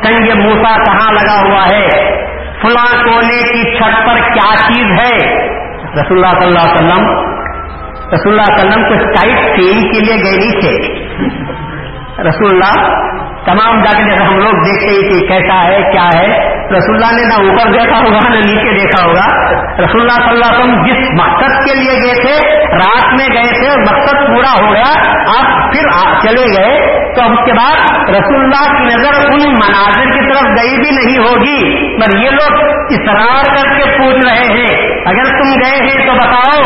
سنگ 0.06 0.42
موسا 0.44 0.84
کہاں 0.84 1.12
لگا 1.12 1.50
ہوا 1.50 1.64
ہے؟ 1.64 1.88
فلاں 2.62 3.04
کونے 3.04 3.38
کی 3.38 3.78
چھت 3.78 4.08
پر 4.08 4.16
کیا 4.34 4.56
چیز 4.56 4.86
ہے؟ 5.00 5.46
رسول 6.02 6.26
اللہ 6.26 6.40
صلی 6.40 6.48
اللہ 6.48 6.60
علیہ 6.60 6.76
وسلم، 6.76 7.08
رسول 8.14 8.40
اللہ 8.40 8.54
علیہ 8.54 8.66
وسلم 8.66 8.84
کو 8.84 9.14
سائٹ 9.16 9.56
سیئنگ 9.56 9.92
کے 9.92 10.00
لیے 10.00 10.24
گئے 10.24 10.38
نہیں 10.38 10.62
تھے 10.62 11.06
رسول 12.24 12.50
اللہ، 12.52 12.88
تمام 13.46 13.84
جا 13.84 13.92
کے 13.92 14.24
ہم 14.24 14.38
لوگ 14.38 14.52
دیکھتے 14.52 14.90
ہی 14.90 15.20
کہ 15.20 15.28
کیسا 15.28 15.64
ہے، 15.64 15.92
کیا 15.92 16.10
ہے۔ 16.16 16.55
رسول 16.72 16.96
اللہ 16.96 17.16
نے 17.16 17.22
نہ 17.22 17.50
اوپر 17.50 17.72
دیکھا 17.72 17.98
ہوگا، 17.98 18.30
نہ 18.30 18.36
نیچے 18.36 18.80
دیکھا 18.80 19.06
ہوگا۔ 19.06 19.52
رسول 19.84 20.02
اللہ 20.02 20.14
صلی 20.14 20.30
اللہ 20.30 20.46
علیہ 20.46 20.64
وسلم 20.64 20.86
جس 20.86 21.22
مقصد 21.22 21.66
کے 21.66 21.76
لیے 21.76 21.92
گئے 21.92 22.22
تھے، 22.22 22.66
رات 22.78 23.14
میں 23.14 23.28
گئے 23.36 23.62
تھے، 23.62 23.82
مقصد 23.82 24.12
پورا 24.12 24.66
ہو 24.66 24.74
گیا 24.74 24.94
آپ 25.38 25.74
پھر 25.74 25.90
چلے 26.28 26.46
گئے۔ 26.58 26.96
تو 27.16 27.22
اب 27.22 27.32
اس 27.32 27.46
کے 27.46 27.54
بعد 27.54 28.10
رسول 28.10 28.44
اللہ 28.44 28.78
کی 28.78 28.84
نظر 28.84 29.26
ان 29.26 29.54
مناظر 29.54 30.12
کی 30.12 30.34
طرف 30.34 30.44
گئی 30.44 30.78
بھی 30.78 30.96
نہیں 30.96 31.18
ہوگی۔ 31.18 31.96
پر 32.02 32.18
یہ 32.18 32.30
لوگ 32.30 32.64
اصرار 32.90 33.56
کر 33.56 33.78
کے 33.78 33.98
پوچھ 33.98 34.26
رہے 34.26 34.46
ہیں، 34.46 35.02
اگر 35.06 35.24
تم 35.24 35.50
گئے 35.66 35.88
ہیں 35.88 36.08
تو 36.08 36.14
بتاؤ 36.14 36.62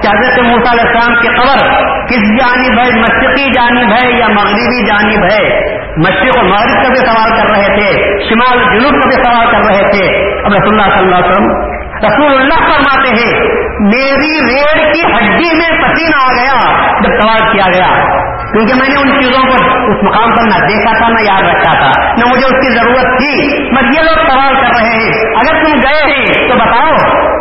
کہ 0.00 0.08
حضرت 0.08 0.38
موسیٰ 0.38 0.72
علیہ 0.72 0.90
السلام 0.90 1.14
کی 1.14 1.28
قبر 1.28 1.84
کس 2.06 2.38
جانب 2.38 2.78
ہے؟ 2.78 3.00
مشرقی 3.00 3.50
جانب 3.50 3.92
ہے 3.92 4.18
یا 4.18 4.26
مغربی 4.28 4.86
جانب 4.86 5.24
ہے؟ 5.24 5.73
مشرق 5.96 6.42
و 6.42 6.46
مغرب 6.46 6.82
کا 6.82 6.88
بھی 6.88 6.96
سوال 6.96 7.30
کر 7.30 7.50
رہے 7.50 7.74
تھے، 7.74 8.18
شمال 8.28 8.58
جنوب 8.58 9.02
کا 9.02 9.08
بھی 9.08 9.16
سوال 9.16 9.46
کر 9.52 9.70
رہے 9.70 9.82
تھے۔ 9.90 10.34
اب 10.44 10.52
رسول 10.52 10.80
اللہ 10.80 10.94
صلی 10.94 11.04
اللہ 11.04 11.14
علیہ 11.14 11.30
وسلم 11.30 11.74
رسول 12.06 12.40
اللہ 12.40 12.72
فرماتے 12.72 13.08
ہیں 13.08 13.32
میری 13.80 14.54
ریڑھ 14.54 14.92
کی 14.92 15.00
ہڈی 15.00 15.56
میں 15.56 15.82
پسینہ 15.82 16.16
آ 16.16 16.32
گیا، 16.32 16.72
جب 17.00 17.20
سوال 17.20 17.52
کیا 17.52 17.64
گیا، 17.74 18.16
کیونکہ 18.52 18.74
میں 18.74 18.88
نے 18.88 19.00
ان 19.00 19.20
چیزوں 19.20 19.42
کو 19.42 19.54
اس 19.92 20.02
مقام 20.02 20.30
پر 20.30 20.42
نہ 20.42 20.66
دیکھا 20.66 20.98
تھا، 20.98 21.08
نہ 21.08 21.20
یاد 21.20 21.42
رکھا 21.42 21.72
تھا، 21.72 22.02
نہ 22.12 22.24
مجھے 22.24 22.46
اس 22.46 22.66
کی 22.66 22.78
ضرورت 22.78 23.18
تھی۔ 23.18 23.62
مگر 23.72 23.84
یہ 23.84 24.02
لوگ 24.02 24.30
سوال 24.30 24.54
کر 24.54 24.80
رہے 24.80 24.90
ہیں۔ 24.90 25.12
اگر 25.34 25.64
تم 25.64 25.72
گئے 25.72 26.12
ہیں 26.12 26.48
تو 26.48 26.54
بتاؤ 26.54 26.94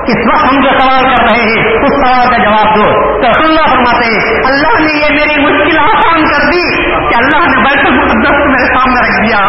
اس 0.04 0.34
وقت 0.34 0.54
ہم 0.54 0.62
جو 0.62 0.70
سوال 0.80 1.16
کر 1.16 1.24
رہے 1.24 1.44
ہیں، 1.44 1.74
اس 1.74 1.94
سوال 1.96 2.30
کا 2.30 2.44
جواب 2.44 2.76
دو۔ 2.76 2.84
تو 3.22 3.30
رسول 3.30 3.46
اللہ 3.46 3.72
فرماتے 3.72 4.06
ہیں، 4.06 4.36
اللہ 4.46 4.80
نے 4.80 5.00
یہ 5.00 5.12
میری 5.12 5.42
مشکل 5.42 5.80
آسان 5.80 6.22
کر 6.22 6.52
دی 6.52 6.84
کہ 6.86 7.18
اللہ 7.18 7.50
نے 7.50 7.58
بیت 7.58 7.88
المقدس 7.88 8.30
کو 8.30 8.50
میرے 8.50 8.66
سامنے 8.66 9.00
رکھ 9.00 9.28
دیا۔ 9.28 9.46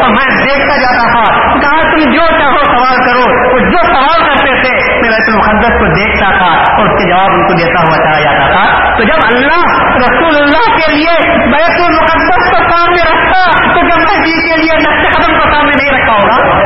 اور 0.00 0.08
میں 0.08 0.44
دیکھتا 0.44 0.76
جاتا 0.76 1.12
تھا، 1.12 1.48
کہا 1.60 1.88
تم 1.90 2.10
جو 2.12 2.38
چاہو 2.38 2.64
سوال 2.64 2.96
کرو۔ 2.96 3.54
وہ 3.54 3.58
جو 3.58 3.94
سوال 3.94 4.24
کرتے 4.24 4.62
تھے 4.62 4.89
بیت 5.10 5.28
المقدس 5.28 5.78
کو 5.78 5.86
دیکھتا 5.86 6.30
تھا 6.38 6.72
اور 6.78 6.86
اس 6.86 7.02
کے 7.02 7.08
جواب 7.08 7.30
ان 7.30 7.46
کو 7.46 7.52
دیتا 7.52 7.80
ہوا 7.80 7.96
چلا 7.96 8.20
جاتا 8.20 8.46
تھا۔ 8.46 8.96
تو 8.96 9.02
جب 9.02 9.18
اللہ 9.32 9.80
رسول 9.96 10.36
اللہ 10.36 10.76
کے 10.76 10.92
لیے 10.92 11.36
بیت 11.46 11.80
المقدس 11.80 12.50
کو 12.50 12.56
سامنے 12.70 13.02
رکھا 13.02 13.50
تو 13.74 13.80
جب 13.80 13.98
میں 13.98 14.24
جی 14.24 14.48
کے 14.48 14.56
لیے 14.56 14.76
نقش 14.76 15.16
قدم 15.16 15.38
کو 15.38 15.50
سامنے 15.52 15.72
نہیں 15.82 15.90
رکھا 15.90 16.12
ہوگا۔ 16.12 16.60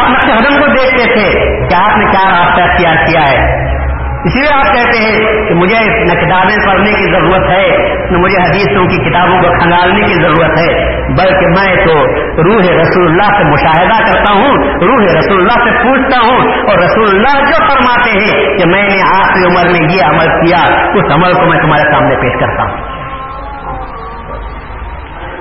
آپ 0.00 0.10
نقش 0.10 0.24
قدم 0.24 0.60
کو 0.60 0.66
دیکھتے 0.66 1.14
تھے 1.14 1.30
کہ 1.68 1.74
آپ 1.74 1.96
نے 1.96 2.04
کیا 2.04 2.30
راستہ 2.30 2.60
اختیار 2.60 2.94
کیا 2.94 3.20
ہے۔ 3.20 3.77
اسی 4.18 4.40
لیے 4.40 4.52
آپ 4.52 4.74
کہتے 4.74 4.98
ہیں 4.98 5.48
کہ 5.48 5.54
مجھے 5.54 6.04
نہ 6.04 6.12
کتابیں 6.12 6.66
پڑھنے 6.66 6.90
کی 6.92 7.12
ضرورت 7.12 7.50
ہے، 7.50 7.68
نہ 8.10 8.18
مجھے 8.18 8.36
حدیثوں 8.36 8.86
کی 8.86 9.10
کتابوں 9.10 9.42
کو 9.42 9.48
کھنگالنے 9.58 10.00
کی 10.00 10.14
ضرورت 10.14 10.58
ہے، 10.58 10.96
بلکہ 11.06 11.46
میں 11.46 11.86
تو 11.86 11.94
روح 12.42 12.60
رسول 12.60 13.06
اللہ 13.08 13.38
سے 13.38 13.44
مشاہدہ 13.44 14.12
کرتا 14.12 14.34
ہوں، 14.34 14.56
روح 14.80 15.18
رسول 15.18 15.40
اللہ 15.40 15.70
سے 15.70 15.88
پوچھتا 15.88 16.18
ہوں 16.26 16.52
اور 16.52 16.78
رسول 16.78 17.08
اللہ 17.08 17.44
جو 17.44 17.64
فرماتے 17.68 18.10
ہیں 18.10 18.56
کہ 18.56 18.64
میں 18.66 18.82
نے 18.82 19.02
آخری 19.02 19.44
عمر 19.44 19.70
میں 19.72 19.88
یہ 19.94 20.02
عمل 20.04 20.46
کیا، 20.46 20.62
اس 20.94 21.16
عمل 21.16 21.32
کو 21.32 21.46
میں 21.50 21.62
تمہارے 21.62 21.92
سامنے 21.92 22.16
پیش 22.16 22.32
کرتا 22.40 22.62
ہوں۔ 22.62 22.98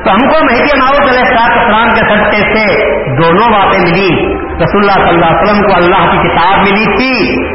تو 0.06 0.12
ہم 0.14 0.30
کو 0.30 0.44
مہدی 0.44 0.80
ماؤت 0.80 1.08
علیہ 1.08 1.42
السلام 1.42 1.90
کے 1.90 2.08
صدقے 2.10 2.56
سے 2.56 2.86
دونوں 3.24 3.52
باتیں 3.52 3.80
ملی۔ 3.80 4.36
رسول 4.64 4.90
اللہ 4.90 5.08
صلی 5.08 5.10
اللہ 5.10 5.26
علیہ 5.26 5.42
وسلم 5.42 5.68
کو 5.68 5.76
اللہ 5.76 6.12
کی 6.12 6.30
کتاب 6.30 6.60
ملی 6.60 6.98
تھی۔ 6.98 7.48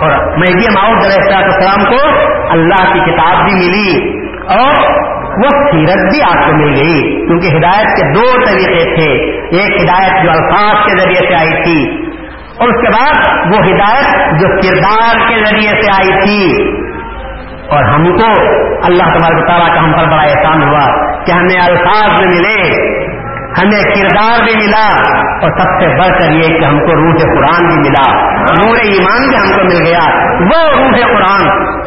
اور 0.00 0.10
مہدی 0.38 0.66
ماؤد 0.74 1.04
علیہ 1.04 1.36
السلام 1.36 1.84
کو 1.84 2.08
اللہ 2.50 2.92
کی 2.92 3.00
کتاب 3.00 3.44
بھی 3.44 3.52
ملی 3.54 4.18
اور 4.48 5.04
وہ 5.36 5.48
سیرت 5.50 6.12
بھی 6.12 6.22
آپ 6.22 6.46
کو 6.46 6.52
مل 6.52 6.68
گئی 6.68 7.26
کیونکہ 7.26 7.46
ہدایت 7.46 7.86
کے 7.86 8.12
دو 8.12 8.44
طریقے 8.44 8.94
تھے۔ 8.94 9.10
ایک 9.56 9.82
ہدایت 9.82 10.24
جو 10.24 10.30
الفاظ 10.30 10.86
کے 10.86 10.98
ذریعے 11.00 11.28
سے 11.28 11.34
آئی 11.34 11.62
تھی 11.62 12.06
اور 12.58 12.68
اس 12.68 12.80
کے 12.80 12.90
بعد 12.90 13.36
وہ 13.46 13.58
ہدایت 13.66 14.38
جو 14.40 14.48
کردار 14.48 15.28
کے 15.28 15.44
ذریعے 15.44 15.82
سے 15.82 15.90
آئی 15.90 16.24
تھی۔ 16.24 16.72
اور 17.68 17.84
ہم 17.84 18.04
کو 18.04 18.42
اللہ 18.84 19.02
تبارک 19.02 19.46
تعالیٰ 19.46 19.68
کا 19.68 19.84
ہم 19.84 19.92
پر 19.92 20.04
بڑا 20.04 20.22
احسان 20.22 20.62
ہوا 20.62 21.14
کہ 21.24 21.32
ہمیں 21.32 21.60
الفاظ 21.60 22.08
میں 22.08 22.34
ملے۔ 22.34 22.94
ہمیں 23.62 23.82
کردار 23.82 24.44
بھی 24.44 24.56
ملا 24.56 24.86
اور 25.42 25.50
سب 25.58 25.80
سے 25.80 25.98
بڑھ 26.00 26.18
کر 26.20 26.30
یہ 26.30 26.58
کہ 26.58 26.64
ہم 26.64 26.78
کو 26.78 26.96
روح 26.96 27.12
قرآن 27.12 27.66
بھی 27.66 27.76
ملا۔ 27.76 28.12
نور 28.42 28.76
ایمان 28.76 29.28
بھی 29.28 29.36
ہم 29.36 29.56
کو 29.56 29.64
مل 29.64 29.86
گیا۔ 29.86 30.28
وہ 30.40 30.68
روح 30.68 31.16
قرآن 31.16 31.40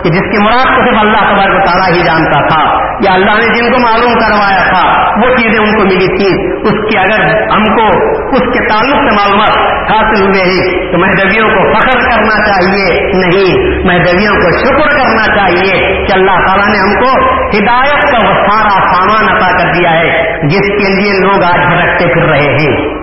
کہ 0.03 0.09
جس 0.09 0.21
کی 0.21 0.45
مراد 0.45 0.75
کو 0.75 0.81
صرف 0.85 0.97
اللہ 1.01 1.35
تبارک 1.35 1.65
تعالیٰ 1.65 1.91
ہی 1.91 2.03
جانتا 2.03 2.47
تھا۔ 2.47 2.76
یا 3.03 3.13
اللہ 3.13 3.31
نے 3.31 3.53
جن 3.53 3.71
کو 3.71 3.81
معلوم 3.81 4.13
کروایا 4.13 4.69
تھا، 4.73 4.99
وہ 5.15 5.35
چیزیں 5.35 5.63
ان 5.63 5.77
کو 5.77 5.83
ملی 5.83 6.07
تھی۔ 6.07 6.57
اس 6.57 6.91
کی 6.91 6.97
اگر 6.97 7.41
ہم 7.51 7.63
کو 7.63 7.87
اس 8.29 8.53
کے 8.53 8.67
تعلق 8.69 8.95
سے 8.95 9.15
معلومات 9.15 9.57
حاصل 9.91 10.23
ہوئے 10.23 10.43
تو 10.91 10.97
مہدویوں 10.97 11.49
کو 11.49 11.73
فخر 11.73 11.99
کرنا 11.99 12.43
چاہیے۔ 12.45 13.11
نہیں، 13.13 13.77
مہدویوں 13.85 14.35
کو 14.35 14.59
شکر 14.59 14.97
کرنا 14.97 15.35
چاہیے 15.35 16.05
کہ 16.05 16.13
اللہ 16.13 16.45
تعالیٰ 16.47 16.67
نے 16.67 16.79
ہم 16.79 16.93
کو 16.93 17.25
ہدایت 17.33 18.01
کا 18.01 18.27
وہ 18.27 18.33
سارا 18.33 18.93
سامان 18.93 19.37
عطا 19.37 19.57
کر 19.57 19.71
دیا 19.73 19.91
ہے، 19.91 20.37
جس 20.47 20.67
کے 20.67 21.01
لیے 21.01 21.11
لوگ 21.19 21.43
آج 21.43 21.73
بھٹکتے 21.73 22.13
پھر 22.13 22.25
رہے 22.25 22.53
ہیں۔ 22.53 22.97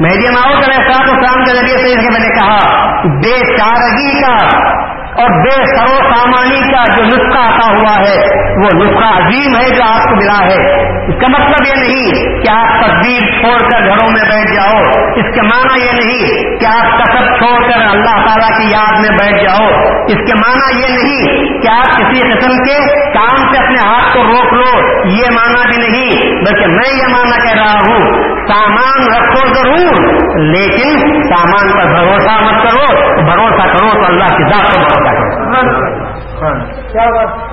مہدی 0.00 0.30
ماؤ 0.30 0.58
علیہ 0.58 0.94
السلام 0.96 1.44
کے 1.44 1.54
ذریعے 1.54 1.78
سے 1.78 1.92
اس 1.92 2.10
میں 2.10 2.28
نے 2.28 2.28
کہا، 2.28 2.58
بے 3.04 3.56
چارگی 3.56 4.20
کا 4.20 4.36
اور 5.18 5.30
بے 5.30 5.76
سرو 5.76 5.96
سامانی 5.96 6.60
کا 6.60 6.96
جو 6.96 7.04
نسخہ 7.04 7.38
آتا 7.38 7.72
ہوا 7.72 7.96
ہے، 7.98 8.16
وہ 8.34 8.84
نسخہ 8.84 9.18
عظیم 9.18 9.56
ہے 9.56 9.76
جو 9.76 9.82
آپ 9.82 10.04
کو 10.04 10.16
ملا 10.16 10.46
ہے۔ 10.46 10.88
اس 11.08 11.14
کا 11.20 11.26
مطلب 11.28 11.66
یہ 11.66 11.82
نہیں 11.82 12.40
کہ 12.42 12.48
آپ 12.48 12.84
تصویر 12.84 13.20
چھوڑ 13.20 13.70
کر 13.70 13.80
گھروں 13.80 14.10
میں 14.10 14.30
بیٹھ 14.30 14.54
جاؤ۔ 14.54 14.78
اس 15.16 15.34
کے 15.34 15.42
معنی 15.42 15.86
یہ 15.86 15.92
نہیں 15.92 16.42
کہ 16.58 16.66
آپ 16.66 16.98
کسب 16.98 17.38
چھوڑ 17.38 17.70
کر 17.70 17.80
اللہ 17.80 18.26
تعالیٰ 18.26 18.58
کی 18.58 18.70
یاد 18.70 19.00
میں 19.00 19.16
بیٹھ 19.18 19.44
جاؤ۔ 19.44 19.68
اس 20.08 20.16
کے 20.16 20.34
معنی 20.34 20.80
یہ 20.80 20.88
نہیں 20.88 21.48
کہ 21.62 21.68
آپ 21.68 21.86
کسی 21.86 22.20
قسم 22.20 22.62
کے 22.62 23.08
کام 23.12 23.52
سے 23.52 23.64
اپنے 23.64 23.88
ہاتھ 23.88 24.16
کو 24.16 24.22
روک 24.22 24.52
لو۔ 24.52 24.78
یہ 25.04 25.30
معنی 25.30 25.76
بھی 25.76 25.88
نہیں، 25.88 26.32
بلکہ 26.44 26.66
میں 26.66 26.96
یہ 26.96 27.06
معنی 27.08 27.48
کہہ 27.48 27.62
رہا 27.62 27.72
ہوں، 27.72 28.22
سامان 28.48 29.14
رکھو 29.16 29.54
ضرور، 29.54 30.18
لیکن 30.38 30.98
سامان 31.22 31.72
پر 31.72 31.94
بھروسہ 31.94 32.44
مت 32.44 32.68
کرو۔ 32.68 33.08
بھروسہ 33.18 33.66
کرو 33.66 33.90
تو 33.90 34.04
اللہ 34.04 34.24
کی 34.24 34.44
ذات 34.44 34.74
پر 34.74 35.07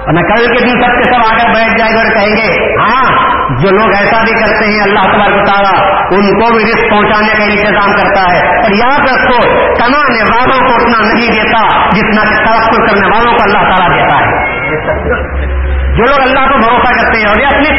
بھروسہ 0.07 0.21
کل 0.21 0.45
کے 0.45 0.63
دن 0.63 0.81
سب 0.81 1.03
کے 1.03 1.03
سب 1.03 1.33
آ 1.33 1.37
کر 1.37 1.47
بیٹھ 1.47 1.77
جائے 1.77 1.93
گا 1.93 1.99
اور 1.99 2.13
کہیں 2.13 2.35
گے 2.35 2.75
ہاں 2.79 3.35
جو 3.49 3.69
لوگ 3.71 3.89
ایسا 3.99 4.23
بھی 4.23 4.31
کرتے 4.31 4.65
ہیں، 4.65 4.81
اللہ 4.81 4.99
تبار 4.99 5.45
تعالیٰ 5.45 5.95
ان 6.11 6.39
کو 6.39 6.53
بھی 6.53 6.65
رسک 6.65 6.91
پہنچانے 6.91 7.33
کا 7.33 7.43
انتظام 7.43 7.91
کرتا 7.91 8.35
ہے۔ 8.35 8.57
اور 8.57 8.71
یاد 8.71 8.99
رکھو 8.99 9.37
کمانے 9.73 10.31
والوں 10.31 10.69
کو 10.69 10.75
اتنا 10.75 11.13
نہیں 11.13 11.27
دیتا 11.27 11.89
جتنا 11.89 12.23
ترقی 12.23 12.87
کرنے 12.87 13.07
والوں 13.07 13.33
کو 13.33 13.39
اللہ 13.45 13.75
تعالیٰ 13.75 13.97
دیتا 13.97 14.17
ہے۔ 14.17 14.55
جو 15.95 16.03
لوگ 16.03 16.21
اللہ 16.21 16.51
کو 16.51 16.57
بھروسہ 16.57 17.01
کرتے 17.01 17.17
ہیں 17.19 17.25
اور 17.25 17.39
یہ 17.39 17.45
اپنی 17.45 17.74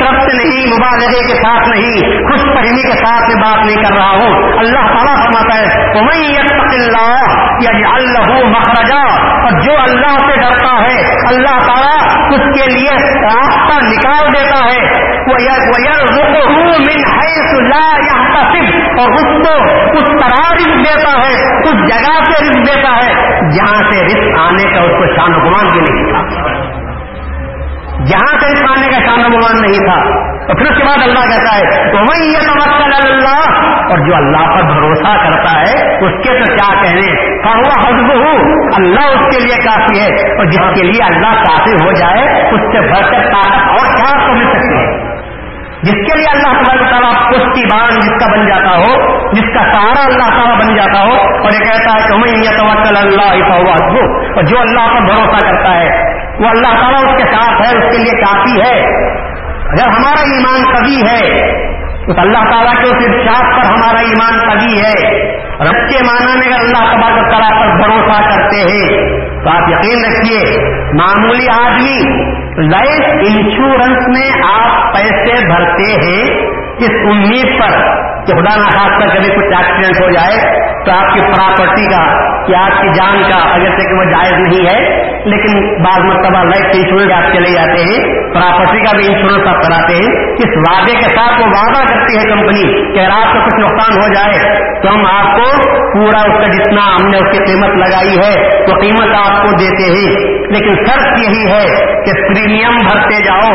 طرف 0.67 0.79
مبالغے 0.79 1.27
کے 1.27 1.35
ساتھ 1.35 1.69
نہیں، 1.69 2.19
خوش 2.19 2.41
فہمی 2.41 2.83
کے 2.83 2.99
ساتھ 2.99 3.23
میں 3.23 3.43
بات 3.43 3.59
نہیں 3.67 3.77
کر 3.77 3.97
رہا 3.97 4.11
ہوں۔ 4.11 4.59
اللہ 4.59 4.87
تعالیٰ 4.87 5.17
فرماتا 5.17 5.59
ہے 5.59 5.91
اللہ 6.61 7.07
اللہ 7.89 8.49
مخرجا۔ 8.49 9.03
اور 9.43 9.61
جو 9.61 9.73
اللہ 9.79 10.19
سے 10.19 10.37
ڈرتا 10.37 10.83
ہے، 10.83 11.15
اللہ 11.29 11.59
تعالیٰ 11.59 12.17
اس 12.31 12.59
کے 12.59 12.71
لیے 12.71 12.91
راستہ 13.23 13.85
نکال 13.85 14.27
دیتا 14.27 14.59
ہے۔ 14.59 15.07
اور 18.99 19.13
اس 19.13 19.49
کو 19.49 19.63
اس 19.93 20.21
طرح 20.21 20.55
رزق 20.55 20.79
دیتا 20.79 21.13
ہے، 21.13 21.59
اس 21.59 21.89
جگہ 21.89 22.25
سے 22.25 22.45
رزق 22.45 22.75
دیتا 22.75 23.05
ہے، 23.05 23.15
جہاں 23.51 23.83
سے 23.91 24.07
رزق 24.07 24.41
آنے 24.41 24.63
کا 24.63 24.83
اس 24.83 24.91
کو 24.91 25.17
شان 25.17 25.35
و 25.35 25.39
گمان 25.39 25.69
بھی 25.69 25.81
نہیں 25.81 26.13
تھا۔ 26.13 26.56
جہاں 28.05 28.33
سے 28.41 28.49
اس 28.53 28.63
آنے 28.71 28.89
کا 28.91 28.99
شان 29.05 29.25
و 29.25 29.29
گمان 29.29 29.61
نہیں 29.61 29.85
تھا، 29.85 30.01
تو 30.49 30.55
پھر 30.55 30.67
اس 30.71 30.77
کے 30.79 30.85
بعد 30.87 31.03
اللہ 31.03 31.29
کہتا 31.29 31.55
ہے 31.57 31.93
تو 31.93 31.99
وہی 31.99 32.27
یہ 32.33 32.41
توکل 32.47 32.93
اللہ 32.97 33.93
اور 33.93 33.99
جو 33.99 34.15
اللہ 34.17 34.45
پر 34.55 34.63
بھروسہ 34.63 35.15
کرتا 35.25 35.53
ہے، 35.61 35.75
اس 36.07 36.13
کے 36.25 36.35
تو 36.41 36.53
کیا 36.55 36.69
کہنے؟ 36.83 37.09
فہو 37.45 37.73
حزب 37.81 38.13
ہوں 38.13 38.39
اللہ 38.75 39.07
اس 39.17 39.25
کے 39.31 39.41
لیے 39.41 39.57
کافی 39.65 40.01
ہے، 40.01 40.09
اور 40.37 40.47
جس 40.47 40.75
کے 40.75 40.83
لیے 40.83 41.03
اللہ 41.03 41.43
کافی 41.43 41.75
ہو 41.83 41.93
جائے، 41.93 42.23
اس 42.53 42.61
سے 42.73 42.81
بڑھ 42.81 43.11
کر 43.11 43.29
طاقت 43.33 43.69
اور 43.69 43.87
کیا 43.97 44.11
آپ 44.11 44.27
کو 44.27 44.33
مل 44.33 44.47
سکتی 44.53 44.77
ہے؟ 44.77 45.15
جس 45.83 45.93
کے 45.93 46.19
لیے 46.19 46.27
اللہ 46.33 46.63
تبارک 46.63 46.91
تعالیٰ 46.91 47.31
پشتی 47.31 47.65
بان 47.65 48.01
جس 48.01 48.25
کا 48.25 48.37
بن 48.37 48.47
جاتا 48.47 48.77
ہو، 48.77 49.21
جس 49.33 49.55
کا 49.55 49.73
سہارا 49.73 50.05
اللہ 50.05 50.37
تعالیٰ 50.37 50.61
بن 50.61 50.75
جاتا 50.75 51.03
ہو، 51.03 51.17
اور 51.17 51.53
یہ 51.53 51.59
کہتا 51.59 51.95
ہے 51.95 52.09
کہ 52.09 52.17
میں 52.17 52.59
توکل 52.59 52.97
اللہ 52.97 53.53
اور 54.37 54.43
جو 54.43 54.59
اللہ 54.61 54.95
پر 54.95 55.01
بھروسہ 55.01 55.47
کرتا 55.47 55.75
ہے، 55.75 55.89
وہ 56.41 56.49
اللہ 56.49 56.81
تعالیٰ 56.81 57.03
اس 57.03 57.23
کے 57.23 57.25
ساتھ 57.33 57.61
ہے، 57.61 57.79
اس 57.79 57.93
کے 57.93 57.99
لیے 57.99 58.21
کافی 58.21 58.61
ہے۔ 58.61 58.83
اگر 59.67 59.89
ہمارا 59.89 60.21
ایمان 60.21 60.77
کبھی 60.77 61.07
ہے 61.07 61.37
تو 62.07 62.21
اللہ 62.21 62.39
تعالیٰ 62.39 62.73
کے 62.73 62.89
اس 62.89 63.15
ارشاد 63.15 63.43
پر 63.43 63.67
ہمارا 63.67 63.99
ایمان 63.99 64.51
کبھی 64.51 64.81
ہے۔ 64.81 65.27
رب 65.61 65.89
کے 65.89 66.03
معنی 66.03 66.39
میں 66.39 66.47
اگر 66.47 66.61
اللہ 66.61 66.93
تبارک 66.93 67.31
تعالیٰ 67.31 67.51
پر 67.51 67.77
بھروسہ 67.77 68.23
کرتے 68.23 68.57
ہیں، 68.57 69.11
تو 69.45 69.51
آپ 69.51 69.69
یقین 69.69 70.05
رکھیے، 70.05 70.61
معمولی 70.93 71.49
آدمی 71.49 72.37
لائف 72.59 73.05
انشورنس 73.15 74.09
میں 74.09 74.31
آپ 74.55 74.95
پیسے 74.95 75.47
بھرتے 75.47 75.93
ہیں 75.93 76.47
اس 76.79 76.91
امید 77.11 77.61
پر 77.61 77.71
کہ 78.27 78.33
خدا 78.33 78.57
نہ 78.57 78.65
خاص 78.65 79.03
کر 79.03 79.09
کبھی 79.17 79.29
کچھ 79.29 79.57
ایکسیڈنٹ 79.57 80.01
ہو 80.01 80.11
جائے 80.11 80.67
تو 80.85 80.93
آپ 80.93 81.15
کی 81.15 81.21
پراپرٹی 81.21 81.87
کا 81.87 82.27
یا 82.49 82.61
آپ 82.61 82.83
کی 82.83 82.89
جان 82.89 83.23
کا، 83.33 83.51
اگر 83.55 83.81
سے 83.81 83.89
کہ 83.89 83.95
وہ 83.95 84.05
جائز 84.05 84.33
نہیں 84.33 84.67
ہے، 84.67 85.07
لیکن 85.25 85.83
بعض 85.83 85.99
مرتبہ 85.99 86.45
لائف 86.45 86.65
انشورنس 86.75 87.13
آپ 87.13 87.33
چلے 87.33 87.53
جاتے 87.53 87.83
ہیں 87.83 88.15
پراپرٹی 88.35 88.79
کا 88.79 88.97
بھی 88.97 89.07
انشورنس 89.07 89.49
آپ 89.49 89.63
کراتے 89.63 89.95
ہیں، 89.95 90.25
اس 90.35 90.71
وعدے 90.71 90.93
کے 90.93 91.17
ساتھ 91.17 91.41
وہ 91.41 91.47
وعدہ 91.47 91.87
کرتی 91.87 92.19
ہے 92.19 92.25
کمپنی 92.25 92.95
کہ 92.95 93.01
اگر 93.01 93.11
آپ 93.11 93.33
کو 93.33 93.39
کچھ 93.45 93.61
نقصان 93.61 94.03
ہو 94.03 94.15
جائے 94.15 94.55
تو 94.83 94.95
ہم 94.95 95.07
آپ 95.07 95.37
کو 95.37 95.73
پورا 95.93 96.21
اس 96.21 96.47
کا 96.47 96.53
جتنا 96.53 96.95
ہم 97.01 97.07
نے 97.07 97.17
اس 97.17 97.39
کی 97.39 97.45
قیمت 97.45 97.71
لگائی 97.77 98.19
ہے، 98.19 98.49
وہ 98.61 98.81
قیمت 98.81 99.15
آپ 99.15 99.43
کو 99.43 99.51
دیتے 99.53 99.85
ہیں۔ 99.85 100.37
لیکن 100.47 100.75
شرط 100.75 101.07
یہی 101.07 101.53
ہے 101.53 101.87
کہ 102.05 102.13
پریمیم 102.47 102.77
بھرتے 102.89 103.25
جاؤ۔ 103.25 103.53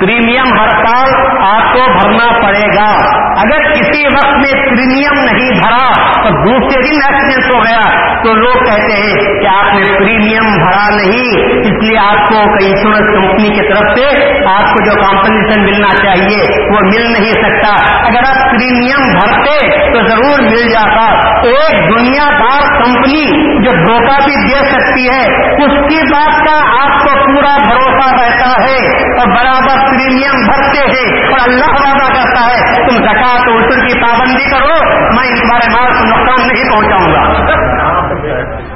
پریمیم 0.00 0.60
ہر 0.60 0.68
سال 0.68 1.08
آپ 1.40 1.74
کو 1.74 1.92
بھرنا 1.92 2.46
پڑے 2.46 2.66
گا۔ 2.76 2.96
اگر 3.14 3.72
کسی 3.72 4.06
وقت 4.06 4.34
میں 4.34 4.52
پریمیم 4.52 5.24
نہیں 5.24 5.60
بھرا 5.60 5.92
تو 6.14 6.44
دوسرے 6.44 6.82
دن 6.82 7.12
ایکسیڈنٹ 7.12 7.54
ہو 7.54 7.64
گیا۔ 7.64 8.08
تو 8.24 8.34
لوگ 8.34 8.64
کہتے 8.64 8.92
ہیں 8.92 9.40
کہ 9.40 9.46
آپ 9.46 9.74
نے 9.74 9.98
پریمیم 9.98 10.64
بھرا 10.64 10.96
نہیں۔ 10.96 11.50
اس 11.60 11.88
لیے 11.88 11.98
آپ 11.98 12.28
کو 12.28 12.40
انشورنس 12.40 13.14
کمپنی 13.14 13.48
کی 13.48 13.68
طرف 13.68 13.98
سے 13.98 14.06
آپ 14.48 14.64
کو 14.64 14.84
جو 14.84 15.02
کمپنیشن 15.02 15.62
ملنا 15.62 15.96
چاہیے 15.96 16.66
وہ 16.68 16.80
مل 16.80 17.12
نہیں 17.12 17.32
سکتا۔ 17.32 17.96
اگر 18.06 18.18
آپ 18.18 18.50
پریمیم 18.50 19.18
بھرتے 19.18 19.58
تو 19.92 20.08
ضرور 20.08 20.42
مل 20.42 20.70
جاتا۔ 20.70 21.28
ایک 21.38 21.98
دنیا 21.98 22.30
دار 22.30 22.84
کمپنی 22.84 23.24
جو 23.64 23.70
دھوکہ 23.70 24.24
بھی 24.24 24.48
دے 24.48 24.70
سکتی 24.70 25.08
ہے، 25.08 25.52
اس 25.52 25.90
کی 25.90 26.12
بات 26.12 26.46
کا 26.46 26.84
آپ 26.84 26.98
کو 26.98 27.14
پورا 27.14 27.56
بھروسہ 27.68 28.14
رہتا 28.14 28.64
ہے 28.64 29.02
اور 29.12 29.26
برابر 29.26 29.87
پریمیم 29.90 30.46
بھرتے 30.46 30.78
ہیں 30.78 31.26
اور 31.26 31.48
اللہ 31.48 31.70
وعدہ 31.70 32.12
کرتا 32.12 32.46
ہے، 32.46 32.74
تم 32.74 32.96
زکات 32.96 33.48
و 33.48 33.60
کی 33.86 34.00
پابندی 34.02 34.50
کرو، 34.50 35.04
میں 35.14 35.28
اس 35.32 35.42
بارے 35.50 35.68
مال 35.72 35.92
کو 35.98 36.04
نقصان 36.04 36.48
نہیں 36.48 36.70
پہنچاؤں 36.70 37.12
گا۔ 37.12 38.67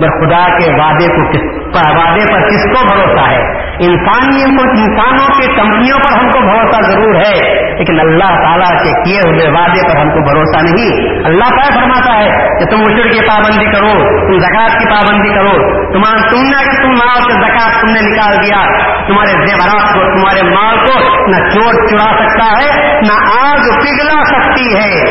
مگر 0.00 0.10
خدا 0.10 0.58
کے 0.58 0.70
وعدے 0.70 1.06
کو 1.06 1.32
کس 1.32 1.58
وعدے 1.96 2.34
پر 2.34 2.48
کس 2.48 2.64
کو 2.64 2.86
بھروسہ 2.86 3.30
ہے؟ 3.30 3.68
انسانیوں 3.80 4.56
کو 4.56 4.70
انسانوں 4.70 5.40
کی 5.40 5.46
کمپنیوں 5.46 5.98
پر 5.98 6.18
ہم 6.18 6.30
کو 6.30 6.40
بھروسہ 6.40 6.90
ضرور 6.90 7.14
ہے، 7.14 7.62
لیکن 7.78 8.00
اللہ 8.00 8.40
تعالیٰ 8.42 8.84
کے 8.84 8.92
کیے 9.04 9.18
ہوئے 9.26 9.50
وعدے 9.50 9.92
پر 9.92 9.96
ہم 10.00 10.10
کو 10.10 10.20
بھروسہ 10.20 10.64
نہیں۔ 10.64 11.18
اللہ 11.24 11.44
کیا 11.44 11.80
فرماتا 11.80 12.18
ہے 12.18 12.30
کہ 12.58 12.64
تم 12.64 12.76
اجڑ 12.86 13.10
کی 13.10 13.20
پابندی 13.28 13.64
کرو، 13.64 13.92
تم 14.30 14.38
زکات 14.38 14.78
کی 14.78 14.90
پابندی 14.90 15.34
کرو۔ 15.34 15.82
تمہارا 15.92 16.30
تم 16.30 16.42
نے 16.42 16.56
اگر 16.56 16.82
تم 16.82 16.88
مال 16.88 17.20
سے 17.20 17.32
زکات 17.32 17.80
تم 17.80 17.92
نے 17.92 18.00
نکال 18.00 18.44
دیا، 18.44 18.62
تمہارے 19.06 19.46
زیورات 19.46 19.94
کو، 19.94 20.00
تمہارے 20.00 20.54
مال 20.54 20.76
کو 20.76 21.26
نہ 21.26 21.50
چوٹ 21.50 21.90
چڑا 21.90 22.10
سکتا 22.14 22.44
ہے، 22.44 23.00
نہ 23.00 23.46
آگ 23.46 23.56
پگھلا 23.56 24.24
سکتی 24.24 24.76
ہے۔ 24.76 25.02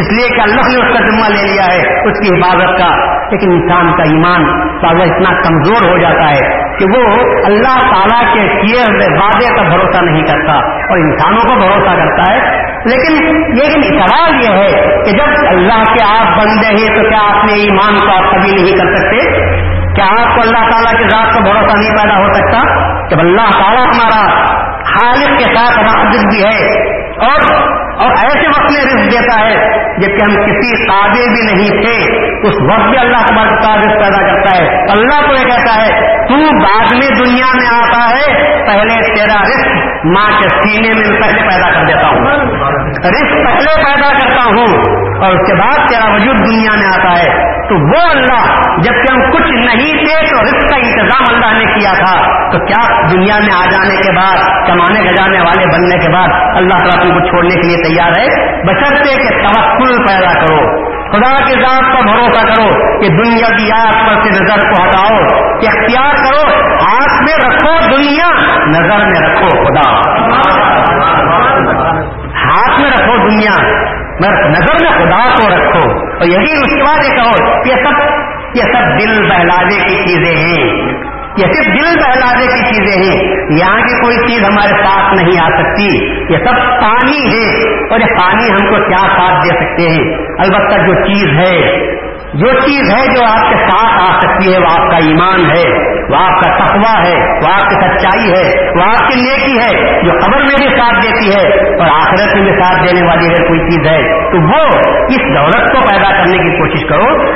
اس 0.00 0.12
لیے 0.12 0.28
کہ 0.28 0.40
اللہ 0.40 0.60
نے 0.60 0.76
اس 0.76 0.98
کا 0.98 1.04
ذمہ 1.04 1.36
لے 1.36 1.52
لیا 1.52 1.66
ہے، 1.74 2.10
اس 2.10 2.18
کی 2.20 2.40
حفاظت 2.40 2.78
کا۔ 2.78 3.20
لیکن 3.30 3.50
انسان 3.50 3.96
کا 3.96 4.02
ایمان 4.02 4.29
اتنا 4.34 5.42
کمزور 5.42 5.90
ہو 5.90 5.98
جاتا 5.98 6.30
ہے 6.30 6.70
کہ 6.78 6.84
وہ 6.96 7.20
اللہ 7.46 7.78
تعالیٰ 7.78 8.34
کے 8.34 8.40
کیے 8.40 8.80
ہوئے 8.80 9.18
وعدے 9.18 9.56
کا 9.56 9.62
بھروسہ 9.62 10.04
نہیں 10.04 10.22
کرتا 10.22 10.52
اور 10.52 10.98
انسانوں 10.98 11.42
کو 11.48 11.54
بھروسہ 11.54 11.96
کرتا 11.96 12.32
ہے۔ 12.32 12.38
لیکن 12.66 13.40
لیکن 13.54 13.82
سوال 13.82 14.44
یہ 14.44 14.56
ہے 14.56 15.02
کہ 15.04 15.12
جب 15.12 15.46
اللہ 15.48 15.82
کے 15.84 16.04
آپ 16.04 16.38
بندے 16.38 16.66
ہیں 16.66 16.96
تو 16.96 17.08
کیا 17.08 17.38
آپ 17.38 17.44
نے 17.44 17.52
ایمان 17.52 17.96
کو 17.96 18.12
آپ 18.16 18.30
کبھی 18.30 18.50
نہیں 18.52 18.72
کر 18.72 18.96
سکتے؟ 18.96 19.46
کیا 19.94 20.04
آپ 20.04 20.34
کو 20.34 20.40
اللہ 20.40 20.70
تعالیٰ 20.70 20.92
کے 20.92 21.08
ذات 21.08 21.34
کا 21.34 21.40
بھروسہ 21.40 21.78
نہیں 21.78 21.96
پیدا 21.96 22.18
ہو 22.18 22.32
سکتا؟ 22.32 22.58
جب 23.08 23.20
اللہ 23.20 23.50
تعالیٰ 23.50 23.86
ہمارا 23.86 24.44
خالق 24.82 25.38
کے 25.38 25.44
ساتھ 25.44 25.78
ہمارا 25.78 26.02
بھی 26.02 26.44
ہے 26.44 26.90
اور 27.26 27.70
اور 28.00 28.10
ایسے 28.10 28.48
میں 28.72 28.84
رزق 28.84 29.12
دیتا 29.12 29.40
ہے۔ 29.40 29.80
جبکہ 30.00 30.24
ہم 30.24 30.34
کسی 30.34 30.86
قابل 30.86 31.24
بھی 31.34 31.54
نہیں 31.54 31.82
تھے، 31.82 31.96
اس 32.48 32.54
وقت 32.72 32.88
بھی 32.90 32.98
اللہ 32.98 33.24
کا 33.64 33.76
رزق 33.76 34.00
پیدا 34.00 34.26
کرتا 34.26 34.56
ہے۔ 34.56 34.68
اللہ 34.90 35.26
کو 35.26 35.32
یہ 35.32 35.44
کہتا 35.44 35.82
ہے، 35.82 36.16
تو 36.24 36.34
بعد 36.58 36.92
میں 36.92 37.24
دنیا 37.24 37.50
میں 37.54 37.68
آتا 37.72 38.08
ہے، 38.10 38.56
پہلے 38.66 39.14
تیرا 39.14 39.42
رزق 39.42 39.66
ماں 40.04 40.40
کے 40.42 40.48
سینے 40.48 40.88
میں 40.88 41.20
پہلے 41.20 41.42
پیدا 41.42 41.70
کر 41.70 41.86
دیتا 41.86 42.06
ہوں۔ 42.06 42.26
رزق 43.04 43.32
پہلے 43.32 43.84
پیدا 43.84 44.18
کرتا 44.18 44.42
ہوں، 44.44 45.00
اور 45.22 45.36
اس 45.36 45.46
کے 45.46 45.54
بعد 45.54 45.88
تیرا 45.88 46.14
وجود 46.14 46.38
دنیا 46.38 46.76
میں 46.78 46.86
آتا 46.86 47.22
ہے۔ 47.22 47.50
تو 47.68 47.76
وہ 47.76 48.10
اللہ، 48.10 48.54
جبکہ 48.82 49.12
ہم 49.12 49.30
کچھ 49.30 49.52
نہیں 49.52 49.92
تھے، 49.92 50.26
تو 50.26 50.42
رزق 50.42 50.68
کا 50.68 50.76
انتظام 50.76 51.24
اللہ 51.28 51.58
نے 51.58 51.80
کیا 51.80 51.92
تھا۔ 51.92 52.40
تو 52.50 52.58
کیا 52.58 53.08
دنیا 53.12 53.34
میں 53.38 53.52
آ 53.52 53.64
جانے 53.64 53.96
کے 53.96 54.16
بعد، 54.16 54.66
کمانے 54.66 55.00
گجانے 55.00 55.40
والے 55.40 55.76
بننے 55.76 55.98
کے 55.98 56.12
بعد 56.12 56.28
اللہ 56.56 56.78
تعالیٰ 56.78 57.02
تم 57.02 57.20
کو 57.20 57.28
چھوڑنے 57.28 57.54
کے 57.54 57.68
لیے 57.68 57.76
تیار 57.76 58.20
ہے؟ 58.20 58.50
بشرتے 58.66 59.22
کہ 59.22 59.42
توکل 59.42 60.06
پیدا 60.06 60.32
کرو۔ 60.32 60.90
خدا 61.12 61.44
کے 61.44 61.52
ذات 61.52 61.96
پر 61.96 62.02
بھروسہ 62.02 62.46
کرو 62.46 62.98
کہ 63.00 63.08
دنیا 63.08 63.56
کی 63.56 63.72
آگ 63.72 64.06
پر 64.06 64.22
سے 64.22 64.30
نظر 64.30 64.70
کو 64.70 64.82
ہٹاؤ، 64.82 65.18
کہ 65.60 65.66
اختیار 65.66 66.14
کرو، 66.14 66.60
ہاتھ 66.72 67.22
میں 67.22 67.48
رکھو 67.48 67.96
دنیا، 67.96 68.28
نظر 68.66 69.06
میں 69.06 69.20
رکھو 69.20 69.48
خدا۔ 69.48 70.00
ہاتھ 72.44 72.80
میں 72.80 72.90
رکھو 72.90 73.28
دنیا 73.28 73.80
نظر 74.20 74.74
میں 74.82 74.90
خدا 74.90 75.28
کو 75.28 75.48
رکھو۔ 75.48 75.98
اور 75.98 76.26
یہی 76.26 76.52
اس 76.52 76.74
کے 76.74 76.82
بعد 76.82 77.04
یہ 77.04 77.10
کہو 77.10 77.58
یہ 77.66 77.74
سب 77.74 78.02
یہ 78.54 78.62
سب 78.62 78.98
دل 78.98 79.28
بہلانے 79.28 79.74
کی 79.74 79.96
چیزیں 79.96 80.36
ہیں۔ 80.36 80.92
یہ 81.40 81.46
صرف 81.46 81.66
دل 81.66 81.98
بہلانے 81.98 82.46
کی 82.46 82.74
چیزیں 82.74 83.02
ہیں، 83.02 83.20
یہاں 83.58 83.76
کی 83.76 84.00
کوئی 84.00 84.16
چیز 84.16 84.44
ہمارے 84.44 84.82
ساتھ 84.84 85.14
نہیں 85.14 85.40
آ 85.40 85.48
سکتی۔ 85.48 86.06
یہ 86.32 86.36
سب 86.36 86.80
پانی 86.80 87.34
ہے 87.34 87.68
اور 87.90 88.00
یہ 88.00 88.06
پانی 88.06 88.50
ہم 88.50 88.66
کو 88.70 88.76
کیا 88.88 89.06
ساتھ 89.18 89.46
دے 89.46 89.54
سکتے 89.54 89.88
ہیں؟ 89.88 90.16
البتہ 90.38 90.76
جو 90.86 90.94
چیز 90.94 91.38
ہے، 91.38 91.86
جو 92.34 92.46
چیز 92.46 92.94
ہے 92.94 93.14
جو 93.14 93.22
آپ 93.24 93.50
کے 93.50 93.56
ساتھ 93.56 94.02
آ 94.02 94.20
سکتی 94.20 94.52
ہے، 94.52 94.58
وہ 94.58 94.66
آپ 94.70 94.90
کا 94.90 94.96
ایمان 94.96 95.50
ہے، 95.50 95.90
وہ 96.10 96.16
آپ 96.16 96.42
کا 96.42 96.66
تقوا 96.66 97.02
ہے، 97.06 97.16
وہ 97.16 97.48
آپ 97.52 97.70
کی 97.70 97.74
سچائی 97.74 98.32
ہے، 98.32 98.72
وہ 98.76 98.82
آپ 98.82 99.08
کی 99.08 99.20
نیکی 99.20 99.58
ہے، 99.58 100.02
جو 100.02 100.10
قبر 100.10 100.38
میں 100.38 100.56
بھی 100.58 100.76
ساتھ 100.76 101.06
دیتی 101.06 101.34
ہے 101.34 101.72
اور 101.72 101.86
آخرت 101.86 102.36
میں 102.36 102.42
بھی 102.42 102.52
ساتھ 102.52 102.86
دینے 102.86 103.06
والی 103.06 103.26
اگر 103.26 103.48
کوئی 103.48 103.60
چیز 103.60 103.86
ہے، 103.86 104.30
تو 104.30 104.38
وہ 104.38 104.78
اس 105.08 105.20
دولت 105.20 105.72
کو 105.72 105.80
پیدا 105.80 106.10
کرنے 106.10 106.38
کی 106.38 106.58
کوشش 106.58 106.84
کرو۔ 106.88 107.32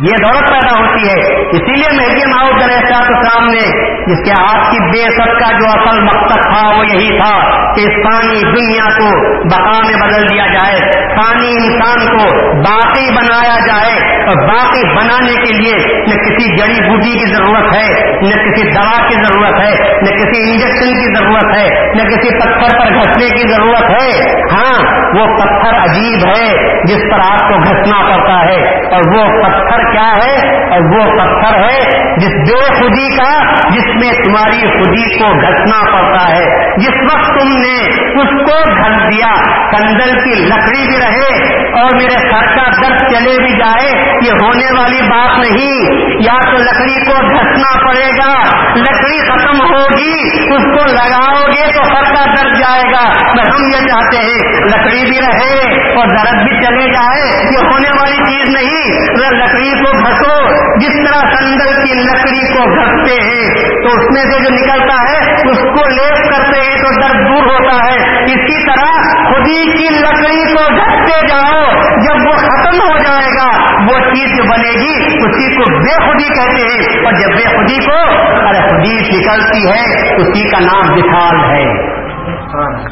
یہ 0.00 0.16
دولت 0.22 0.50
پیدا 0.50 0.78
ہوتی 0.78 1.08
ہے۔ 1.08 1.40
اسی 1.50 1.72
لیے 1.72 2.00
مہدی 2.00 2.22
ماؤد 2.26 2.62
علیہ 2.62 2.76
السلام 2.76 3.46
نے 3.46 3.90
جس 4.06 4.18
کے 4.24 4.30
آپ 4.48 4.70
کی 4.70 4.78
بے 4.92 5.02
سب 5.02 5.38
کا 5.40 5.58
جو 5.58 5.66
اصل 5.66 6.02
مقصد 6.02 6.42
تھا 6.42 6.68
وہ 6.68 6.86
یہی 6.86 7.18
تھا 7.18 7.60
کہ 7.74 7.86
پانی 8.04 8.40
دنیا 8.42 8.88
کو 8.98 9.38
بقا 9.44 9.80
میں 9.86 9.94
بدل 9.94 10.28
دیا 10.28 10.46
جائے۔ 10.46 10.80
پانی 11.16 11.50
انسان 11.50 12.18
کو 12.18 12.24
باقی 12.62 13.14
بنایا 13.14 13.56
جائے 13.66 14.20
اور 14.26 14.48
باقی 14.48 14.96
بنانے 14.96 15.34
کے 15.34 15.52
لیے 15.52 15.76
نہ 15.96 16.14
کسی 16.14 16.56
جڑی 16.56 16.90
بوٹی 16.90 17.18
کی 17.18 17.34
ضرورت 17.34 17.74
ہے، 17.74 17.88
نہ 18.22 18.34
کسی 18.34 18.70
دوا 18.70 19.08
کی 19.08 19.14
ضرورت 19.14 19.60
ہے، 19.60 19.92
نہ 19.92 20.10
کسی 20.10 20.52
انجیکشن 20.52 20.94
کی 20.94 21.18
ضرورت 21.18 21.56
ہے، 21.56 21.68
نہ 21.68 22.02
کسی 22.02 22.38
پتھر 22.38 22.78
پر 22.78 22.94
گھسنے 22.94 23.28
کی 23.28 23.48
ضرورت 23.52 24.02
ہے۔ 24.02 24.40
ہاں 24.52 25.00
وہ 25.14 25.36
پتھر 25.36 25.82
عجیب 25.82 26.28
ہے 26.28 26.70
جس 26.84 27.00
پر 27.12 27.20
آپ 27.20 27.38
کو 27.38 27.56
گھسنا 27.58 28.00
پڑتا 28.00 28.44
ہے 28.44 28.78
اور 28.78 29.00
وہ 29.16 29.42
پتھر 29.42 29.89
کیا 29.92 30.10
ہے 30.24 30.64
اور 30.70 30.80
وہ 30.80 31.04
پتھر 31.04 31.58
ہے 31.58 32.10
جس 32.16 32.50
بے 32.50 32.80
خودی 32.80 33.16
کا، 33.16 33.54
جس 33.70 33.86
میں 33.86 34.24
تمہاری 34.24 34.60
خودی 34.60 35.18
کو 35.18 35.28
گھسنا 35.28 35.92
پڑتا 35.92 36.36
ہے۔ 36.36 36.74
جس 36.76 37.12
وقت 37.12 37.40
تم 37.40 37.48
نے 37.48 37.86
اس 38.22 38.28
کو 38.28 38.70
گھس 38.70 39.12
دیا 39.12 39.60
کنڈل 39.70 40.10
کی 40.24 40.44
لکڑی 40.44 40.86
بھی 40.86 40.98
رہے 40.98 41.54
اور 41.80 41.96
میرے 41.96 42.30
سر 42.30 42.56
کا 42.56 42.62
درد 42.82 42.98
چلے 42.98 43.42
بھی 43.42 43.58
جائے، 43.58 43.90
یہ 44.26 44.32
ہونے 44.42 44.80
والی 44.80 45.02
بات 45.02 45.38
نہیں۔ 45.38 46.00
یا 46.22 46.50
تو 46.50 46.56
لکڑی 46.56 47.04
کو 47.04 47.38
گھسنا 47.38 47.86
پڑے 47.86 48.08
گا، 48.08 48.42
لکڑی 48.74 49.18
ختم 49.18 49.74
ہوگی، 49.74 50.12
اس 50.54 50.62
کو 50.62 50.86
لگاؤ 50.86 51.46
گے 51.46 51.72
تو 51.72 51.82
سر 51.84 52.14
کا 52.14 52.24
درد 52.24 52.54
جائے 52.58 52.82
گا۔ 52.82 53.08
میں 53.08 53.44
ہم 53.44 53.64
یہ 53.72 53.88
چاہتے 53.88 54.16
ہیں، 54.16 54.60
لکڑی 54.66 55.10
بھی 55.10 55.18
رہے 55.18 55.80
اور 55.94 56.06
درد 56.06 56.42
بھی 56.42 56.66
چلے 56.66 56.92
جائے، 56.92 57.52
یہ 57.52 57.58
ہونے 57.58 57.88
والی 58.00 58.16
چیز 58.16 58.54
نہیں 58.54 58.90
لکڑی 59.10 59.69
کو 59.84 59.98
گھسو 59.98 60.54
جس 60.80 60.94
طرح 60.94 61.26
سندل 61.34 61.84
کی 61.84 61.94
لکڑی 61.94 62.54
کو 62.54 62.70
گھستے 62.70 63.22
ہیں، 63.22 63.54
تو 63.68 63.88
اس 63.88 64.04
میں 64.14 64.22
سے 64.22 64.40
جو 64.40 64.54
نکلتا 64.54 65.02
ہے، 65.02 65.32
اس 65.50 65.58
کو 65.58 65.88
لیپ 65.90 66.30
کرتے 66.30 66.60
ہیں، 66.60 66.76
تو 66.76 67.00
درد 67.02 67.28
دور 67.28 67.46
ہوتا 67.46 67.76
ہے۔ 67.76 68.24
اسی 68.24 68.66
طرح 68.66 68.90
خودی 69.32 69.72
کی 69.76 69.94
لکڑی 69.94 70.54
کو 70.54 70.74
گھستے 70.74 71.26
جاؤ، 71.26 71.62
جب 71.80 72.26
وہ 72.26 72.36
ختم 72.36 72.80
ہو 72.80 72.98
جائے 72.98 73.28
گا، 73.28 73.74
وہ 73.82 73.98
چیز 73.98 74.36
جو 74.36 74.44
بنے 74.44 74.70
گی، 74.70 75.04
اسی 75.04 75.54
کو 75.54 75.78
بے 75.78 76.06
خودی 76.06 76.24
کہتے 76.24 76.62
ہیں۔ 76.62 77.04
اور 77.04 77.12
جب 77.12 77.28
بے 77.28 77.56
خودی 77.56 77.84
کو، 77.84 78.10
ارے 78.48 78.68
خودی 78.68 79.18
نکلتی 79.18 79.70
ہے، 79.70 80.14
اسی 80.16 80.50
کا 80.50 80.58
نام 80.58 80.92
وشال 80.92 81.52
ہے۔ 81.54 81.99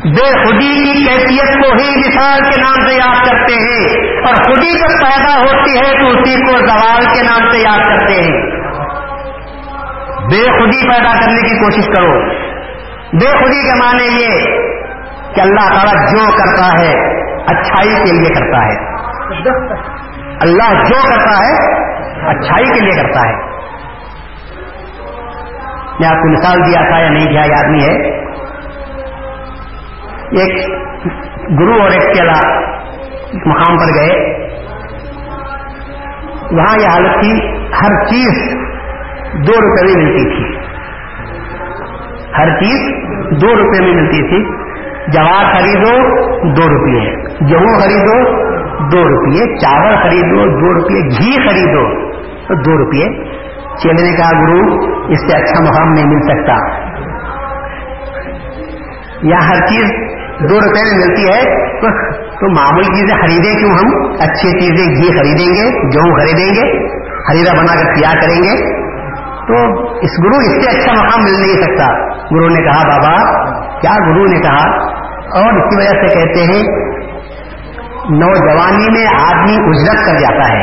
بے 0.04 0.44
خودی 0.44 0.84
کی 0.84 1.04
کیفیت 1.04 1.54
کو 1.54 1.72
ہی 1.80 1.98
مثال 1.98 2.38
کے 2.38 2.60
نام 2.60 2.88
سے 2.88 2.94
یاد 2.94 3.26
کرتے 3.26 3.54
ہیں 3.54 4.06
اور 4.16 4.34
خودی 4.34 4.78
جب 4.78 5.06
پیدا 5.06 5.38
ہوتی 5.38 5.78
ہے 5.78 5.92
تو 6.00 6.20
اسی 6.20 6.40
کو 6.40 6.66
زوال 6.66 7.04
کے 7.04 7.22
نام 7.22 7.50
سے 7.50 7.58
یاد 7.58 7.78
کرتے 7.78 8.14
ہیں۔ 8.14 8.50
بے 10.18 10.58
خودی 10.58 10.90
پیدا 10.90 11.12
کرنے 11.20 11.48
کی 11.48 11.58
کوشش 11.58 11.86
کرو۔ 11.86 12.20
بے 13.12 13.38
خودی 13.38 13.70
کے 13.70 13.78
معنی 13.78 14.04
یہ 14.04 14.44
کہ 15.34 15.40
اللہ 15.40 15.68
تعالیٰ 15.68 16.10
جو 16.10 16.30
کرتا 16.30 16.66
ہے، 16.80 16.92
اچھائی 17.42 17.90
کے 17.90 18.20
لیے 18.20 18.34
کرتا 18.34 18.66
ہے۔ 18.66 18.88
اللہ 20.42 20.82
جو 20.82 21.10
کرتا 21.10 21.38
ہے، 21.38 21.54
اچھائی 22.30 22.66
کے 22.66 22.84
لیے 22.84 23.02
کرتا 23.02 23.20
ہے۔ 23.28 23.48
میں 26.00 26.08
آپ 26.08 26.14
کو 26.14 26.32
مثال 26.32 26.56
دیا 26.66 26.90
تھا 26.90 26.98
یا 26.98 27.10
نہیں 27.10 27.26
دیا، 27.26 27.40
یاد 27.40 27.64
نہیں 27.68 27.88
ہے۔ 27.88 28.27
ایک 30.30 30.68
گرو 31.60 31.82
اور 31.82 31.90
ایک 31.90 32.16
چیلا 32.16 32.60
مقام 33.46 33.76
پر 33.76 34.00
گئے۔ 34.00 34.38
وہاں 36.52 36.76
یہ 36.80 36.88
حالت 36.88 37.20
تھی، 37.20 37.56
ہر 37.58 38.04
چیز 38.04 38.56
دو 39.32 39.52
روپے 39.52 39.86
میں 39.86 40.04
ملتی 40.04 40.24
تھی۔ 40.24 40.58
ہر 42.38 42.48
چیز 42.48 43.08
دو 43.42 43.46
روپے 43.46 43.84
میں 43.84 44.02
ملتی 44.02 44.28
تھی۔ 44.28 44.68
جوار 45.12 45.44
خریدو، 45.52 45.96
دو 46.54 46.68
روپیے۔ 46.68 47.10
گیہوں 47.22 47.80
خریدو، 47.80 48.48
دو 48.90 49.08
روپیے۔ 49.08 49.56
چاول 49.56 49.96
خریدو، 49.96 50.60
دو 50.60 50.74
روپیے۔ 50.74 51.02
گھی 51.02 51.48
خریدو، 51.48 52.10
تو 52.46 52.54
دو 52.54 52.84
روپیے۔ 52.84 53.24
چیلنے 53.76 54.16
کا 54.16 54.38
گرو 54.40 54.74
اس 55.08 55.30
سے 55.30 55.36
اچھا 55.36 55.62
مقام 55.62 55.92
نہیں 55.92 56.06
مل 56.06 56.20
سکتا۔ 56.20 56.88
یا 59.22 59.36
ہر 59.36 59.66
چیز 59.66 60.07
دو 60.38 60.54
روپے 60.54 60.82
میں 60.82 61.06
ملتی 61.06 61.22
ہے، 61.22 61.44
تو 62.16 62.54
معمولی 62.54 62.84
چیزیں 62.84 63.22
خریدیں 63.22 63.58
کیوں 63.58 63.70
ہم؟ 63.70 64.12
اچھی 64.20 64.60
چیزیں 64.60 64.94
گھی 64.94 65.18
خریدیں 65.18 65.54
گے، 65.54 65.70
گیہوں 65.70 66.20
خریدیں 66.20 66.54
گے 66.54 66.88
خریدا 67.28 67.52
بنا 67.52 67.74
کر 67.74 67.94
تیار 67.94 68.14
کریں 68.20 68.42
گے۔ 68.42 68.78
تو 69.46 69.80
اس 69.96 70.10
گرو 70.24 70.36
اس 70.36 70.64
سے 70.64 70.78
اچھا 70.78 70.92
مقام 70.92 71.24
مل 71.24 71.40
نہیں 71.40 71.62
سکتا۔ 71.62 72.08
گرو 72.08 72.48
نے 72.48 72.62
کہا، 72.62 72.88
بابا، 72.88 73.44
کیا 73.80 73.96
گرو 74.06 74.24
نے 74.24 74.40
کہا؟ 74.40 74.82
اور 75.40 75.52
اس 75.52 75.70
کی 75.70 75.76
وجہ 75.76 76.08
سے 76.08 76.14
کہتے 76.14 76.40
ہیں، 76.40 76.62
نوجوانی 78.10 78.98
میں 78.98 79.06
آدمی 79.20 79.52
اجرت 79.52 80.06
کر 80.06 80.20
جاتا 80.20 80.52
ہے 80.52 80.62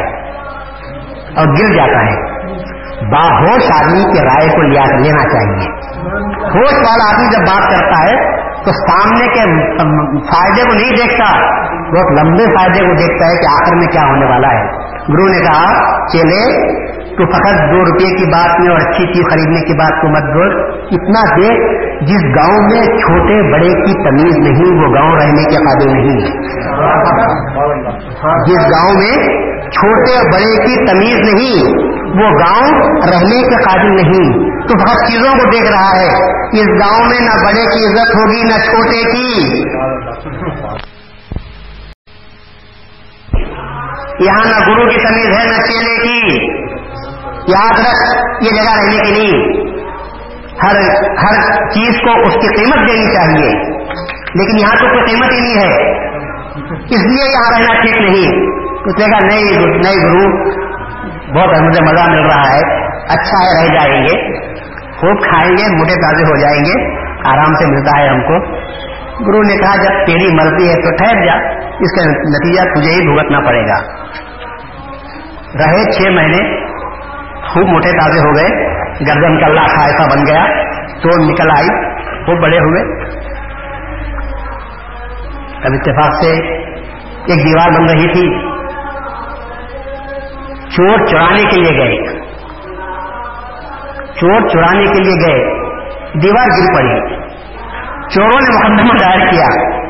اور 1.36 1.48
گر 1.48 1.76
جاتا 1.76 2.06
ہے۔ 2.06 2.36
باہوش 3.12 3.64
آدمی 3.76 4.04
کی 4.04 4.26
رائے 4.26 4.48
کو 4.50 4.62
لیا 4.62 4.84
لینا 4.86 5.24
چاہیے۔ 5.24 5.70
ہوش 6.50 6.74
والا 6.74 7.14
آدمی 7.14 7.36
جب 7.36 7.40
بات 7.40 7.76
کرتا 7.76 8.04
ہے 8.04 8.45
تو 8.66 8.72
سامنے 8.72 9.28
کے 9.28 9.42
فائدے 10.20 10.62
کو 10.62 10.74
نہیں 10.74 10.90
دیکھتا 10.90 11.28
بہت 11.70 12.12
لمبے 12.12 12.46
فائدے 12.46 12.80
کو 12.80 12.94
دیکھتا 12.94 13.26
ہے 13.26 13.38
کہ 13.38 13.46
آخر 13.54 13.76
میں 13.76 13.88
کیا 13.88 14.02
ہونے 14.02 14.26
والا 14.26 14.48
ہے۔ 14.48 14.64
گرو 15.14 15.28
نے 15.28 15.40
کہا، 15.40 15.98
چلے 16.08 16.76
تو 17.16 17.26
فقط 17.26 17.72
دو 17.72 17.86
روپے 17.86 18.04
کی 18.04 18.32
بات 18.32 18.60
میں 18.60 18.70
اور 18.70 18.78
اچھی 18.78 19.14
چیز 19.14 19.24
خریدنے 19.32 19.62
کی 19.62 19.74
بات 19.74 20.02
کو 20.02 20.08
مت 20.08 20.34
بول 20.34 20.76
اتنا 20.76 21.36
دیکھ 21.36 21.86
جس 22.02 22.22
گاؤں 22.24 22.62
میں 22.62 22.86
چھوٹے 22.86 23.52
بڑے 23.52 23.68
کی 23.68 24.10
تمیز 24.10 24.38
نہیں، 24.38 24.78
وہ 24.78 24.94
گاؤں 24.94 25.16
رہنے 25.16 25.44
کے 25.44 25.56
قابل 25.56 25.92
نہیں۔ 25.92 26.18
ہے 26.18 26.32
جس 28.46 28.58
گاؤں 28.58 28.94
میں 28.94 29.18
چھوٹے 29.62 30.28
بڑے 30.28 30.66
کی 30.66 30.92
تمیز 30.92 31.34
نہیں، 31.34 31.74
وہ 32.08 32.20
گاؤں 32.20 32.72
رہنے 33.12 33.42
کے 33.42 33.64
قابل 33.64 33.96
نہیں۔ 33.96 34.50
تو 34.68 34.80
بہت 34.80 35.08
چیزوں 35.08 35.32
کو 35.32 35.50
دیکھ 35.50 35.72
رہا 35.72 36.02
ہے۔ 36.02 36.08
اس 36.52 36.68
گاؤں 36.68 37.10
میں 37.10 37.20
نہ 37.20 37.46
بڑے 37.46 37.54
کی 37.54 37.70
عزت 37.86 38.00
ہوگی، 38.00 38.44
نہ 38.44 38.60
چھوٹے 38.66 39.12
کی۔ 39.12 39.64
یہاں 44.20 44.46
نہ 44.46 44.68
گرو 44.68 44.90
کی 44.90 45.08
تمیز 45.08 45.26
ہے، 45.26 45.44
نہ 45.44 45.54
چیلے 45.54 45.96
کی۔ 45.96 46.56
یاد 47.48 47.80
رکھ، 47.80 48.18
یہ 48.44 48.50
جگہ 48.50 48.76
رہنے 48.76 48.98
کی 48.98 49.12
نہیں 49.12 49.66
ہر 50.64 50.76
ہر 51.02 51.54
چیز 51.70 51.96
کو 52.02 52.22
اس 52.22 52.34
کی 52.34 52.56
قیمت 52.56 52.90
دینی 52.90 53.16
چاہیے۔ 53.16 53.76
لیکن 54.36 54.60
یہاں 54.60 54.76
تو 54.80 54.88
کوئی 54.88 55.06
قیمت 55.06 55.32
ہی 55.32 55.40
نہیں 55.40 55.58
ہے۔ 55.58 56.06
اس 56.80 57.06
لیے 57.06 57.32
یہاں 57.32 57.60
رہنا 57.60 57.82
ٹھیک 57.82 57.98
نہیں۔ 57.98 58.56
اس 58.86 58.98
نے 58.98 59.06
کہا 59.06 59.28
نئی 59.28 59.44
نئی 59.66 60.04
گرو، 60.04 60.50
بہت 61.36 61.62
مجھے 61.62 61.84
مزہ 61.84 62.10
مل 62.10 62.26
رہا 62.26 62.54
ہے۔ 62.54 62.88
اچھا 62.88 63.46
ہے، 63.46 63.68
رہ 63.68 63.74
جائیں 63.74 64.04
گے۔ 64.04 64.40
خوب 64.92 65.24
کھائیں 65.24 65.52
گے، 65.52 65.78
موٹے 65.78 65.94
تازے 65.94 66.24
ہو 66.24 66.38
جائیں 66.38 66.60
گے۔ 66.60 66.96
آرام 67.30 67.56
سے 67.56 67.66
ملتا 67.66 68.02
ہے 68.02 68.08
ہم 68.08 68.22
کو۔ 68.22 68.56
گرو 69.26 69.42
نے 69.42 69.58
کہا، 69.58 69.76
جب 69.76 70.06
تیری 70.06 70.36
مرضی 70.36 70.70
ہے 70.70 70.76
تو 70.76 70.96
ٹھہر 70.96 71.26
جا۔ 71.26 71.34
اس 71.60 71.96
کا 71.96 72.12
نتیجہ 72.12 72.62
تجھے 72.62 72.92
ہی 72.92 73.16
بھگتنا 73.16 73.40
پڑے 73.40 73.62
گا۔ 73.62 73.78
رہے 75.60 75.92
چھ 75.92 76.02
مہینے۔ 76.02 76.75
خوب 77.56 77.70
موٹے 77.70 77.92
تازے 77.92 78.20
ہو 78.20 78.36
گئے، 78.36 78.74
گردن 79.08 79.40
کا 79.40 79.46
اللہ 79.46 79.60
ایسا 79.60 80.16
بن 80.16 80.20
گیا 80.28 80.46
تو 80.88 81.32
نکل 81.32 81.52
آئی، 81.52 81.68
خوب 82.26 82.42
بڑے 82.42 82.58
ہوئے۔ 82.58 83.06
اب 85.56 85.72
اتفاق 85.74 86.14
سے 86.24 86.32
ایک 87.06 87.46
دیوار 87.46 87.70
بن 87.70 87.86
رہی 87.90 88.08
تھی۔ 88.08 88.56
چور 90.70 91.06
چرانے 91.06 91.44
کے 91.44 91.62
لیے 91.62 91.78
گئے۔ 91.78 92.20
چور 94.20 94.48
چرانے 94.48 94.86
کے 94.86 95.04
لیے 95.04 95.28
گئے۔ 95.28 95.70
دیوار 96.22 96.48
گر 96.48 96.74
پڑی۔ 96.74 97.18
چوروں 98.10 98.42
نے 98.42 98.70
مقدمہ 98.70 98.98
دائر 98.98 99.30
کیا۔ 99.32 99.85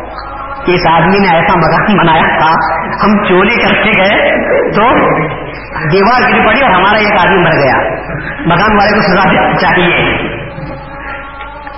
کہ 0.66 0.72
اس 0.72 0.88
آدمی 0.88 1.20
نے 1.20 1.28
ایسا 1.28 1.58
مکان 1.58 1.98
بنایا 1.98 2.38
تھا، 2.38 2.52
ہم 3.04 3.24
چوری 3.24 3.56
کرتے 3.62 4.02
گئے 4.02 4.32
تو 4.72 4.82
دیوار 5.92 6.22
گر 6.22 6.48
پڑی 6.48 6.62
اور 6.62 6.72
ہمارا 6.74 6.98
ایک 6.98 7.28
آدمی 7.28 7.42
مر 7.42 7.52
گیا۔ 7.52 7.94
مکان 8.40 8.78
والے 8.78 8.96
کو 8.96 9.02
سزا 9.02 9.54
چاہیے۔ 9.56 10.00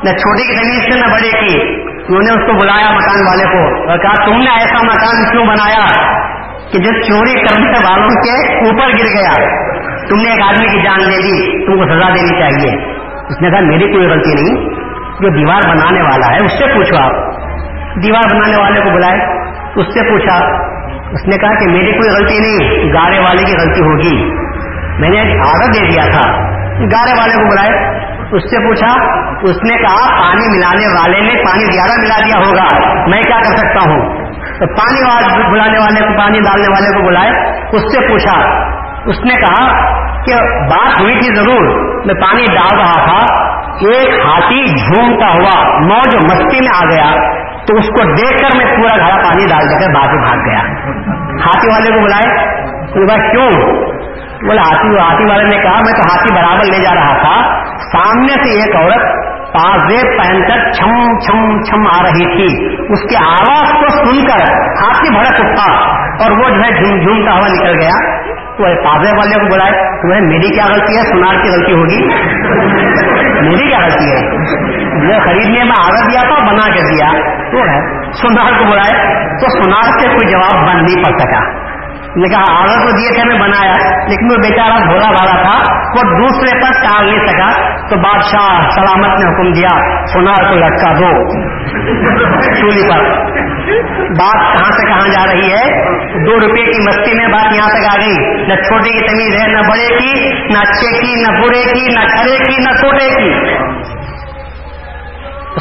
نہ 0.04 0.10
چھوٹے 0.10 0.44
کی 0.44 0.56
تمیز 0.56 0.94
سے، 0.94 1.00
نہ 1.00 1.14
بڑے 1.14 1.32
کی۔ 1.32 1.60
انہوں 2.08 2.22
نے 2.22 2.34
اس 2.34 2.48
کو 2.48 2.54
بلایا 2.54 2.92
مکان 2.92 3.28
والے 3.28 3.44
کو 3.44 3.90
اور 3.90 3.98
کہا، 3.98 4.26
تم 4.26 4.38
نے 4.40 4.50
ایسا 4.50 4.84
مکان 4.84 5.32
کیوں 5.32 5.46
بنایا 5.46 5.86
کہ 6.72 6.80
جو 6.80 7.02
چوری 7.02 7.34
کرنے 7.34 7.72
والوں 7.72 8.10
کے 8.10 8.58
اوپر 8.58 8.88
گر 8.88 9.06
گیا؟ 9.06 9.34
تم 10.10 10.16
نے 10.16 10.30
ایک 10.30 10.44
آدمی 10.44 10.68
کی 10.68 10.84
جان 10.84 11.00
دے 11.00 11.18
دی 11.18 11.66
تم 11.66 11.78
کو 11.78 11.86
سزا 11.86 12.10
دینی 12.10 12.40
چاہیے۔ 12.40 12.94
اس 13.30 13.42
نے 13.42 13.50
کہا، 13.50 13.60
میری 13.60 13.92
کوئی 13.92 14.08
غلطی 14.08 14.34
نہیں، 14.34 14.70
جو 15.20 15.30
دیوار 15.30 15.70
بنانے 15.70 16.02
والا 16.02 16.32
ہے، 16.32 16.46
اس 16.46 16.52
سے 16.52 16.66
پوچھو 16.76 17.04
آپ۔ 17.04 17.37
دیوار 18.04 18.36
بنانے 18.36 18.62
والے 18.62 18.80
کو 18.82 18.90
بلائے، 18.90 19.20
اس 19.76 19.94
سے 19.94 20.10
پوچھا، 20.10 20.36
اس 21.12 21.28
نے 21.28 21.38
کہا 21.38 21.60
کہ 21.60 21.70
میری 21.72 21.92
کوئی 21.92 22.10
غلطی 22.10 22.40
نہیں، 22.40 22.94
گارے 22.94 23.20
والے 23.20 23.44
کی 23.44 23.54
غلطی 23.54 23.82
ہوگی۔ 23.82 24.32
میں 25.00 25.10
نے 25.10 25.22
ایک 25.22 25.42
آڈر 25.42 25.72
دے 25.74 25.92
دیا 25.92 26.04
تھا، 26.12 26.32
گارے 26.68 27.20
والے 27.20 27.34
کو 27.34 27.50
بلائے۔ 27.50 27.98
اس 28.32 28.44
سے 28.44 28.68
پوچھا، 28.68 28.92
اس 29.42 29.64
نے 29.64 29.78
کہا، 29.78 30.22
پانی 30.22 30.58
ملانے 30.58 30.88
والے 30.88 31.22
نے 31.22 31.44
پانی 31.44 31.66
زیادہ 31.66 32.02
ملا 32.02 32.20
دیا 32.26 32.48
ہوگا، 32.48 32.94
میں 33.10 33.22
کیا 33.22 33.38
کر 33.38 33.58
سکتا 33.58 33.90
ہوں؟ 33.90 34.26
تو 34.60 34.68
پانی 34.68 35.04
بلانے 35.52 35.80
والے 35.80 36.08
کو، 36.08 36.18
پانی 36.18 36.40
ڈالنے 36.40 36.68
والے 36.68 37.00
کو 37.00 37.08
بلائے۔ 37.08 37.32
اس 37.74 37.82
سے 37.82 38.08
پوچھا، 38.08 38.66
اس 39.06 39.16
نے 39.26 39.34
کہا 39.34 39.72
کہ 40.26 40.34
بات 40.70 41.02
ہوئی 41.02 41.14
تھی 41.14 41.36
ضرور، 41.36 41.96
میں 42.06 42.16
پانی 42.16 42.46
ڈال 42.46 42.80
رہا 42.80 43.06
تھا 43.06 43.48
ایک 43.86 44.10
ہاتھی 44.26 44.66
جھومتا 44.66 45.28
ہوا 45.28 45.80
موج 45.80 46.16
مستی 46.16 46.60
میں 46.60 46.84
آ 46.84 46.86
گیا 46.86 47.22
تو 47.68 47.78
اس 47.78 47.88
کو 47.88 48.04
دیکھ 48.04 48.38
کر 48.38 48.58
میں 48.58 48.66
پورا 48.66 48.98
گھڑا 48.98 49.16
پانی 49.16 49.48
ڈال 49.48 49.70
دے 49.70 49.86
کر 49.86 49.92
باقی 49.94 50.18
بھاگ 50.18 50.46
گیا۔ 50.46 50.60
ہاتھی 51.46 51.68
والے 51.68 51.90
کو 51.92 52.06
بلائے 52.06 52.58
کیوں؟ 53.32 53.52
بولا 54.46 54.62
ہاتھی 54.62 54.98
ہاتھی 54.98 55.26
والے 55.26 55.44
نے 55.44 55.58
کہا، 55.58 55.80
میں 55.80 55.94
تو 55.94 56.10
ہاتھی 56.10 56.36
برابر 56.36 56.66
لے 56.66 56.84
جا 56.84 56.96
رہا 56.96 57.18
تھا۔ 57.22 57.64
سامنے 57.66 58.44
سے 58.44 58.50
ایک 58.50 58.76
عورت 58.76 59.02
تازے 59.54 60.18
پہن 60.18 60.42
کر 60.42 60.72
چھم 60.72 61.20
چھم 61.20 61.62
چھم 61.62 61.88
آ 61.88 62.04
رہی 62.04 62.26
تھی۔ 62.26 62.76
اس 62.90 63.10
کی 63.10 63.16
آواز 63.26 63.72
کو 63.72 63.90
سن 63.90 64.28
کر 64.28 64.54
ہاتھی 64.54 65.10
بھڑک 65.10 65.46
اٹھا 65.46 65.74
اور 66.24 66.32
وہ 66.32 66.50
جو 66.50 66.56
ہے 66.56 66.70
جھوم 66.70 67.00
جھوم 67.00 67.26
کا 67.26 67.32
ہوا 67.32 67.48
نکل 67.48 67.82
گیا۔ 67.82 68.18
تو 68.28 68.64
تازے 68.64 69.12
والے 69.18 69.40
کو 69.40 69.54
بلائے، 69.54 70.02
تمہیں 70.02 70.22
میری 70.22 70.56
کیا 70.56 70.66
غلطی 70.66 70.98
ہے؟ 70.98 71.02
سنار 71.02 71.44
کی 71.44 71.50
غلطی 71.50 71.74
ہوگی۔ 71.74 72.08
میری 73.42 73.70
کیا 73.70 73.78
غلطی 73.78 74.12
ہے؟ 74.12 74.20
یہ 75.08 75.20
خریدنے 75.20 75.64
میں 75.64 75.84
آگے 75.84 76.12
دیا 76.12 76.22
تھا 76.22 76.46
بنا 76.46 76.74
کے 76.74 76.82
دیا۔ 76.82 77.08
تو 77.52 77.58
ہے 77.58 77.80
سنار 78.12 78.60
کو 78.60 78.66
بلائے، 78.66 79.24
تو 79.38 79.64
سنار 79.64 79.84
سے 79.84 80.08
کوئی 80.10 80.32
جواب 80.32 80.68
بن 80.68 80.86
نہیں 80.86 81.04
پڑ 81.04 81.20
سکا۔ 81.20 81.67
نے 82.18 82.30
کہا 82.30 82.62
آگے 82.62 82.82
تو 82.82 82.98
دیے 82.98 83.14
تھے، 83.14 83.24
میں 83.28 83.40
بنایا 83.40 83.74
لیکن 84.08 84.26
وہ 84.26 84.36
بیچارہ 84.36 84.84
بھولا 84.86 85.12
بھالا 85.12 85.42
تھا، 85.42 85.74
وہ 85.84 86.18
دوسرے 86.18 86.60
پر 86.60 86.72
ٹال 86.72 87.06
نہیں 87.06 87.26
سکا، 87.28 87.78
تو 87.88 87.96
بادشاہ 87.96 88.70
سلامت 88.70 89.20
نے 89.20 89.30
حکم 89.30 89.52
دیا 89.54 90.04
سنار 90.06 90.50
کو 90.50 90.56
لٹکا 90.56 90.94
دو 90.94 91.30
چولی 92.60 92.90
پر۔ 92.90 93.28
بات 94.10 94.58
کہاں 94.58 94.72
سے 94.72 94.88
کہاں 94.88 95.08
جا 95.08 95.34
رہی 95.34 95.52
ہے؟ 95.52 95.86
دو 96.26 96.40
روپے 96.40 96.64
کی 96.64 96.82
مستی 96.88 97.14
میں 97.18 97.28
بات 97.28 97.54
یہاں 97.54 97.70
تک 97.70 97.98
آ 97.98 98.02
گئی۔ 98.02 98.46
نہ 98.48 98.54
چھوٹے 98.54 98.90
کی 98.90 99.08
تمیز 99.08 99.42
ہے، 99.42 99.48
نہ 99.48 99.58
بڑے 99.58 99.98
کی، 99.98 100.30
نہ 100.54 100.58
اچھے 100.58 101.00
کی، 101.00 101.14
نہ 101.22 101.42
برے 101.42 101.64
کی، 101.64 101.86
نہ 101.86 102.00
کھڑے 102.00 102.38
کی، 102.38 102.56
نہ 102.58 102.78
چھوٹے 102.80 103.10
کی۔ 103.10 103.56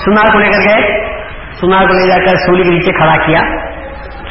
سنار 0.04 0.32
کو 0.32 0.38
لے 0.38 0.48
کر 0.48 0.58
گئے۔ 0.58 1.04
سنار 1.60 1.86
کو 1.86 1.92
لے 1.92 2.08
جا 2.08 2.18
کر 2.18 2.36
سولی 2.36 2.62
کے 2.62 2.68
نیچے 2.68 2.92
کھڑا 2.92 3.16
کیا۔ 3.16 3.40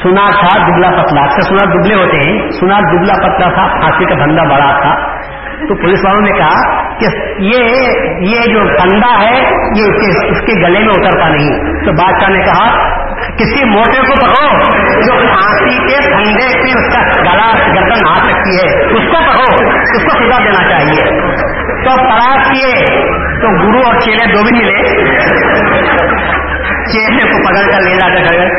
سنار 0.03 0.31
تھا 0.31 0.67
دبلا 0.67 0.89
پتلا۔ 0.89 1.21
اچھا، 1.21 1.23
اکثر 1.23 1.41
سنار 1.41 1.73
دبلے 1.75 1.95
ہوتے 1.95 2.17
ہیں۔ 2.17 2.49
سنار 2.49 2.81
دبلا 2.81 3.13
پتلا 3.13 3.49
تھا، 3.53 3.67
پھانسی 3.67 4.05
کا 4.05 4.25
دھندا 4.25 4.43
بڑا 4.43 4.81
تھا۔ 4.81 5.15
تو 5.55 5.75
پولیس 5.75 5.99
والوں 6.05 6.21
نے 6.21 6.31
کہا 6.31 6.85
کہ 6.97 7.05
یہ 7.37 7.59
یہ 8.19 8.53
جو 8.53 8.59
پنڈا 8.59 9.23
ہے، 9.23 9.37
یہ 9.77 9.91
اس 10.29 10.41
کے 10.41 10.67
گلے 10.67 10.79
میں 10.79 10.93
اترتا 10.97 11.29
نہیں۔ 11.29 11.83
تو 11.85 11.91
بادشاہ 11.91 12.29
نے 12.29 12.39
کہا، 12.39 12.95
کسی 13.31 13.65
موٹے 13.65 14.01
کو 14.01 14.25
پکڑو 14.25 14.57
جو 15.01 15.27
پھانسی 15.27 15.77
کے 15.77 16.15
پھنڈے 16.15 16.49
سے 16.49 16.59
اس 16.59 16.93
کا 16.93 17.21
گلا 17.21 17.51
گردن 17.75 18.07
آ 18.09 18.17
سکتی 18.17 18.57
ہے۔ 18.57 18.85
اس 18.85 19.03
کو 19.11 19.31
پکڑو، 19.31 19.69
اس 19.81 20.03
کو 20.03 20.09
سزا 20.09 20.43
دینا 20.43 20.69
چاہیے۔ 20.69 21.21
تو 21.83 21.95
تلاش 21.95 22.51
کیے۔ 22.51 22.85
تو 23.41 23.67
گرو 23.67 23.79
اور 23.85 23.99
چیلے 23.99 24.33
دو 24.33 24.43
بھی 24.43 24.57
ملے۔ 24.57 25.05
چیلے 26.65 27.31
کو 27.31 27.37
پکڑ 27.37 27.71
کر 27.71 27.81
لے 27.81 27.95
جا 27.95 28.07
کر 28.07 28.49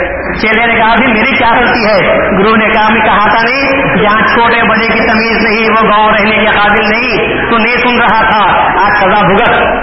چیلے 0.41 0.67
نے 0.67 0.75
کہا 0.75 0.95
بھی 0.95 1.13
میری 1.13 1.37
کیا 1.37 1.49
غلطی 1.61 1.87
ہے؟ 1.87 2.19
گرو 2.39 2.57
نے 2.57 2.69
کہا 2.69 2.89
میں 2.89 3.01
کہا 3.01 3.29
تھا 3.31 3.43
نہیں 3.43 3.97
جہاں 4.03 4.21
چھوٹے 4.21 4.69
بڑے 4.69 4.87
کی 4.87 5.01
تمیز 5.01 5.47
نہیں، 5.47 5.69
وہ 5.71 5.89
گاؤں 5.89 6.09
رہنے 6.09 6.37
کے 6.37 6.47
قابل 6.47 6.85
نہیں۔ 6.85 7.29
تو 7.51 7.59
نہیں 7.59 7.77
سن 7.77 8.01
رہا 8.01 8.31
تھا، 8.31 8.53
آج 8.85 8.93
سزا 8.97 9.27
بھگت۔ 9.27 9.77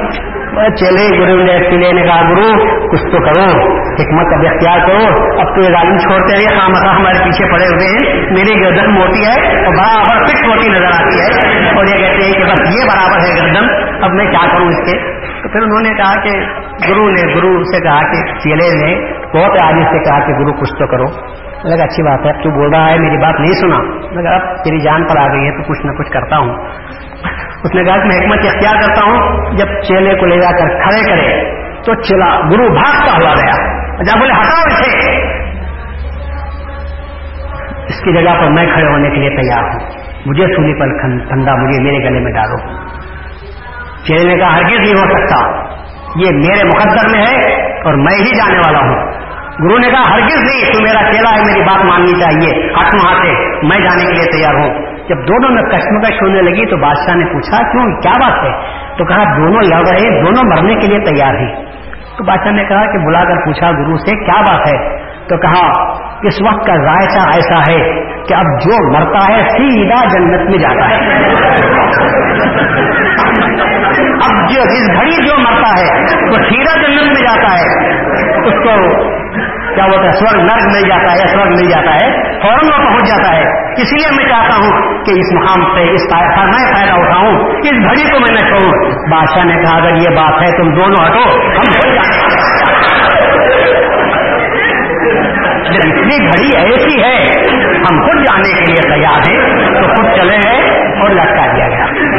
چلے 0.80 1.20
گرو 1.20 1.44
نے 1.44 1.60
چلے 1.60 1.92
نے 1.92 2.02
کہا، 2.02 2.22
گرو، 2.22 2.52
کچھ 2.92 3.02
تو 3.02 3.26
کرو، 3.26 3.74
حکمت 3.80 4.34
اب 4.34 4.54
اختیار 4.54 4.80
کرو۔ 4.88 5.40
اب 5.40 5.56
تو 5.56 5.62
یہ 5.62 5.68
ظالم 5.68 5.98
چھوڑتے 5.98 6.36
رہے 6.36 6.60
خام 6.60 6.74
خواہ 6.74 6.96
ہمارے 6.96 7.24
پیچھے 7.24 7.46
پڑے 7.52 7.66
ہوئے 7.66 7.88
ہیں۔ 7.88 8.22
میری 8.32 8.62
گردن 8.62 8.94
موٹی 8.94 9.26
ہے 9.26 9.66
اور 9.66 9.74
برابر 9.74 10.26
فٹ 10.26 10.48
موٹی 10.48 10.70
نظر 10.70 10.86
آتی 10.86 11.20
ہے۔ 11.20 11.60
اور 11.76 11.86
یہ 11.86 11.98
کہتے 11.98 12.26
ہیں 12.26 12.34
کہ 12.34 12.44
بس 12.44 12.62
یہ 12.62 12.86
برابر 12.88 13.20
ہے 13.20 13.42
گردن۔ 13.42 13.94
اب 14.04 14.12
میں 14.12 14.26
کیا 14.26 14.48
کروں 14.52 14.68
اس 14.68 14.92
کے؟ 14.92 14.98
پھر 15.54 15.62
انہوں 15.62 15.82
نے 15.82 15.90
کہا 15.90 16.22
کہ 16.22 16.30
گرو 16.90 17.10
نے، 17.10 17.36
گرو 17.36 17.64
سے 17.64 17.84
کہا 17.84 18.00
کہ 18.00 18.40
چیلے 18.40 18.86
نے، 18.86 19.12
بہت 19.12 19.64
آدمی 19.64 19.84
سے 19.84 20.10
کہا 20.10 20.20
کہ 20.20 20.34
گرو 20.34 20.54
کچھ 20.54 20.74
تو 20.80 20.88
کرو۔ 20.88 21.06
لگا 21.64 21.84
اچھی 21.84 22.04
بات 22.04 22.26
ہے، 22.26 22.44
تو 22.44 22.50
بول 22.50 22.74
رہا 22.74 22.90
ہے، 22.90 22.98
میری 22.98 23.18
بات 23.18 23.40
نہیں 23.40 23.54
سنا۔ 23.54 23.78
مگر 24.12 24.34
اب 24.34 24.42
تیری 24.64 24.80
جان 24.80 25.04
پر 25.04 25.18
آ 25.18 25.28
گئی 25.28 25.46
ہے، 25.46 25.52
تو 25.52 25.64
کچھ 25.64 25.86
نہ 25.86 25.92
کچھ 25.92 26.12
کرتا 26.12 26.38
ہوں۔ 26.38 26.56
اس 27.64 27.76
نے 27.76 27.84
کہا 27.84 27.98
کہ 27.98 28.04
میں 28.04 28.18
حکمت 28.18 28.40
اختیار 28.46 28.76
کرتا 28.76 29.06
ہوں، 29.06 29.52
جب 29.58 29.82
چیلے 29.82 30.16
کو 30.16 30.26
لے 30.26 30.38
جا 30.40 30.52
کر 30.52 30.68
کھڑے 30.68 31.06
کرے، 31.06 31.52
تو 31.82 31.94
چلا 31.96 32.40
گرو 32.40 32.74
بھاگتا 32.74 33.12
ہوا 33.12 33.34
گیا۔ 33.36 33.84
جب 33.98 34.20
بولے 34.20 34.34
ہٹاؤ 34.34 34.64
اسے 34.66 35.08
اس 37.84 38.02
کی 38.04 38.14
جگہ 38.14 38.42
پر 38.42 38.50
میں 38.50 38.66
کھڑے 38.74 38.88
ہونے 38.88 39.10
کے 39.10 39.16
لیے 39.16 39.30
تیار 39.30 39.64
ہوں۔ 39.64 39.80
مجھے 40.26 40.46
سونی 40.56 40.80
پر 40.80 40.88
ٹھنڈا 41.30 41.56
مجھے 41.56 41.84
میرے 41.84 41.98
گلے 41.98 42.20
میں 42.20 42.32
ڈالو۔ 42.32 42.93
چیلے 44.08 44.34
نے 44.34 44.40
کہا 44.40 44.56
ہرگز 44.56 44.80
نہیں 44.80 44.94
ہو 44.94 45.16
سکتا۔ 45.16 45.64
یہ 46.16 46.30
میرے 46.32 46.64
مقدر 46.64 47.10
میں 47.12 47.20
ہے 47.20 47.62
اور 47.84 47.94
میں 47.94 48.20
ہی 48.20 48.36
جانے 48.38 48.58
والا 48.58 48.80
ہوں۔ 48.80 49.24
گرو 49.60 49.78
نے 49.78 49.90
کہا، 49.90 50.16
ہرگز 50.16 50.42
نہیں، 50.42 50.74
تو 50.74 50.84
میرا 50.84 51.12
چیلا 51.12 51.30
ہے، 51.38 51.44
میری 51.46 51.62
بات 51.62 51.86
ماننی 51.86 52.20
چاہیے۔ 52.20 52.66
ہاتھ 52.66 52.96
سے 52.96 53.32
میں 53.68 53.78
جانے 53.78 54.06
کے 54.06 54.14
لیے 54.14 54.38
تیار 54.38 54.54
ہوں۔ 54.54 54.86
جب 55.10 55.16
دونوں 55.16 55.50
میں 55.52 55.64
کشمکش 55.64 56.22
ہونے 56.22 56.42
لگی 56.42 56.66
تو 56.66 56.78
بادشاہ 56.78 57.16
نے 57.16 57.26
پوچھا، 57.26 57.72
کیوں، 57.72 58.02
کیا 58.02 58.12
بات 58.12 58.44
ہے؟ 58.44 58.52
تو 58.98 59.06
کہا، 59.06 59.24
دونوں 59.38 59.62
لڑ 59.70 59.88
رہے، 59.88 60.26
دونوں 60.26 60.44
مرنے 60.44 60.76
کے 60.76 60.88
لیے 60.88 61.00
تیار 61.00 61.36
ہیں۔ 61.36 61.56
تو 62.18 62.24
بادشاہ 62.24 62.52
نے 62.52 62.64
کہا 62.64 62.92
کہ 62.92 63.06
بلا 63.06 63.24
کر 63.24 63.36
پوچھا 63.36 63.72
گرو 63.72 63.98
سے، 63.98 64.26
کیا 64.26 64.42
بات 64.42 64.68
ہے؟ 64.68 64.98
تو 65.30 65.38
کہا، 65.38 65.94
اس 66.22 66.42
وقت 66.42 66.68
کا 66.68 66.76
ذائقہ 66.76 67.30
ایسا 67.34 67.72
ہے 67.72 68.02
کہ 68.24 68.34
اب 68.34 68.46
جو 68.46 68.92
مرتا 68.92 69.28
ہے، 69.28 69.50
سیدھا 69.50 70.06
جنت 70.06 70.50
میں 70.50 70.58
جاتا 70.58 70.90
ہے۔ 70.90 71.24
جو 74.50 74.62
اس 74.62 74.90
گھڑی 74.94 75.28
جو 75.28 75.38
مرتا 75.38 75.70
ہے، 75.80 76.02
وہ 76.02 76.36
سیدھا 76.36 76.82
جنت 76.82 77.06
میں 77.06 77.22
جاتا 77.22 77.58
ہے۔ 77.58 77.96
اس 78.48 78.54
کو 78.54 79.04
کیا 79.76 79.86
بولتا 79.86 80.06
ہے 80.06 80.12
سورگ 80.12 80.42
نرگ 80.42 80.72
مل 80.74 80.90
جاتا 80.90 81.12
ہے، 81.12 81.28
سورگ 81.28 81.50
مل 81.50 81.70
جاتا 81.70 81.96
ہے، 81.96 82.12
فوراً 82.42 82.66
وہ 82.66 82.90
پہنچ 82.90 83.10
جاتا 83.10 83.36
ہے۔ 83.36 83.74
اس 83.82 83.94
لیے 83.94 84.12
میں 84.12 84.26
چاہتا 84.26 84.56
ہوں 84.56 84.82
کہ 85.06 85.12
اس 85.12 85.34
مقام 85.34 85.62
سے، 85.62 85.92
اس 85.92 86.02
میں 86.36 86.74
فائدہ 86.74 86.94
اٹھاؤں۔ 86.94 87.36
اس 87.50 87.72
گھڑی 87.72 88.12
کو 88.12 88.20
میں 88.20 88.34
نہ 88.34 88.40
چھوڑوں۔ 88.40 88.72
بادشاہ 89.12 89.44
نے 89.44 89.54
کہا، 89.54 89.78
اگر 89.78 89.96
یہ 89.96 90.10
بات 90.10 90.42
ہے، 90.42 90.58
تم 90.58 90.74
دونوں 90.76 91.06
ہٹو۔ 91.06 91.42
ہم 91.42 91.94
اتنی 95.76 96.26
گھڑی 96.26 96.58
ایسی 96.58 97.04
ہے، 97.04 97.26
ہم 97.78 98.02
خود 98.02 98.26
جانے 98.26 98.54
کے 98.54 98.72
لیے 98.72 98.96
تیار 98.96 99.32
ہیں، 99.32 99.66
تو 99.82 99.88
خود 99.88 100.20
چلے 100.20 100.38
گئے 100.46 100.90
اور 101.00 101.10
لٹکا 101.10 101.56
دیا 101.56 101.70
گیا۔ 101.70 102.13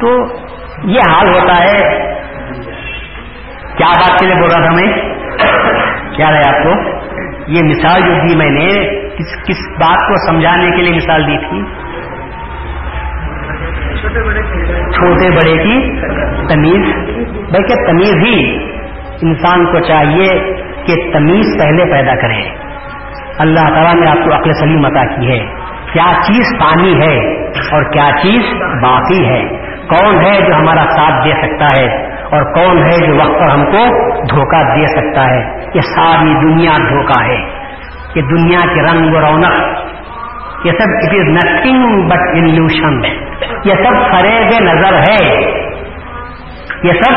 تو 0.00 0.08
یہ 0.84 1.00
حال 1.10 1.34
ہوتا 1.34 1.58
ہے۔ 1.58 1.98
کیا 3.76 3.86
بات 3.86 4.18
کے 4.18 4.26
لیے 4.26 4.34
بول 4.34 4.50
رہا 4.50 4.62
تھا 4.62 4.70
میں؟ 4.70 4.92
کیا 6.16 6.30
رہے 6.30 6.38
آپ 6.38 6.62
کو؟ 6.62 6.96
یہ 7.46 7.62
مثال 7.62 8.00
جو 8.00 8.28
دی 8.28 8.36
میں 8.36 8.50
نے، 8.50 9.00
کس 9.16 9.48
کس 9.48 9.68
بات 9.80 9.98
کو 9.98 10.26
سمجھانے 10.26 10.70
کے 10.70 10.82
لیے 10.82 10.96
مثال 10.96 11.26
دی 11.26 11.38
تھی؟ 11.38 11.86
چھوٹے 14.90 15.30
بڑے 15.30 15.62
کی 15.62 16.00
تمیز۔ 16.48 16.94
بلکہ 17.50 17.74
تمیز 17.86 18.14
ہی 18.14 18.64
انسان 19.22 19.66
کو 19.66 19.80
چاہیے 19.80 20.54
کہ 20.86 21.12
تمیز 21.12 21.46
پہلے 21.58 21.84
پیدا 21.92 22.14
کرے۔ 22.14 22.48
اللہ 23.38 23.60
تعالیٰ 23.60 23.94
نے 23.94 24.10
آپ 24.10 24.24
کو 24.24 24.34
عقل 24.34 24.52
سلیم 24.52 24.86
عطا 24.86 25.04
کی 25.04 25.28
ہے۔ 25.28 25.38
کیا 25.92 26.12
چیز 26.22 26.60
پانی 26.60 27.00
ہے 27.00 27.44
اور 27.46 27.92
کیا 27.92 28.10
چیز 28.22 28.42
باقی 28.82 29.28
ہے؟ 29.28 29.65
کون 29.88 30.24
ہے 30.24 30.46
جو 30.46 30.54
ہمارا 30.54 30.82
ساتھ 30.82 31.28
دے 31.28 31.30
سکتا 31.30 31.80
ہے 31.80 32.06
اور 32.12 32.54
کون 32.54 32.78
ہے 32.78 33.06
جو 33.06 33.14
وقت 33.14 33.38
پر 33.38 33.48
ہم 33.48 33.64
کو 33.64 34.12
دھوکہ 34.22 34.62
دے 34.62 34.86
سکتا 34.86 35.30
ہے؟ 35.30 35.70
یہ 35.74 35.80
ساری 35.80 36.34
دنیا 36.34 36.76
دھوکہ 36.76 37.24
ہے۔ 37.24 37.66
یہ 38.14 38.22
دنیا 38.22 38.60
کے 38.74 38.82
رنگ 38.82 39.14
و 39.14 39.20
رونق، 39.20 39.60
یہ 40.64 40.70
سب 40.70 40.88
it 40.88 41.14
is 41.14 41.28
nothing 41.28 42.08
but 42.08 42.28
illusion 42.34 43.04
یہ 43.64 43.74
سب 43.74 44.10
فریب 44.10 44.62
نظر 44.62 44.94
ہے۔ 44.94 45.40
یہ 46.82 46.92
سب 46.92 47.12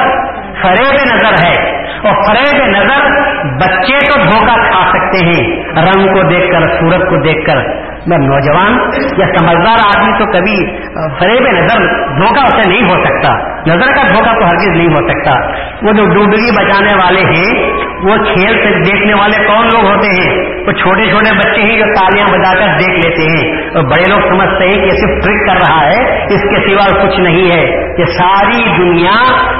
فریب 0.62 1.16
نظر 1.16 1.48
ہے۔ 1.48 1.80
اور 1.86 2.24
فریب 2.24 2.66
نظر 2.66 3.10
بچے 3.44 3.98
تو 4.00 4.24
دھوکہ 4.24 4.56
کھا 4.56 4.90
سکتے 4.90 5.26
ہیں۔ 5.26 5.64
رنگ 5.64 6.14
کو 6.14 6.22
دیکھ 6.22 6.52
کر 6.52 6.68
سورت 6.68 7.10
کو 7.10 7.16
دیکھ 7.16 7.48
کر 7.48 7.90
میں 8.08 8.18
نوجوان 8.18 8.74
یا 9.18 9.28
سمجھدار 9.40 9.78
آدمی 9.96 10.18
تو 10.20 10.26
کبھی 10.26 10.78
فریب 11.20 11.58
نظر 11.58 11.80
دھوکہ 11.98 12.40
اسے 12.40 12.70
نہیں 12.70 12.84
ہو 12.84 13.04
سکتا۔ 13.04 13.34
نظر 13.60 13.96
کا 13.96 14.02
دھوکہ 14.10 14.40
تو 14.40 14.46
ہرگز 14.46 14.78
نہیں 14.78 14.88
ہو 14.88 15.08
سکتا۔ 15.08 15.40
وہ 15.82 15.92
جو 15.92 16.06
ڈوبگی 16.06 16.56
بچانے 16.56 16.94
والے 16.94 17.28
ہیں، 17.28 17.74
وہ 18.04 18.16
کھیل 18.16 18.54
سے 18.54 18.84
دیکھنے 18.84 19.14
والے 19.14 19.46
کون 19.46 19.68
لوگ 19.74 19.86
ہوتے 19.86 20.22
ہیں؟ 20.22 20.38
وہ 20.68 20.72
چھوٹے 20.72 21.10
چھوٹے 21.10 21.36
بچے 21.36 21.62
ہیں 21.62 21.80
جو 21.80 21.86
تالیاں 21.86 22.28
بجا 22.32 22.60
کر 22.60 22.80
دیکھ 22.80 23.08
لیتے 23.08 23.22
ہیں۔ 23.22 23.58
اور 23.76 23.84
بڑے 23.84 24.04
لوگ 24.10 24.20
سمجھتے 24.20 24.64
ہیں 24.64 24.84
کہ 24.84 24.90
صرف 24.90 25.26
ٹرک 25.26 25.48
کر 25.48 25.68
رہا 25.68 25.86
ہے، 25.86 26.24
اس 26.24 26.42
کے 26.42 26.70
سوا 26.70 27.06
کچھ 27.06 27.20
نہیں 27.20 27.52
ہے۔ 27.52 27.94
یہ 28.00 28.06
ساری 28.06 28.64
دنیا 28.78 29.16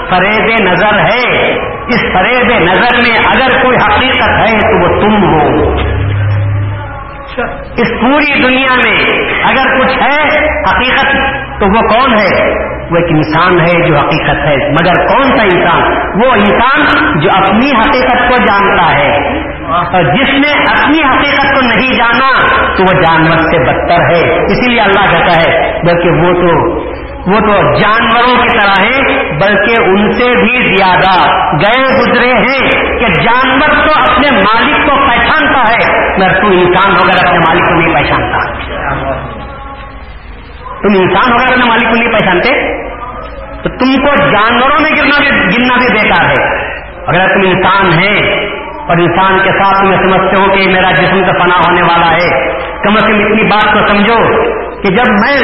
فریب 0.10 0.72
نظر 0.72 1.00
ہے۔ 1.00 1.56
اس 1.88 2.02
فریب 2.14 2.60
نظر 2.60 2.96
میں 2.96 3.16
اگر 3.16 3.64
کوئی 3.64 3.78
حقیقت 3.78 4.30
ہے 4.30 4.58
تو 4.58 4.82
وہ 4.82 5.02
تم 5.02 5.24
ہو 5.24 5.29
اس 7.78 7.88
پوری 8.02 8.42
دنیا 8.44 8.76
میں 8.76 9.00
اگر 9.44 9.80
کچھ 9.80 9.98
ہے 10.04 10.40
حقیقت، 10.48 11.16
تو 11.60 11.66
وہ 11.66 11.88
کون 11.88 12.14
ہے؟ 12.14 12.70
وہ 12.92 12.98
ایک 12.98 13.06
انسان 13.10 13.60
ہے 13.60 13.88
جو 13.88 13.96
حقیقت 13.96 14.48
ہے۔ 14.48 14.56
مگر 14.56 15.08
کون 15.08 15.38
سا 15.38 15.44
انسان؟ 15.44 15.82
وہ 16.24 16.32
انسان 16.32 16.86
جو 17.20 17.30
اپنی 17.38 17.72
حقیقت 17.72 18.30
کو 18.30 18.36
جانتا 18.38 18.96
ہے۔ 18.96 19.40
اور 19.70 20.04
جس 20.04 20.30
نے 20.30 20.62
اپنی 20.62 20.98
حقیقت 20.98 21.56
کو 21.56 21.62
نہیں 21.62 21.94
جانا، 21.94 22.40
تو 22.76 22.84
وہ 22.84 23.02
جانور 23.02 23.38
سے 23.38 23.64
بدتر 23.64 24.02
ہے۔ 24.02 24.46
اسی 24.46 24.70
لیے 24.70 24.82
اللہ 24.82 25.12
کہتا 25.12 25.42
ہے، 25.42 25.80
بلکہ 25.84 26.10
وہ 26.10 26.34
تو 26.34 26.80
وہ 27.28 27.40
تو 27.40 27.80
جانوروں 27.80 28.44
کی 28.44 28.58
طرح 28.58 28.86
ہیں، 28.86 29.24
بلکہ 29.34 29.82
ان 29.82 30.14
سے 30.14 30.44
بھی 30.44 30.76
زیادہ۔ 30.76 31.30
گئے 31.54 31.84
گزرے 31.84 32.34
ہیں 32.34 32.70
کہ 33.00 33.22
جانور 33.22 33.88
تو 33.88 34.14
اپنے 34.14 34.38
مالک 34.38 34.90
کو 34.90 34.96
پہچانتا 34.96 35.74
ہے، 35.74 36.10
مگر 36.18 36.42
تم 36.42 36.48
انسان 36.48 36.92
ہو 36.92 37.02
کر 37.02 37.28
اپنے 37.28 37.40
مالک 37.40 37.66
کو 37.66 37.74
نہیں 37.74 37.94
پہچانتا۔ 37.94 38.38
تم 40.82 41.02
انسان 41.02 41.32
ہو 41.32 41.38
کر 41.38 41.54
اپنے 41.54 41.70
مالک 41.70 41.84
کو 41.84 41.96
نہیں 41.96 42.12
پہچانتے؟ 42.12 42.80
تو 43.64 43.70
تم 43.70 44.06
کو 44.06 44.16
جانوروں 44.16 44.80
میں 44.80 44.92
گرنا 44.92 45.20
بھی 45.20 45.30
گرنا 45.30 45.76
بھی 45.76 45.94
بیکار 45.94 46.26
ہے۔ 46.26 46.70
اگر 47.08 47.28
تم 47.28 47.50
انسان 47.50 47.94
ہیں 47.94 48.50
اور 48.90 48.98
انسان 48.98 49.40
کے 49.44 49.52
ساتھ 49.52 49.86
تمہیں 49.86 49.98
سمجھتے 49.98 50.44
ہو 50.44 50.52
کہ 50.52 50.70
میرا 50.70 50.92
جسم 50.92 51.22
کا 51.22 51.32
فنا 51.32 51.56
ہونے 51.56 51.82
والا 51.82 52.12
ہے۔ 52.12 52.54
کم 52.58 52.94
از 52.94 53.08
کم 53.08 53.16
اتنی 53.16 53.50
بات 53.52 53.74
کو 53.74 53.80
سمجھو 53.88 54.50
کہ 54.82 54.96
جب 54.96 55.12
میں 55.12 55.42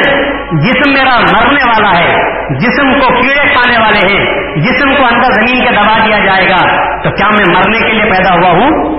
جسم 0.60 0.92
میرا 0.92 1.20
مرنے 1.20 1.68
والا 1.68 2.00
ہے، 2.00 2.14
جسم 2.58 2.92
کو 2.92 3.22
کیڑے 3.22 3.54
کھانے 3.54 3.78
والے 3.78 4.14
ہیں، 4.14 4.26
جسم 4.56 4.94
کو 4.94 5.06
اندر 5.06 5.32
زمین 5.32 5.64
کے 5.64 5.70
دبا 5.70 5.98
دیا 6.06 6.18
جائے 6.18 6.48
گا، 6.48 6.92
تو 7.02 7.10
کیا 7.10 7.28
میں 7.28 7.54
مرنے 7.54 7.78
کے 7.78 7.92
لیے 7.92 8.04
پیدا 8.04 8.32
ہوا 8.34 8.50
ہوں؟ 8.50 8.96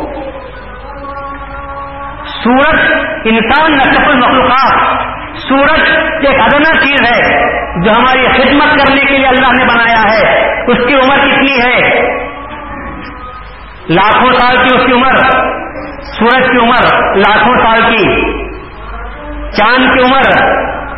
سورج 2.44 2.80
انسان 3.26 3.72
نقل 3.72 4.18
مخلوقات 4.18 4.98
سورج 5.38 5.82
ایک 6.26 6.42
ادنا 6.42 6.86
چیز 6.86 7.12
ہے 7.12 7.48
جو 7.84 7.92
ہماری 7.92 8.28
خدمت 8.28 8.78
کرنے 8.78 9.02
کے 9.02 9.18
لیے 9.18 9.28
اللہ 9.28 9.48
نے 9.48 9.66
بنایا 9.66 10.04
ہے۔ 10.04 10.48
اس 10.68 10.78
کی 10.88 10.94
عمر 10.94 11.18
کتنی 11.18 11.62
ہے؟ 11.62 12.08
لاکھوں 13.90 14.32
سال 14.32 14.58
کی 14.58 14.76
اس 14.76 14.86
کی 14.86 14.92
عمر، 14.92 15.18
سورج 16.02 16.50
کی 16.52 16.58
عمر 16.58 17.14
لاکھوں 17.16 17.56
سال 17.58 17.94
کی، 17.94 18.32
چاند 19.58 19.94
کی 19.94 20.04
عمر 20.04 20.22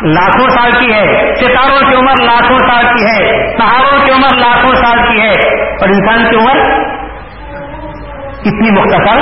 لاکھوں 0.02 0.50
سال 0.50 0.72
کی 0.80 0.94
ہے، 0.94 1.36
ستاروں 1.36 1.90
کی 1.90 1.96
عمر 1.96 2.24
لاکھوں 2.24 2.58
سال 2.60 2.86
کی 2.98 3.06
ہے، 3.06 3.48
پہاڑوں 3.58 4.06
کی 4.06 4.12
عمر 4.12 4.36
لاکھوں 4.36 4.76
سال 4.76 4.98
کی 5.08 5.22
ہے، 5.22 5.34
اور 5.72 5.90
انسان 5.90 6.30
کی 6.30 6.36
عمر 6.36 6.58
اتنی 8.46 8.72
مختصر 8.72 9.22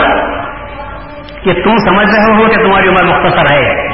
کہ 1.44 1.54
تم 1.54 1.78
سمجھ 1.78 2.08
رہے 2.08 2.36
ہو 2.36 2.50
کہ 2.50 2.64
تمہاری 2.64 2.88
عمر 2.88 3.04
مختصر 3.04 3.54
ہے۔ 3.54 3.88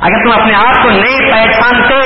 اگر 0.00 0.24
تم 0.24 0.40
اپنے 0.40 0.54
آپ 0.54 0.82
کو 0.82 0.90
نہیں 0.90 1.30
پہچانتے، 1.30 2.00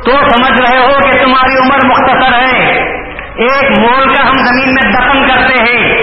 تو 0.00 0.10
سمجھ 0.10 0.62
رہے 0.62 0.78
ہو 0.78 0.98
کہ 1.04 1.24
تمہاری 1.24 1.56
عمر 1.56 1.86
مختصر 1.86 2.32
ہے۔ 2.34 2.95
ایک 3.38 3.78
مول 3.78 4.14
کا 4.14 4.28
ہم 4.28 4.38
زمین 4.38 4.74
میں 4.74 4.92
دفن 4.92 5.28
کرتے 5.28 5.62
ہیں، 5.62 5.94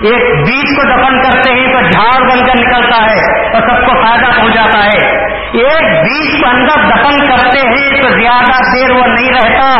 ایک 0.00 0.46
بیج 0.46 0.76
کو 0.76 0.82
دفن 0.82 1.22
کرتے 1.22 1.52
ہیں 1.54 1.72
تو 1.72 1.80
جھاڑ 1.80 2.22
بن 2.22 2.44
کر 2.44 2.60
نکلتا 2.60 2.96
ہے 2.96 3.52
اور 3.52 3.60
سب 3.60 3.86
کو 3.86 3.92
فائدہ 4.02 4.40
پہنچ 4.40 4.54
جاتا 4.54 4.84
ہے۔ 4.84 5.24
ایک 5.52 5.82
بیج 5.82 6.42
کو 6.42 6.48
اندر 6.48 6.86
دفن 6.86 7.16
کرتے 7.16 7.68
ہیں 7.68 8.02
تو 8.02 8.08
زیادہ 8.08 8.76
دیر 8.76 8.90
وہ 8.90 9.06
نہیں 9.06 9.32
رہتا، 9.32 9.76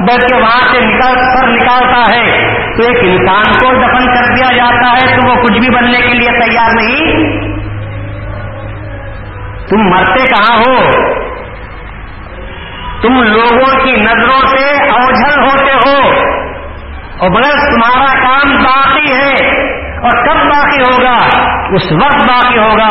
بلکہ 0.00 0.34
وہاں 0.34 0.60
سے 0.60 0.80
نکل 0.80 1.14
کر 1.14 1.46
نکالتا 1.46 2.14
ہے۔ 2.14 2.54
تو 2.76 2.82
ایک 2.82 2.96
انسان 3.02 3.52
کو 3.52 3.74
دفن 3.74 4.14
کر 4.14 4.34
دیا 4.34 4.56
جاتا 4.56 4.92
ہے 4.92 5.16
تو 5.16 5.28
وہ 5.28 5.34
کچھ 5.34 5.58
بھی 5.58 5.70
بننے 5.70 5.98
کے 5.98 6.14
لیے 6.14 6.30
تیار 6.30 6.70
نہیں۔ 6.74 7.24
تم 9.68 9.76
مرتے 9.76 10.24
کہاں 10.26 10.58
ہو؟ 10.58 10.90
تم 13.02 13.22
لوگوں 13.22 13.84
کی 13.84 13.92
نظروں 13.92 14.46
سے 14.46 14.84
اوجھل 14.94 15.40
ہوتے 15.40 15.72
ہو۔ 15.72 16.23
اور 17.18 17.30
بس 17.30 17.66
تمہارا 17.66 18.14
کام 18.22 18.56
باقی 18.56 19.14
ہے 19.14 19.60
اور 19.96 20.10
کب 20.10 20.46
باقی 20.46 20.80
ہوگا؟ 20.80 21.14
اس 21.70 21.92
وقت 21.92 22.28
باقی 22.28 22.58
ہوگا 22.58 22.90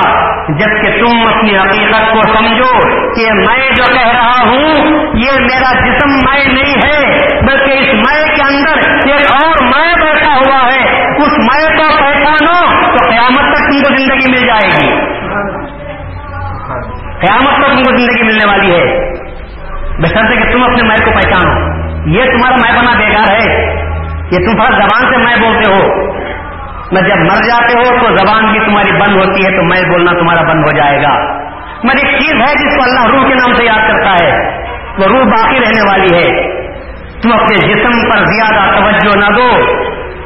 جبکہ 0.60 1.00
تم 1.00 1.36
اپنی 1.36 1.58
حقیقت 1.58 2.14
کو 2.14 2.22
سمجھو 2.22 2.90
کہ 3.16 3.34
میں 3.34 3.70
جو 3.70 3.84
کہہ 3.94 4.08
رہا 4.08 4.42
ہوں، 4.42 4.74
یہ 5.14 5.32
میرا 5.32 5.72
جسم 5.72 6.10
میں 6.10 6.46
نہیں 6.46 6.76
ہے، 6.86 7.18
بلکہ 7.46 7.72
اس 7.72 7.94
میں 7.94 8.36
کے 8.36 8.42
اندر 8.42 8.90
ایک 8.90 9.46
اور 9.46 9.64
میں 9.64 9.94
بیٹھا 10.06 10.36
ہوا 10.36 10.74
ہے۔ 10.74 11.12
اس 11.16 11.32
میں 11.38 11.78
کو 11.78 11.98
پہچانو 11.98 12.82
تو 12.82 13.10
قیامت 13.10 13.58
تک 13.58 13.64
تم 13.64 13.82
کو 13.82 13.96
زندگی 13.98 14.32
مل 14.32 14.48
جائے 14.48 14.68
گی۔ 14.68 14.96
قیامت 17.20 17.54
تک 17.54 17.72
تم 17.72 17.84
کو 17.84 17.98
زندگی 17.98 18.24
ملنے 18.24 18.52
والی 18.52 18.72
ہے۔ 18.72 19.14
بشرطے 20.02 20.36
کہ 20.36 20.52
تم 20.52 20.64
اپنے 20.64 20.88
میں 20.88 20.98
کو 21.06 21.12
پہچانو۔ 21.12 21.84
یہ 22.10 22.26
تمہارا 22.26 22.56
میں 22.56 22.82
بنا 22.82 22.92
بیکار 22.98 23.34
ہے۔ 23.34 23.84
یہ 24.34 24.46
تم 24.46 24.64
فرق 24.64 24.82
زبان 24.82 25.14
سے 25.14 25.18
میں 25.18 25.48
بولتے 25.48 25.72
ہو۔ 25.72 26.06
میں 26.92 27.02
جب 27.02 27.16
مر 27.16 27.44
جاتے 27.48 27.78
ہو 27.78 28.00
تو 28.00 28.16
زبان 28.16 28.52
بھی 28.52 28.60
تمہاری 28.60 28.96
بند 28.96 29.16
ہوتی 29.16 29.46
ہے 29.46 29.58
تو 29.58 29.64
میں 29.64 29.90
بولنا 29.90 30.12
تمہارا 30.12 30.50
بند 30.50 30.60
ہو 30.60 30.78
جائے 30.78 30.98
گا۔ 31.04 31.44
میں 31.84 31.96
ایک 32.04 32.22
چیز 32.22 32.34
ہے 32.34 32.54
جس 32.54 32.78
کو 32.78 32.84
اللہ 32.84 33.16
روح 33.16 33.28
کے 33.28 33.36
نام 33.36 33.54
سے 33.54 33.66
یاد 33.66 33.92
کرتا 33.92 34.26
ہے۔ 34.26 34.62
وہ 35.00 35.06
روح 35.08 35.24
باقی 35.24 35.60
رہنے 35.60 35.90
والی 35.90 36.16
ہے۔ 36.16 36.64
تم 37.22 37.34
اپنے 37.34 37.68
جسم 37.68 38.10
پر 38.10 38.26
زیادہ 38.26 38.76
توجہ 38.76 39.18
نہ 39.18 39.36
دو 39.38 39.50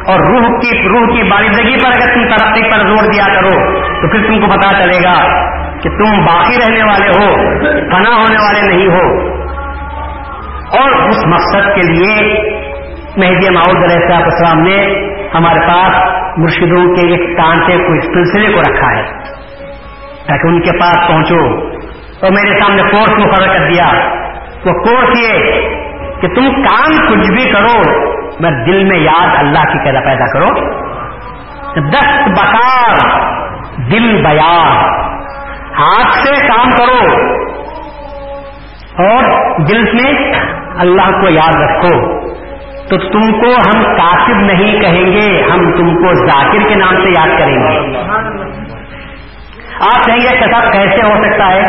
اور 0.08 0.20
روح 0.20 0.60
کی 0.60 0.88
روح 0.88 1.16
کی 1.16 1.24
بارندگی 1.24 1.76
پر 1.84 1.88
اگر 1.88 2.14
تم 2.14 2.36
ترقی 2.36 2.62
پر 2.64 2.78
زور 2.78 3.12
دیا 3.12 3.34
کرو 3.36 3.80
تو 3.80 4.12
پھر 4.12 4.28
تم 4.28 4.40
کو 4.40 4.48
پتا 4.48 4.84
چلے 4.84 4.98
گا 4.98 5.44
کہ 5.80 5.90
تم 5.90 6.26
باقی 6.26 6.58
رہنے 6.58 6.84
والے 6.84 7.08
ہو 7.08 7.36
فنا 7.92 8.10
ہونے 8.10 8.36
والے 8.36 8.76
نہیں 8.76 8.88
ہو۔ 8.88 9.38
اور 10.78 10.92
اس 10.92 11.26
مقصد 11.26 11.76
کے 11.76 11.94
لیے 11.94 12.40
مہدی 13.18 13.54
ماؤد 13.54 13.84
علیہ 13.84 14.16
السلام 14.16 14.60
نے 14.60 15.08
ہمارے 15.34 15.60
پاس 15.60 15.96
مرشدوں 16.38 16.96
کے 16.96 17.08
ایک 17.08 17.38
کانٹے 17.38 17.78
کو 17.78 17.94
اس 17.94 18.06
سلسلے 18.06 18.54
کو 18.54 18.60
رکھا 18.60 18.92
ہے 18.92 19.04
تاکہ 20.28 20.48
ان 20.48 20.62
کے 20.62 20.80
پاس 20.80 21.08
پہنچو۔ 21.08 21.68
اور 22.22 22.32
میرے 22.32 22.60
سامنے 22.60 22.82
کورس 22.82 23.12
مقرر 23.12 23.58
کر 23.58 23.70
دیا۔ 23.70 24.10
وہ 24.66 24.72
کورس 24.72 25.20
یہ 25.20 25.38
کہ 26.22 26.28
تم 26.28 26.62
کام 26.62 27.08
کچھ 27.08 27.32
بھی 27.32 27.52
کرو، 27.52 28.02
میں 28.40 28.66
دل 28.66 28.84
میں 28.84 29.00
یاد 29.00 29.36
اللہ 29.38 29.64
کی 29.64 29.84
قیدا 29.84 30.00
پیدا 30.00 30.26
کرو۔ 30.26 30.78
دست 31.90 32.30
بکار 32.40 32.96
دل 33.92 34.22
بیار 34.24 34.90
ہاتھ 35.80 36.28
سے 36.28 36.48
کام 36.48 36.70
کرو۔ 36.72 37.14
اور 39.04 39.24
دل 39.60 39.84
میں 39.84 40.34
اللہ 40.78 41.22
کو 41.22 41.30
یاد 41.30 41.56
رکھو۔ 41.56 42.27
تو 42.90 42.98
تم 42.98 43.40
کو 43.40 43.48
ہم 43.48 43.84
کاتب 43.84 44.36
نہیں 44.36 44.82
کہیں 44.82 45.06
گے، 45.06 45.42
ہم 45.42 45.72
تم 45.76 45.96
کو 45.96 46.14
ذاکر 46.14 46.70
کے 46.70 46.76
نام 46.76 47.04
سے 47.04 47.10
یاد 47.10 47.40
کریں 47.40 47.56
گے۔ 47.56 47.98
آپ 49.80 50.06
کہیں 50.06 50.18
گے 50.18 50.28
اچھا 50.28 50.60
کہ 50.60 50.72
کیسے 50.72 51.06
ہو 51.06 51.16
سکتا 51.24 51.48
ہے؟ 51.48 51.62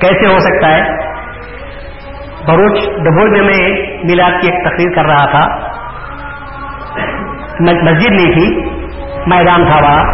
کیسے 0.00 0.34
ہو 0.34 0.38
سکتا 0.38 0.68
ہے؟ 0.68 0.82
بروچ 2.46 2.78
ڈبول 2.78 3.30
میں 3.30 3.40
میں 3.40 3.96
میلاد 4.04 4.30
کی 4.30 4.52
ایک 4.52 4.64
تقریر 4.64 4.94
کر 4.94 5.04
رہا 5.04 5.30
تھا۔ 5.30 5.72
مسجد 7.60 8.10
نہیں 8.10 8.32
تھی، 8.32 8.60
میدان 9.26 9.64
تھا 9.64 9.76
وہاں۔ 9.76 10.04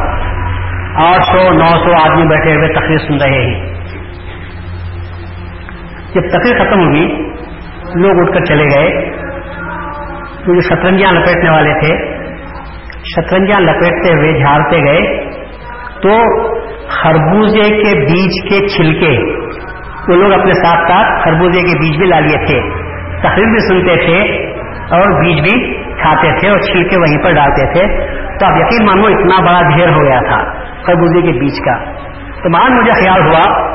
آٹھ 0.95 1.24
سو، 1.24 1.53
نو 1.53 1.85
سو 1.85 2.11
آدمی 2.11 2.26
بیٹھے 2.26 2.55
ہوئے 2.55 2.68
تقریر 2.68 2.99
سن 2.99 3.14
رہے 3.14 3.45
ہیں۔ 3.45 3.74
جب 6.14 6.29
تقریر 6.29 6.59
ختم 6.59 6.81
ہوگی 6.81 7.28
لوگ 7.95 8.28
اٹھ 8.28 8.39
کر 8.39 8.45
چلے 8.45 8.64
گئے۔ 8.64 9.11
تو 10.47 10.55
جو 10.55 10.61
شطرنجیاں 10.61 11.12
لپیٹنے 11.12 11.51
والے 11.51 11.72
تھے، 11.72 11.97
شطرنجیاں 13.03 13.61
لپیٹتے 13.61 14.12
ہوئے 14.12 14.39
جھاڑتے 14.39 14.78
گئے۔ 14.80 15.30
تو 16.03 16.43
خربوزے 16.89 17.68
کے 17.68 17.99
بیج 18.01 18.49
کے 18.49 18.68
چھلکے، 18.68 19.43
وہ 20.09 20.22
لوگ 20.22 20.32
اپنے 20.32 20.53
ساتھ 20.53 20.93
ساتھ 20.93 21.24
خربوزے 21.24 21.61
کے 21.61 21.78
بیج 21.78 21.97
بھی 21.99 22.07
لا 22.07 22.20
لیے 22.20 22.47
تھے۔ 22.47 22.89
تقریر 23.18 23.45
بھی 23.45 23.68
سنتے 23.68 23.97
تھے 23.97 24.47
اور 24.66 25.24
بیج 25.24 25.41
بھی 25.41 25.74
کھاتے 26.03 26.39
تھے 26.41 26.49
اور 26.49 26.59
چھیل 26.59 26.89
کے 26.89 26.97
وہیں 26.97 27.24
پر 27.24 27.32
ڈالتے 27.32 27.72
تھے۔ 27.72 28.09
تو 28.39 28.47
اب 28.47 28.57
یقین 28.57 28.86
مانو، 28.86 29.07
اتنا 29.07 29.41
بڑا 29.41 29.68
ڈھیر 29.68 29.89
ہو 29.89 30.03
گیا 30.05 30.20
تھا 30.20 30.45
خربوزے 30.86 31.22
کے 31.22 31.39
بیج 31.39 31.64
کا۔ 31.64 31.84
تو 32.43 32.51
مان، 32.51 32.76
مجھے 32.76 32.91
خیال 32.91 33.26
ہوا، 33.26 33.68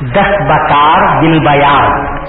دس 0.00 0.42
بکار 0.48 1.22
دل 1.22 1.38
بیار 1.38 2.19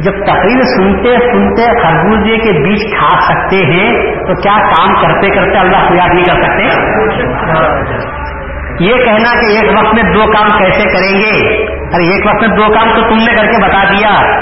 جب 0.00 0.12
تقریر 0.26 0.60
سنتے 0.60 1.16
سنتے 1.16 1.62
خربوزے 1.82 2.36
جی 2.36 2.36
کے 2.36 2.68
بیچ 2.68 2.98
کھا 2.98 3.20
سکتے 3.20 3.56
ہیں، 3.56 3.92
تو 4.26 4.34
کیا 4.34 4.56
کام 4.56 4.94
کرتے 5.02 5.28
کرتے 5.28 5.58
اللہ 5.58 5.88
کو 5.88 5.94
یاد 5.94 6.14
نہیں 6.14 6.24
کر 6.24 6.42
سکتے؟ 6.42 6.62
یہ 8.84 8.94
کہنا 9.04 9.40
کہ 9.40 9.46
ایک 9.46 9.78
وقت 9.78 9.94
میں 9.94 10.02
دو 10.02 10.20
کام 10.20 10.58
کیسے 10.58 10.88
کریں 10.88 11.20
گے؟ 11.20 11.64
ارے، 11.64 12.04
ایک 12.04 12.26
وقت 12.26 12.48
میں 12.48 12.56
دو 12.56 12.74
کام 12.74 12.94
تو 12.94 13.08
تم 13.08 13.16
نے 13.16 13.36
کر 13.36 13.46
کے 13.46 13.66
بتا 13.66 13.90
دیا۔ 13.90 14.38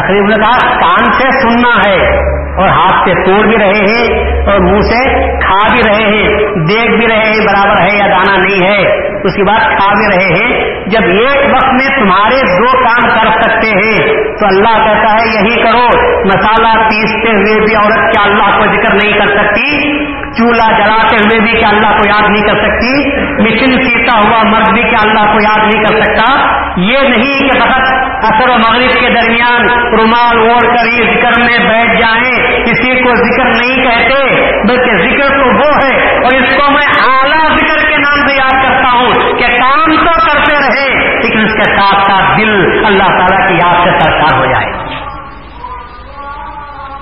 تقریب 0.00 0.26
نے 0.26 0.34
کہا، 0.34 0.80
کان 0.80 1.12
سے 1.12 1.30
سننا 1.30 1.90
ہے 1.90 2.18
اور 2.56 2.68
ہاتھ 2.68 3.08
سے 3.08 3.24
توڑ 3.24 3.46
بھی 3.46 3.56
رہے 3.58 3.86
ہیں 3.88 4.36
اور 4.46 4.60
منہ 4.60 4.80
سے 4.80 5.10
کھا 5.38 5.74
بھی 5.74 5.82
رہے 5.86 6.04
ہیں، 6.04 6.28
دیکھ 6.68 6.90
بھی 6.90 7.06
رہے 7.06 7.30
ہیں 7.30 7.46
برابر 7.46 7.80
ہے 7.82 7.98
یا 7.98 8.06
دانا 8.06 8.36
نہیں 8.36 8.66
ہے۔ 8.66 9.06
اس 9.24 9.34
کے 9.34 9.44
بعد 9.44 9.60
کھا 9.60 9.94
بھی 9.94 10.16
رہے 10.16 10.42
ہیں۔ 10.42 10.74
جب 10.86 11.00
ایک 11.02 11.54
وقت 11.54 11.72
میں 11.72 11.98
تمہارے 11.98 12.40
دو 12.40 12.84
کام 12.84 13.08
کر 13.08 13.42
سکتے 13.42 13.68
ہیں، 13.68 14.14
تو 14.14 14.46
اللہ 14.46 14.84
کہتا 14.84 15.12
ہے، 15.12 15.26
یہی 15.26 15.62
کرو۔ 15.62 15.86
مسالہ 16.24 16.82
پیستے 16.82 17.32
ہوئے 17.32 17.60
بھی 17.60 17.74
عورت 17.74 18.12
کیا 18.12 18.22
اللہ 18.24 18.58
کو 18.58 18.64
ذکر 18.64 18.94
نہیں 18.94 19.12
کر 19.12 19.26
سکتی؟ 19.26 19.96
چولہا 20.32 20.72
جلاتے 20.72 21.16
ہوئے 21.16 21.40
بھی 21.40 21.58
کیا 21.58 21.68
اللہ 21.68 21.86
کو 21.86 22.08
یاد 22.08 22.30
نہیں 22.30 22.42
کر 22.42 22.54
سکتی؟ 22.54 23.20
مشین 23.42 23.84
سیتا 23.84 24.18
ہوا 24.18 24.42
مرد 24.42 24.72
بھی 24.72 24.82
کیا 24.82 24.98
اللہ 25.02 25.32
کو 25.32 25.40
یاد 25.40 25.74
نہیں 25.74 25.84
کر 25.84 26.02
سکتا؟ 26.02 26.56
یہ 26.76 26.98
نہیں 26.98 27.48
کہ 27.48 27.60
فقط 27.60 27.82
اثر 28.24 28.48
و 28.48 28.58
مغرب 28.58 29.00
کے 29.00 29.08
درمیان 29.08 29.68
رومال 29.92 30.38
اوڑھ 30.38 30.76
کر 30.76 30.86
یہ 30.86 31.04
ذکر 31.04 31.40
میں 31.40 31.58
بیٹھ 31.58 32.00
جائیں، 32.00 32.64
کسی 32.64 33.02
کو 33.02 33.14
ذکر 33.14 33.44
نہیں 33.44 33.84
کہتے، 33.84 34.46
بلکہ 34.68 34.96
ذکر 34.98 35.28
تو 35.28 35.46
وہ 35.46 35.70
ہے، 35.84 36.16
اور 36.16 36.32
اس 36.32 36.56
کو 36.56 36.70
میں 36.70 36.86
اعلیٰ 37.10 37.56
ذکر 37.56 37.88
کے 37.88 37.96
نام 37.96 38.26
سے 38.28 38.36
یاد 38.36 38.62
کرتا 38.62 38.90
ہوں 38.92 39.38
کہ 39.38 39.46
کام 39.46 39.96
تو 39.96 40.30
کرتے 40.30 40.54
رہے، 40.54 41.18
لیکن 41.22 41.44
اس 41.44 41.52
کے 41.52 41.70
ساتھ 41.76 42.10
ساتھ 42.10 42.38
دل 42.38 42.84
اللہ 42.84 43.16
تعالیٰ 43.18 43.48
کی 43.48 43.54
یاد 43.54 43.84
سے 43.84 43.90
سرکار 43.90 44.38
ہو 44.38 44.44
جائے۔ 44.44 44.66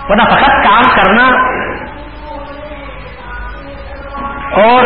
ورنہ 0.08 0.22
فقط 0.22 0.64
کام 0.64 0.82
کرنا 0.96 1.28
اور 4.62 4.84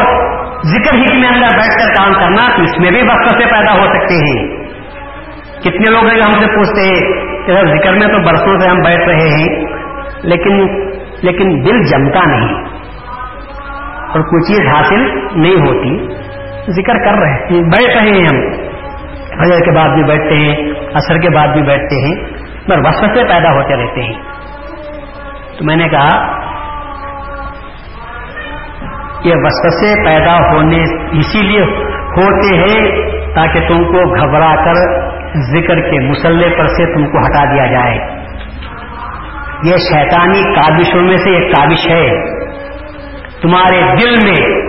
ذکر 0.64 0.94
ہی 0.94 1.18
میں 1.18 1.28
اندر 1.28 1.56
بیٹھ 1.56 1.78
کر 1.78 1.94
کام 1.94 2.12
کرنا، 2.12 2.56
تو 2.56 2.62
اس 2.62 2.78
میں 2.78 2.90
بھی 2.90 3.02
وقت 3.02 3.40
سے 3.40 3.46
پیدا 3.46 3.72
ہو 3.72 3.86
سکتے 3.86 4.14
ہیں۔ 4.14 4.47
کتنے 5.60 5.90
لوگ 5.90 6.04
ہیں 6.04 6.14
جو 6.14 6.22
ہم 6.26 6.32
سے 6.32 6.46
پوچھتے 6.46 6.80
ہیں 6.80 7.00
کہ 7.46 7.52
ذکر 7.52 7.96
میں 7.96 8.06
تو 8.06 8.22
برسوں 8.22 8.58
سے 8.58 8.68
ہم 8.68 8.76
بیٹھ 8.76 9.08
رہے 9.08 9.28
ہیں، 9.28 9.64
لیکن 10.22 10.78
لیکن 11.22 11.64
دل 11.64 11.82
جمتا 11.82 12.20
نہیں۔ 12.26 12.64
اور 14.08 14.20
کوئی 14.20 14.42
چیز 14.42 14.76
حاصل 14.76 15.00
نہیں 15.40 15.54
ہوتی۔ 15.54 16.14
ذکر 16.70 17.04
کر 17.04 17.18
رہے 17.18 17.32
ہیں، 17.32 17.62
بیٹھ 17.62 17.96
رہے 17.96 18.10
ہیں 18.10 18.24
ہم۔ 18.24 18.68
فجر 19.28 19.64
کے 19.64 19.70
بعد 19.70 19.88
بھی 19.88 20.04
بیٹھتے 20.04 20.34
ہیں 20.34 20.56
اثر 20.94 21.18
کے 21.18 21.30
بعد 21.30 21.48
بھی 21.48 21.62
بیٹھتے 21.62 22.06
ہیں، 22.06 22.14
مگر 22.68 22.78
وسوسے 22.78 23.24
پیدا 23.32 23.52
ہوتے 23.52 23.76
رہتے 23.76 24.02
ہیں۔ 24.02 24.22
تو 25.58 25.64
میں 25.64 25.76
نے 25.76 25.88
کہا، 25.88 26.38
یہ 29.24 29.32
وسوسے 29.36 30.04
پیدا 30.04 30.50
ہونے 30.50 30.82
اسی 31.18 31.42
لیے 31.42 31.62
ہوتے 31.92 32.56
ہیں 32.56 32.90
تاکہ 33.34 33.68
تم 33.68 33.84
کو 33.84 34.20
گھبرا 34.20 34.54
کر 34.64 35.07
ذکر 35.34 35.80
کے 35.80 36.00
مسلح 36.00 36.58
پر 36.58 36.66
سے 36.66 36.94
تم 36.94 37.06
کو 37.06 37.18
ہٹا 37.18 37.44
دیا 37.44 37.66
جائے۔ 37.66 37.98
یہ 39.64 39.76
شیطانی 39.76 40.42
کابشوں 40.42 41.02
میں 41.02 41.16
سے 41.16 41.30
ایک 41.30 41.56
کابش 41.56 41.90
ہے۔ 41.90 42.10
تمہارے 43.42 43.80
دل 43.80 44.10
میں 44.10 44.62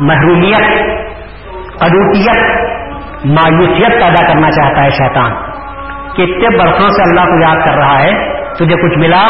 محرومیت، 0.00 0.82
اڈوٹیت، 1.82 2.38
مایوسیت 3.24 3.92
پیدا 3.92 4.26
کرنا 4.26 4.50
چاہتا 4.50 4.84
ہے 4.84 4.90
شیطان۔ 4.90 5.32
کتنے 6.12 6.58
برسوں 6.58 6.90
سے 6.90 7.02
اللہ 7.02 7.20
کو 7.20 7.42
یاد 7.42 7.68
کر 7.68 7.74
رہا 7.74 7.98
ہے، 7.98 8.12
تجھے 8.54 8.76
کچھ 8.76 8.98
ملا؟ 8.98 9.28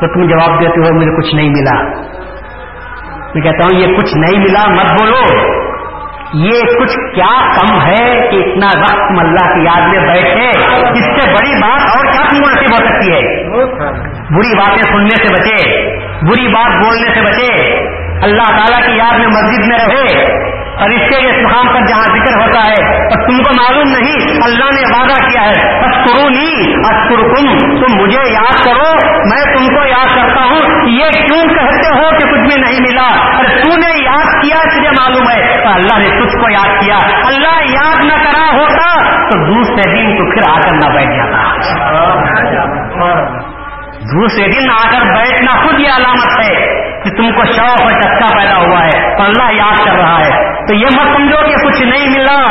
تو 0.00 0.14
تم 0.14 0.28
جواب 0.28 0.60
دیتے 0.60 0.80
ہو، 0.80 0.94
مجھے 0.94 1.16
کچھ 1.16 1.34
نہیں 1.34 1.48
ملا۔ 1.48 1.82
میں 3.34 3.42
کہتا 3.42 3.64
ہوں، 3.64 3.80
یہ 3.80 3.96
کچھ 3.96 4.16
نہیں 4.16 4.40
ملا، 4.40 4.70
مت 4.70 4.92
بولو۔ 4.92 5.61
یہ 6.34 6.60
کچھ 6.78 7.14
کیا 7.14 7.40
کم 7.40 7.80
ہے 7.86 8.28
کہ 8.30 8.36
اتنا 8.36 8.66
وقت 8.66 9.10
ملا 9.10 9.28
اللہ 9.28 9.54
کی 9.54 9.64
یاد 9.64 9.88
میں 9.88 10.14
بیٹھے؟ 10.14 10.48
اس 10.98 11.04
سے 11.04 11.30
بڑی 11.32 11.54
بات 11.60 11.96
اور 11.96 12.04
کیا 12.04 12.22
تم 12.28 12.36
نصیب 12.36 12.72
ہو 12.72 12.76
سکتی 12.76 13.12
ہے؟ 13.12 13.44
بری 14.30 14.56
باتیں 14.56 14.82
سننے 14.82 15.26
سے 15.26 15.34
بچے، 15.34 15.86
بری 16.26 16.48
بات 16.48 16.84
بولنے 16.84 17.14
سے 17.14 17.20
بچے۔ 17.20 17.78
اللہ 18.22 18.48
تعالیٰ 18.48 18.86
کی 18.86 18.92
یاد 18.92 19.18
میں 19.18 19.26
مسجد 19.26 19.66
میں 19.66 19.78
رہے۔ 19.78 20.24
اور 20.80 20.90
اس 20.90 21.02
کے 21.10 21.42
مقام 21.42 21.66
پر 21.74 21.86
جہاں 21.86 22.02
ذکر 22.02 22.46
ہوتا 22.46 22.60
ہے 22.68 23.04
اور 23.04 23.28
تم 23.28 23.42
کو 23.42 23.50
معلوم 23.62 23.88
نہیں، 23.88 24.36
اللہ 24.44 24.64
نے 24.64 24.98
وعدہ 24.98 25.30
کیا 25.30 25.42
ہے۔ 25.42 25.78
اسکرو 25.78 26.28
نہیں 26.28 26.74
اسکر 26.78 27.34
تم 27.76 28.02
مجھے 28.02 28.32
یاد 28.32 28.64
کرو، 28.64 28.92
میں 29.04 29.56
تم 29.56 29.66
کو 29.66 29.86
یاد 29.86 30.16
کرتا 30.16 30.44
ہوں۔ 30.44 30.88
یہ 30.88 31.10
کیوں 31.10 31.44
کہتے 31.44 31.98
ہو 31.98 32.10
کہ 32.10 32.30
کچھ 32.30 32.40
بھی 32.40 32.60
نہیں 32.60 32.80
ملا؟ 32.80 33.36
اور 33.36 33.44
تو 33.44 33.68
نے 33.68 34.04
یاد 34.04 34.42
کیا 34.42 34.56
تجھے 34.62 34.90
معلوم 34.90 35.30
ہے 35.30 35.64
تو 35.64 35.68
اللہ 35.68 35.98
نے 35.98 36.08
تجھ 36.08 36.36
کو 36.36 36.50
یاد 36.50 36.80
کیا۔ 36.80 36.96
اللہ 37.24 37.72
یاد 37.72 38.04
نہ 38.04 38.24
کرا 38.24 38.56
ہوتا 38.58 38.98
تو 39.30 39.54
دوسرے 39.54 39.94
دن 39.96 40.16
تو 40.16 40.30
پھر 40.30 40.50
آ 40.50 40.54
کر 40.54 40.72
نہ 40.72 40.94
بیٹھ 40.94 41.10
جاتا۔ 41.10 41.42
دوسرے 44.02 44.48
دن 44.48 44.70
آ 44.70 44.90
کر 44.90 45.04
بیٹھنا 45.14 45.62
خود 45.62 45.80
یہ 45.80 45.88
علامت 45.96 46.44
ہے 46.44 46.54
کہ 47.04 47.10
تم 47.10 47.30
کو 47.30 47.44
شوق 47.44 47.80
اور 47.80 48.00
چسکا 48.00 48.38
پیدا 48.38 48.56
ہوا 48.56 48.84
ہے۔ 48.84 49.01
تو 49.16 49.22
اللہ 49.22 49.52
یاد 49.52 49.84
کر 49.84 49.92
رہا 49.92 50.20
ہے۔ 50.20 50.52
تو 50.66 50.74
یہ 50.74 50.86
مت 50.86 51.16
سمجھو 51.16 51.46
کہ 51.46 51.66
کچھ 51.66 51.82
نہیں 51.82 52.18
ملا 52.18 52.42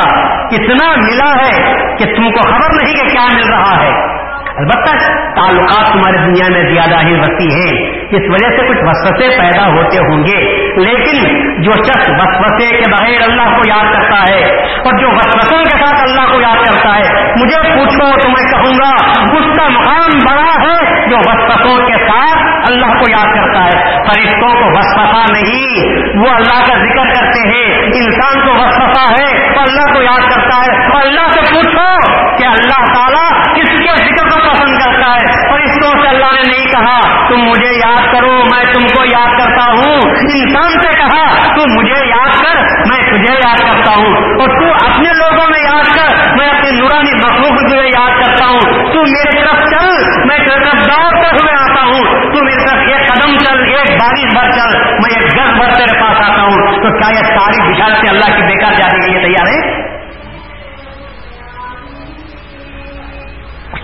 اتنا 0.52 0.96
ملا 0.96 1.36
ہے 1.36 1.74
کہ 1.96 2.06
تم 2.06 2.32
کو 2.32 2.42
خبر 2.42 2.84
نہیں 2.84 2.94
کہ 2.94 3.10
کیا 3.10 3.28
مل 3.34 3.50
رہا 3.54 3.84
ہے۔ 3.84 4.21
البتہ 4.58 4.98
تعلقات 5.36 5.88
تمہاری 5.88 6.18
دنیا 6.18 6.48
میں 6.52 6.74
زیادہ 6.74 7.08
ہی 7.08 7.14
وسیع 7.14 7.50
ہیں 7.58 7.92
اس 8.00 8.32
وجہ 8.32 8.58
سے 8.58 8.68
کچھ 8.68 8.78
وسوسے 8.82 9.42
پیدا 9.42 9.68
ہوتے 9.68 9.98
ہوں 9.98 10.24
گے۔ 10.24 10.68
لیکن 10.72 11.52
جو 11.62 11.72
شخص 11.72 12.10
وسوسے 12.10 12.70
کے 12.70 12.92
بغیر 12.92 13.30
اللہ 13.30 13.56
کو 13.56 13.62
یاد 13.68 13.94
کرتا 13.94 14.34
ہے 14.34 14.44
اور 14.62 14.98
جو 15.00 15.08
وسوسوں 15.08 15.64
کے 15.64 15.86
ساتھ 15.86 16.02
اللہ 16.02 16.34
کو 16.34 16.42
یاد 16.42 16.56
کرتا 16.56 16.96
ہے، 16.96 17.34
مجھے 17.34 17.62
پوچھو، 17.62 18.20
تو 18.22 18.30
میں 18.30 18.52
کہوں 18.52 18.74
گا، 18.74 18.90
اس 19.22 19.58
کا 19.58 19.68
مقام 19.68 20.10
بڑا 20.32 20.62
ہے 20.62 21.10
جو 21.10 21.18
وسوسوں 21.18 21.88
کے 21.88 21.94
ساتھ 21.94 22.72
اللہ 22.72 22.86
کو 22.86 23.06
یاد 23.10 23.36
کرتا 23.36 23.66
ہے۔ 23.66 23.98
فرشتوں 23.98 24.50
کو 24.50 24.78
وسوسا 24.78 25.26
نہیں، 25.34 25.98
وہ 26.20 26.30
اللہ 26.30 26.66
کا 26.68 26.74
ذکر 26.74 27.14
کرتے 27.14 27.58
ہیں۔ 27.58 27.78
انسان 27.86 28.48
کو 28.48 28.54
وسوسا 28.54 29.04
ہے 29.04 29.48
اللہ 29.48 29.94
کو 29.94 30.02
یاد 30.02 30.20
کرتا 30.20 30.58
ہے۔ 30.58 30.86
اور 30.86 31.02
اللہ 31.02 31.32
سے 31.32 31.54
پوچھو 31.54 32.14
کہ 32.38 32.44
اللہ 32.44 32.86
تعالیٰ 32.86 33.44
کس 33.44 33.80
کے 33.80 34.06
ذکر 34.06 34.30
کو 34.30 34.41
پسند 34.50 34.80
کرتا 34.86 35.14
ہے 35.14 35.52
فرشتوں 35.52 36.02
سے 36.02 36.08
اللہ 36.08 36.34
نے 36.36 36.58
نہیں 36.58 36.66
کہا، 36.66 37.28
تم 37.28 37.38
مجھے 37.38 37.78
یاد 37.78 38.14
کرو، 38.14 38.32
میں 38.32 38.74
تم 38.74 38.82
کو 38.82 39.04
یاد 39.06 39.40
کرتا 39.40 39.72
ہوں. 39.72 40.02
انسان 40.10 40.72
سے 40.72 40.98
کہا 40.98 41.48
تم 41.56 41.76
مجھے 41.76 42.10
یاد 42.10 42.44
کر، 42.44 42.56
میں 42.62 43.12
تجھے 43.12 43.34
یاد 43.34 43.58
کرتا 43.58 43.92
ہوں. 43.92 44.16
اور 44.16 44.48
تو 44.48 44.92
اپنے 44.92 45.10
لوگوں 45.10 45.50
میں 45.50 45.64
یاد 45.64 45.84
کر، 45.84 46.38
میں 46.38 46.50
اپنی 46.50 46.72
نورانی 46.72 47.12
مخلوق 47.14 47.60
تجھے 47.60 47.78
یاد 47.78 48.26
کرتا 48.26 48.46
ہوں۔ 48.46 48.94
تو 48.94 49.02
میرے 49.02 49.40
طرف 49.40 49.60
چل، 49.60 50.04
میں 50.28 50.38
تیرے 50.38 50.60
طرف 50.60 50.86
دوڑتے 50.86 51.28
ہوئے 51.28 51.54
آتا 51.54 51.82
ہوں۔ 51.82 52.22
تو 52.22 52.44
میرے 52.44 52.68
طرف 52.68 52.80
ایک 52.88 53.08
قدم 53.08 53.34
چل 53.34 53.60
ایک 53.60 54.02
بارش 54.02 54.24
بھر 54.24 54.52
چل، 54.52 54.78
میں 54.78 55.16
ایک 55.16 55.36
گز 55.36 55.58
بھر 55.58 55.74
تیرے 55.74 56.02
پاس 56.02 56.18
آتا 56.18 56.42
ہوں۔ 56.42 56.82
تو 56.82 56.98
کیا 57.00 57.12
یہ 57.12 57.24
ساری 57.24 57.74
بچار 57.74 57.90
سے 57.90 58.08
اللہ 58.10 58.38
کی 58.38 58.44
بیکار 58.44 58.74
جانے 58.74 59.06
کے 59.06 59.12
لیے 59.12 59.22
تیار 59.22 59.48
ہے 59.48 59.92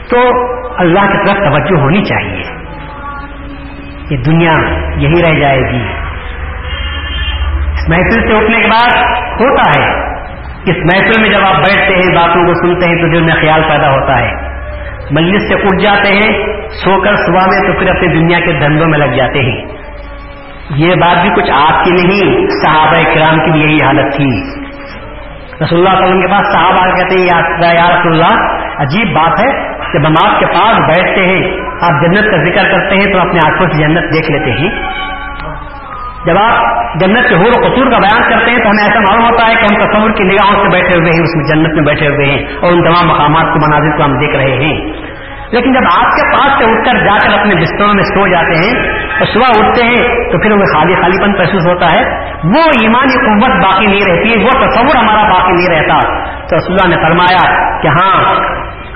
تو 0.09 0.19
اللہ 0.77 0.99
کی 0.99 1.25
طرف 1.25 1.37
توجہ 1.37 1.81
ہونی 1.81 2.01
چاہیے۔ 2.03 2.43
یہ 4.09 4.17
دنیا 4.17 4.53
یہی 4.97 5.21
رہ 5.21 5.39
جائے 5.39 5.59
گی۔ 5.59 5.87
اس 7.73 7.89
محفل 7.89 8.29
سے 8.29 8.37
اٹھنے 8.37 8.61
کے 8.61 8.67
بعد 8.67 8.89
ہوتا 9.41 9.79
ہے۔ 9.79 10.07
اس 10.65 10.77
محفل 10.77 11.21
میں 11.21 11.29
جب 11.29 11.45
آپ 11.47 11.55
بیٹھتے 11.55 11.95
ہیں، 11.95 12.15
باتوں 12.15 12.45
کو 12.45 12.53
سنتے 12.53 12.89
ہیں، 12.89 13.01
تو 13.01 13.07
دل 13.07 13.23
میں 13.23 13.33
خیال 13.41 13.61
پیدا 13.61 13.91
ہوتا 13.91 14.19
ہے۔ 14.19 14.31
مجلس 15.11 15.47
سے 15.47 15.53
اٹھ 15.55 15.83
جاتے 15.83 16.09
ہیں، 16.09 16.45
سو 16.69 17.01
کر 17.01 17.15
صبح 17.15 17.45
میں 17.45 17.73
تو 17.73 17.79
پھر 17.79 17.89
اپنی 17.89 18.07
دنیا 18.07 18.39
کے 18.39 18.53
دھندوں 18.53 18.87
میں 18.87 18.99
لگ 18.99 19.15
جاتے 19.15 19.39
ہیں۔ 19.39 19.65
یہ 20.69 20.95
بات 20.95 21.21
بھی 21.21 21.41
کچھ 21.41 21.51
آپ 21.51 21.83
کی 21.83 21.91
نہیں، 21.91 22.47
صحابہ 22.63 23.15
کرام 23.15 23.35
کی 23.35 23.51
بھی 23.51 23.61
یہی 23.61 23.85
حالت 23.85 24.15
تھی۔ 24.15 24.41
رسول 25.63 25.79
اللہ 25.79 25.89
علیہ 25.89 26.07
وسلم 26.07 26.21
کے 26.21 26.27
پاس 26.27 26.53
صاحب 26.53 26.97
کہتے 26.97 27.19
ہیں 27.19 27.27
یا 27.27 27.99
رسول 27.99 28.23
اللہ، 28.23 28.57
عجیب 28.81 29.13
بات 29.13 29.39
ہے۔ 29.39 29.76
جب 29.93 30.07
ہم 30.07 30.27
آپ 30.27 30.39
کے 30.39 30.45
پاس 30.45 30.79
بیٹھتے 30.79 31.25
ہیں، 31.25 31.57
آپ 31.81 32.05
جنت 32.05 32.31
کا 32.31 32.37
ذکر 32.37 32.71
کرتے 32.71 32.95
ہیں 32.95 33.13
تو 33.13 33.19
اپنے 33.19 33.39
آنکھوں 33.45 33.67
سے 33.67 33.77
جنت 33.77 34.03
دیکھ 34.13 34.31
لیتے 34.31 34.51
ہیں۔ 34.51 34.69
جب 36.25 36.33
آپ 36.37 36.65
جنت 36.99 37.29
کے 37.29 37.35
حور 37.35 37.47
و 37.47 37.67
قصور 37.67 37.91
کا 37.91 37.97
بیان 37.97 38.21
کرتے 38.29 38.51
ہیں 38.51 38.57
تو 38.57 38.69
ہمیں 38.69 38.87
ایسا 38.87 38.99
معلوم 38.99 39.25
ہوتا 39.31 39.47
ہے 39.47 39.53
کہ 39.53 39.65
ہم 39.65 39.89
تصور 39.89 40.11
کی 40.11 40.23
نگاہوں 40.23 40.63
سے 40.63 40.69
بیٹھے 40.69 40.99
ہوئے 40.99 41.11
ہیں، 41.11 41.23
اس 41.23 41.35
میں 41.35 41.45
جنت 41.45 41.73
میں 41.73 41.83
بیٹھے 41.83 42.07
ہوئے 42.07 42.25
ہیں 42.25 42.45
اور 42.61 42.71
ان 42.71 42.83
تمام 42.83 43.07
مقامات 43.07 43.53
کو 43.53 43.59
مناظر 43.59 43.97
کو 43.97 44.03
ہم 44.03 44.19
دیکھ 44.19 44.35
رہے 44.35 44.55
ہیں۔ 44.55 45.07
لیکن 45.51 45.73
جب 45.73 45.81
آپ 45.97 46.11
کے 46.11 46.31
پاس 46.31 46.51
سے 46.57 46.71
اٹھ 46.71 46.85
کر 46.85 47.05
جا 47.05 47.17
کر 47.17 47.39
اپنے 47.39 47.55
بستروں 47.55 47.93
میں 47.93 48.03
سو 48.03 48.27
جاتے 48.27 48.55
ہیں 48.55 48.89
اور 48.99 49.25
صبح 49.25 49.45
اٹھتے 49.59 49.83
ہیں 49.83 50.31
تو 50.31 50.39
پھر 50.41 50.51
وہ 50.51 50.57
خالی 50.57 50.95
خالی 50.95 51.23
پن 51.23 51.31
محسوس 51.31 51.67
ہوتا 51.67 51.85
ہے، 51.95 52.03
وہ 52.43 52.61
ایمانی 52.81 53.13
قوت 53.13 53.63
باقی 53.63 53.85
نہیں 53.85 54.05
رہتی، 54.07 54.43
وہ 54.43 54.49
تصور 54.49 54.95
ہمارا 54.95 55.29
باقی 55.29 55.51
نہیں 55.51 55.79
رہتا۔ 55.79 55.99
تو 56.47 56.57
رسول 56.57 56.77
اللہ 56.81 56.95
نے 56.95 57.01
فرمایا 57.01 57.71
کہ 57.81 57.87
ہاں 57.87 58.35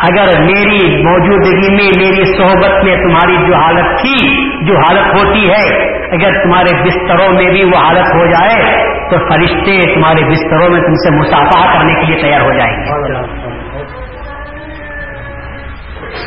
اگر 0.01 0.39
میری 0.39 1.03
موجودگی 1.03 1.75
میں، 1.75 1.89
میری 1.97 2.37
صحبت 2.37 2.83
میں 2.83 2.95
تمہاری 2.95 3.47
جو 3.47 3.55
حالت 3.55 4.01
تھی، 4.01 4.49
جو 4.65 4.77
حالت 4.77 5.13
ہوتی 5.13 5.49
ہے، 5.49 5.91
اگر 5.95 6.43
تمہارے 6.43 6.83
بستروں 6.83 7.33
میں 7.33 7.51
بھی 7.51 7.63
وہ 7.63 7.85
حالت 7.85 8.15
ہو 8.15 8.25
جائے، 8.25 8.83
تو 9.09 9.17
فرشتے 9.17 9.95
تمہارے 9.95 10.29
بستروں 10.29 10.69
میں 10.69 10.81
تم 10.81 10.93
سے 10.93 11.15
مسافہ 11.15 11.77
کرنے 11.77 11.93
کے 11.93 12.05
لیے 12.05 12.21
تیار 12.21 12.41
ہو 12.41 12.51
جائیں 12.53 12.77
گے۔ 12.77 13.11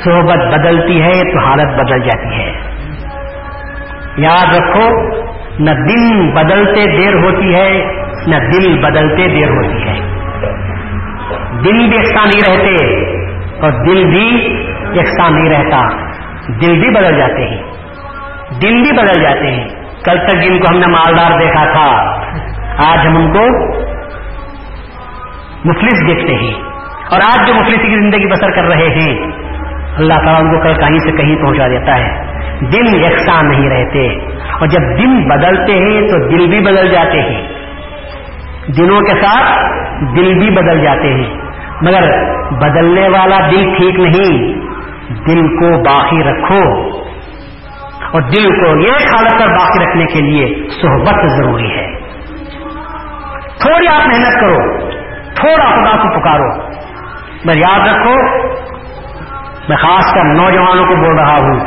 صحبت 0.04 0.54
بدلتی 0.54 1.02
ہے، 1.02 1.32
تو 1.32 1.38
حالت 1.38 1.80
بدل 1.80 2.00
جاتی 2.00 2.34
ہے۔ 2.34 2.52
یاد 4.16 4.54
رکھو، 4.54 5.14
نہ 5.58 5.70
دن 5.70 6.34
بدلتے 6.34 6.96
دیر 6.96 7.14
ہوتی 7.14 7.54
ہے، 7.54 7.84
نہ 8.26 8.36
دل 8.36 8.82
بدلتے 8.82 9.28
دیر 9.28 9.50
ہوتی 9.50 9.88
ہے۔ 9.88 10.00
دن 11.50 11.76
بھی 11.76 11.96
ایسا 12.00 12.24
نہیں 12.24 12.50
رہتے۔ 12.50 13.14
اور 13.64 13.72
دل 13.72 14.04
بھی 14.04 14.56
یکساں 15.00 15.30
نہیں 15.30 15.52
رہتا۔ 15.52 15.88
دل 16.48 16.80
بھی 16.80 16.90
بدل 16.90 17.16
جاتے 17.16 17.48
ہیں۔ 17.48 17.62
دل 18.62 18.82
بھی 18.82 18.92
بدل 18.92 19.22
جاتے 19.22 19.50
ہیں۔ 19.50 19.68
کل 20.04 20.18
تک 20.28 20.42
جن 20.42 20.58
کو 20.58 20.64
ہم 20.70 20.78
نے 20.78 20.86
مالدار 20.86 21.38
دیکھا 21.38 21.72
تھا، 21.72 22.10
آج 22.90 23.06
ہم 23.06 23.16
ان 23.16 23.32
کو 23.32 23.74
مفلس 25.64 26.08
دیکھتے 26.08 26.34
ہیں۔ 26.34 26.54
اور 27.10 27.20
آج 27.22 27.46
جو 27.46 27.54
مفلس 27.54 27.80
کی 27.82 27.96
زندگی 27.96 28.26
بسر 28.26 28.50
کر 28.50 28.64
رہے 28.64 28.86
ہیں، 28.86 29.26
اللہ 29.96 30.14
تعالیٰ 30.14 30.40
ان 30.40 30.50
کو 30.50 30.62
کل 30.62 30.74
کہیں 30.74 30.98
سے 30.98 31.12
کہیں 31.12 31.36
پہنچا 31.36 31.66
دیتا 31.68 31.98
ہے۔ 31.98 32.34
دن 32.60 33.00
یکساں 33.00 33.42
نہیں 33.42 33.70
رہتے۔ 33.70 34.06
اور 34.52 34.66
جب 34.66 34.98
دن 34.98 35.28
بدلتے 35.28 35.72
ہیں 35.72 36.00
تو 36.00 36.28
دل 36.28 36.46
بھی 36.48 36.60
بدل 36.60 36.90
جاتے 36.90 37.22
ہیں۔ 37.22 37.48
دنوں 38.78 39.00
کے 39.00 39.22
ساتھ 39.22 39.60
دل 40.16 40.38
بھی 40.38 40.50
بدل 40.50 40.82
جاتے 40.82 41.14
ہیں۔ 41.14 41.43
مگر 41.84 42.34
بدلنے 42.50 43.08
والا 43.08 43.38
دل 43.50 43.76
ٹھیک 43.76 44.00
نہیں، 44.00 44.54
دل 45.26 45.48
کو 45.48 45.82
باقی 45.82 46.22
رکھو۔ 46.22 46.88
اور 48.12 48.20
دل 48.20 48.48
کو 48.48 48.70
ایک 48.70 49.14
حالت 49.14 49.30
پر 49.30 49.48
باقی 49.48 49.84
رکھنے 49.84 50.04
کے 50.04 50.20
لیے 50.20 50.68
صحبت 50.82 51.26
ضروری 51.26 51.70
ہے۔ 51.70 51.96
تھوڑی 53.60 53.88
آپ 53.88 54.08
محنت 54.08 54.40
کرو، 54.40 54.88
تھوڑا 55.34 55.64
خدا 55.64 56.02
کو 56.02 56.20
پکارو۔ 56.20 56.62
میں 57.44 57.54
یاد 57.56 57.88
رکھو، 57.88 58.14
میں 59.68 59.76
خاص 59.76 60.14
کر 60.14 60.24
نوجوانوں 60.24 60.86
کو 60.86 60.96
بول 60.96 61.18
رہا 61.18 61.34
ہوں، 61.34 61.58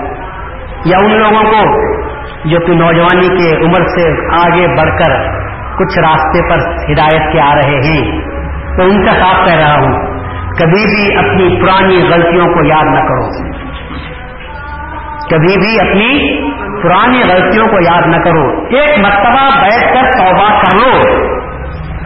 یا 0.86 0.98
ان 1.04 1.12
لوگوں 1.12 1.44
کو 1.44 1.88
جو 2.50 2.60
کہ 2.60 2.74
نوجوانی 2.74 3.28
کے 3.28 3.66
عمر 3.66 3.88
سے 3.88 4.10
آگے 4.36 4.68
بڑھ 4.68 4.98
کر 4.98 5.38
کچھ 5.78 6.00
راستے 6.00 6.50
پر 6.50 6.58
ہدایت 6.92 7.34
کے 7.34 7.42
آ 7.42 7.56
رہے 7.56 7.76
ہیں۔ 7.76 8.37
تو 8.78 8.84
ان 8.84 9.06
کا 9.06 9.12
ساتھ 9.12 9.50
کہہ 9.50 9.56
رہا 9.56 9.74
ہوں، 9.74 9.94
کبھی 10.60 10.86
بھی 10.86 11.18
اپنی 11.18 11.62
پرانی 11.62 12.04
غلطیوں 12.10 12.48
کو 12.48 12.66
یاد 12.66 12.84
نہ 12.84 13.00
کرو۔ 13.00 13.48
کبھی 15.30 15.60
بھی 15.60 15.90
اپنی 15.90 16.42
پرانی 16.84 17.22
غلطیوں 17.30 17.68
کو 17.68 17.80
یاد 17.80 18.08
نہ 18.08 18.18
کرو۔ 18.18 18.66
ایک 18.76 19.00
مرتبہ 19.00 19.62
بیٹھ 19.62 19.94
کر 19.94 20.12
توبہ 20.18 20.50
کر 20.50 20.76
لو، 20.76 21.02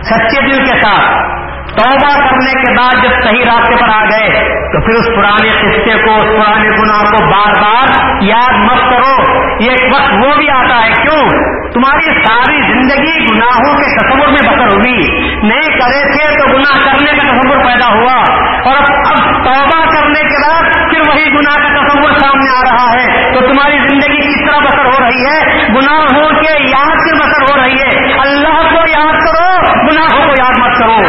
سچے 0.02 0.42
دل 0.42 0.58
کے 0.58 0.82
ساتھ۔ 0.82 1.31
توبہ 1.78 2.30
کرنے 2.30 2.52
کے 2.52 2.72
بعد 2.78 3.04
جب 3.04 3.24
صحیح 3.24 3.44
راستے 3.46 3.76
پر 3.76 3.90
آ 3.90 4.04
گئے، 4.04 4.30
تو 4.72 4.86
پھر 4.86 4.96
اس 4.96 5.06
پرانے 5.06 5.50
قصے 5.50 6.02
کو، 6.02 6.16
اس 6.16 6.22
پرانے 6.22 6.70
گناہ 6.70 7.02
کو 7.02 7.26
بار 7.32 7.62
بار 7.62 8.14
یاد 8.22 8.54
مت 8.54 8.80
کرو۔ 8.90 9.32
ایک 9.60 9.94
وقت 9.94 10.12
وہ 10.12 10.36
بھی 10.38 10.50
آتا 10.50 10.86
ہے، 10.86 10.92
کیوں؟ 10.92 11.52
تمہاری 11.74 12.24
ساری 12.24 12.62
زندگی 12.62 13.26
گناہوں 13.32 13.78
کے 13.78 13.98
تصور 13.98 14.28
میں 14.28 14.50
بسر 14.50 14.78
ہوئی 14.78 15.08
نہیں 15.48 15.80
کرے 15.80 16.12
تھے 16.12 16.38
تو 16.38 16.58
گناہ 16.58 16.80
کرنے 16.80 17.12
کا 17.12 17.32
تصور 17.34 17.58
پیدا 17.58 17.88
ہوا۔ 17.88 18.24
اور 18.64 18.78
اب 18.92 19.44
توبہ 19.44 19.92
کرنے 19.92 20.20
کے 20.20 20.50
بعد 20.50 20.64
پھر 20.74 21.02
وہی 21.08 21.26
گناہ 21.26 21.56
کا 21.56 21.88
تصور 21.88 22.12
سامنے 22.12 22.58
آ 22.58 22.62
رہا 22.72 22.92
ہے۔ 22.94 23.34
تو 23.34 23.40
تمہاری 23.40 23.78
زندگی 23.78 24.18
کس 24.18 24.52
طرح 24.52 24.60
بسر 24.60 24.86
ہو 24.86 25.06
رہی 25.06 25.26
ہے؟ 25.26 25.58
گناہوں 25.68 26.30
کے 26.30 26.64
یاد 26.64 26.98
سے 26.98 27.16
بسر 27.16 27.42
ہو 27.42 27.64
رہی 27.64 27.74
ہے۔ 27.74 28.14
اللہ 28.14 28.70
کو 28.70 28.80
یاد 28.80 29.14
کرو، 29.14 29.72
گناہوں 29.92 30.26
کو 30.26 30.34
یاد 30.40 30.58
مت 30.60 30.80
کرو۔ 30.80 31.02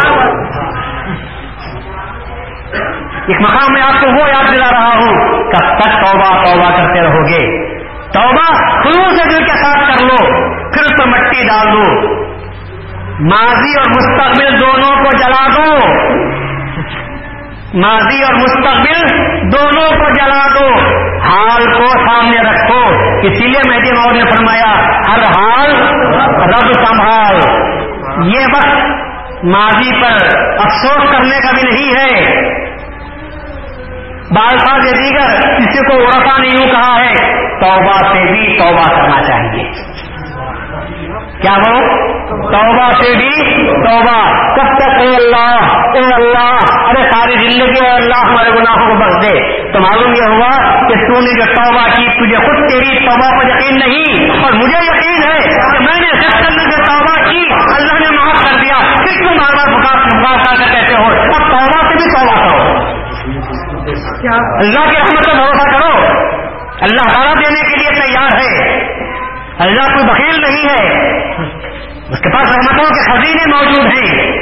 ایک 3.29 3.41
مقام 3.41 3.73
میں 3.73 3.83
آپ 3.83 4.01
کو 4.01 4.11
وہ 4.11 4.29
یاد 4.29 4.57
دلا 4.57 4.71
رہا 4.71 4.89
ہوں 4.89 5.19
کب 5.45 5.79
تک 5.79 6.07
توبہ 6.07 6.45
توبہ 6.45 6.77
کرتے 6.77 7.01
رہو 7.01 7.29
گے 7.29 7.73
توبہ 8.13 8.55
خلوص 8.83 9.23
سے 9.23 9.31
دل 9.31 9.45
کے 9.45 9.57
ساتھ 9.65 9.93
کر 9.93 10.05
لو 10.05 10.17
پھر 10.73 10.83
اس 10.83 10.91
پر 10.91 11.09
مٹی 11.09 11.49
ڈال 11.49 11.73
دو۔ 11.73 12.15
ماضی 13.21 13.79
اور 13.79 13.89
مستقبل 13.89 14.61
دونوں 14.61 15.05
کو 15.05 15.19
جلا 15.19 15.47
دو۔ 15.47 15.89
ماضی 17.75 18.23
اور 18.23 18.35
مستقبل 18.35 19.07
دونوں 19.53 19.91
کو 19.91 20.09
جلا 20.09 20.61
دو۔ 20.61 20.75
حال 21.21 21.73
کو 21.73 21.89
سامنے 21.89 22.39
رکھو۔ 22.39 22.89
اسی 23.23 23.47
لیے 23.47 23.61
مہدی 23.69 23.93
مور 23.93 24.15
نے 24.15 24.31
فرمایا، 24.31 24.87
ہر 25.11 25.19
حال 25.19 25.71
رب 26.43 26.73
سنبھال۔ 26.73 27.37
یہ 28.29 28.47
وقت 28.57 28.87
ماضی 29.45 30.01
پر 30.01 30.39
افسوس 30.65 31.11
کرنے 31.13 31.41
کا 31.41 31.51
بھی 31.53 31.71
نہیں 31.71 31.95
ہے۔ 31.95 32.43
بال 34.35 34.87
یہ 34.87 34.93
دیگر 34.93 35.57
کسی 35.57 35.79
کو 35.79 36.03
ارسا 36.03 36.39
نہیں 36.39 36.51
یوں 36.61 36.69
کہا 36.69 37.01
ہے، 37.01 37.13
توبہ 37.61 37.93
سے 37.93 38.33
بھی 38.33 38.59
توبہ 38.59 38.97
کرنا 38.97 39.23
چاہیے۔ 39.23 39.71
کیا 41.43 41.53
وہ 41.53 41.81
توبہ 42.53 42.91
سے 42.91 43.17
بھی 43.17 43.57
توبہ۔ 43.73 44.33
کب 44.57 44.79
تک 44.79 45.01
اے 45.01 45.17
اللہ 45.17 45.67
اے 45.73 46.15
اللہ، 46.15 46.57
ارے 46.73 47.11
ساری 47.11 47.35
زندگی 47.35 47.85
اے 47.85 47.91
اللہ، 47.91 48.27
ہمارے 48.27 48.51
گناہوں 48.51 48.89
کو 48.89 48.95
بخش 48.95 49.23
دے۔ 49.23 49.63
تو 49.73 49.81
معلوم 49.81 50.13
یہ 50.13 50.29
ہوا 50.29 50.51
کہ 50.89 50.95
تو 50.95 51.21
نے 51.21 51.45
جو 51.45 51.55
توبہ 51.55 51.85
کی، 51.85 52.27
تجھے 52.27 52.37
خود 52.37 52.71
تیری 52.71 52.99
توبہ 52.99 53.39
پر 53.39 53.49
یقین 53.49 53.79
نہیں۔ 53.79 54.31
اور 54.45 54.53
مجھے 54.53 54.85
یقین 54.85 55.31
ہے 55.31 55.39
کہ 55.49 55.79
میں 55.79 56.01
نے 56.01 56.21
جس 56.21 56.33
کرنے 56.33 56.71
سے 56.71 56.83
توبہ 56.83 57.31
کی، 57.31 57.53
اللہ 57.53 57.99
نے 57.99 58.17
معاف 58.17 58.45
کر 58.45 58.59
دیا۔ 58.59 58.95
پھر 58.97 59.29
تم 59.29 59.37
بار 59.37 59.57
بار 59.57 59.79
بکار 59.79 60.57
کر 60.57 60.75
کہتے 60.75 60.95
ہو؟ 60.95 61.07
اب 61.07 61.51
توبہ 61.51 61.89
سے 61.89 61.97
بھی 61.97 62.05
توبہ 62.05 62.49
کرو۔ 62.49 62.73
اللہ 64.59 64.91
کی 64.91 64.99
رحمت 64.99 65.25
کا 65.25 65.33
بھروسہ 65.33 65.71
کرو۔ 65.71 65.99
اللہ 66.81 67.13
تعالیٰ 67.13 67.35
دینے 67.37 67.61
کے 67.61 67.77
لیے 67.77 68.03
تیار 68.03 68.29
ہے۔ 68.37 68.79
اللہ 69.59 69.95
کوئی 69.95 70.07
بخیل 70.07 70.41
نہیں 70.41 70.69
ہے۔ 70.69 71.09
اس 72.09 72.19
کے 72.19 72.31
پاس 72.35 72.57
رحمتوں 72.57 72.85
کے 72.85 73.13
خزینے 73.13 73.57
موجود 73.57 73.87
ہیں۔ 73.87 74.33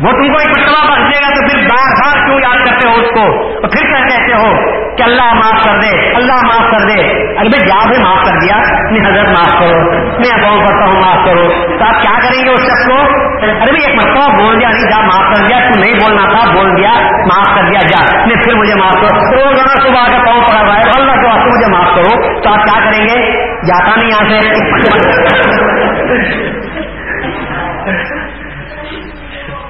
وہ 0.00 0.10
تم 0.10 0.32
کو 0.32 0.38
ایک 0.38 0.48
مرتبہ 0.48 0.86
بخش 0.86 1.14
دے 1.14 1.22
گا 1.22 1.28
تو 1.28 1.48
پھر 1.48 1.68
بار 1.68 1.92
بار 1.92 2.26
کیوں 2.26 2.40
یاد 2.42 2.66
کرتے 2.66 2.88
ہو 2.88 2.94
اس 2.94 3.03
کو 3.14 3.52
اور 3.52 3.60
پھر 3.60 3.78
کیا 3.80 4.00
کہتے 4.00 4.32
ہو 4.32 4.74
کہ 4.96 5.02
اللہ 5.02 5.34
معاف 5.34 5.64
کر 5.64 5.78
دے، 5.78 6.14
اللہ 6.14 6.32
معاف 6.32 6.70
کر 6.70 6.88
دے۔ 6.88 7.12
ارے 7.12 7.34
بھائی 7.34 7.66
جا 7.66 7.88
بھی 7.88 7.96
معاف 8.02 8.28
کر 8.28 8.38
دیا، 8.38 8.56
اپنی 8.56 8.98
حضرت 8.98 9.26
معاف 9.26 9.60
کرو، 9.60 9.92
میں 9.92 10.34
اکاؤنٹ 10.34 10.68
کرتا 10.68 10.84
ہوں 10.84 11.00
معاف 11.00 11.26
کرو۔ 11.26 11.78
تو 11.78 11.84
آپ 11.84 12.02
کیا 12.02 12.22
کریں 12.22 12.44
گے 12.44 12.50
اس 12.50 12.60
شخص 12.60 12.88
کو؟ 12.88 12.96
ارے 13.42 13.52
بھائی، 13.52 13.86
ایک 13.86 13.94
مرتبہ 13.94 14.36
بول 14.36 14.60
دیا 14.60 14.68
نہیں 14.68 14.90
جا، 14.90 15.00
معاف 15.00 15.16
کر 15.16 15.46
دیا، 15.46 15.58
تو 15.58 15.80
نہیں 15.80 15.94
بولنا 15.94 16.24
تھا، 16.24 16.54
بول 16.54 16.76
دیا، 16.76 17.02
معاف 17.02 17.54
کر 17.54 17.62
دیا، 17.62 17.80
جا۔ 17.80 18.26
نہیں 18.26 18.42
پھر 18.42 18.56
مجھے 18.56 18.74
معاف 18.74 18.92
کرو۔ 18.92 19.08
روزانہ 19.08 19.68
صبح 19.68 19.92
کا 19.92 20.26
پاؤں 20.26 20.40
پڑا 20.40 20.60
ہوا 20.60 20.74
ہے، 20.74 20.80
اللہ 20.80 21.12
کے 21.12 21.26
واسطے 21.26 21.44
مجھے 21.44 21.70
معاف 21.70 21.94
کرو۔ 21.94 22.42
تو 22.42 22.50
آپ 22.50 22.56
کیا 22.56 22.84
کریں 22.84 23.08
گے؟ 23.08 23.46
جاتا 23.62 23.96
نہیں 23.96 24.08
یہاں 24.08 24.28
سے۔ 24.28 24.48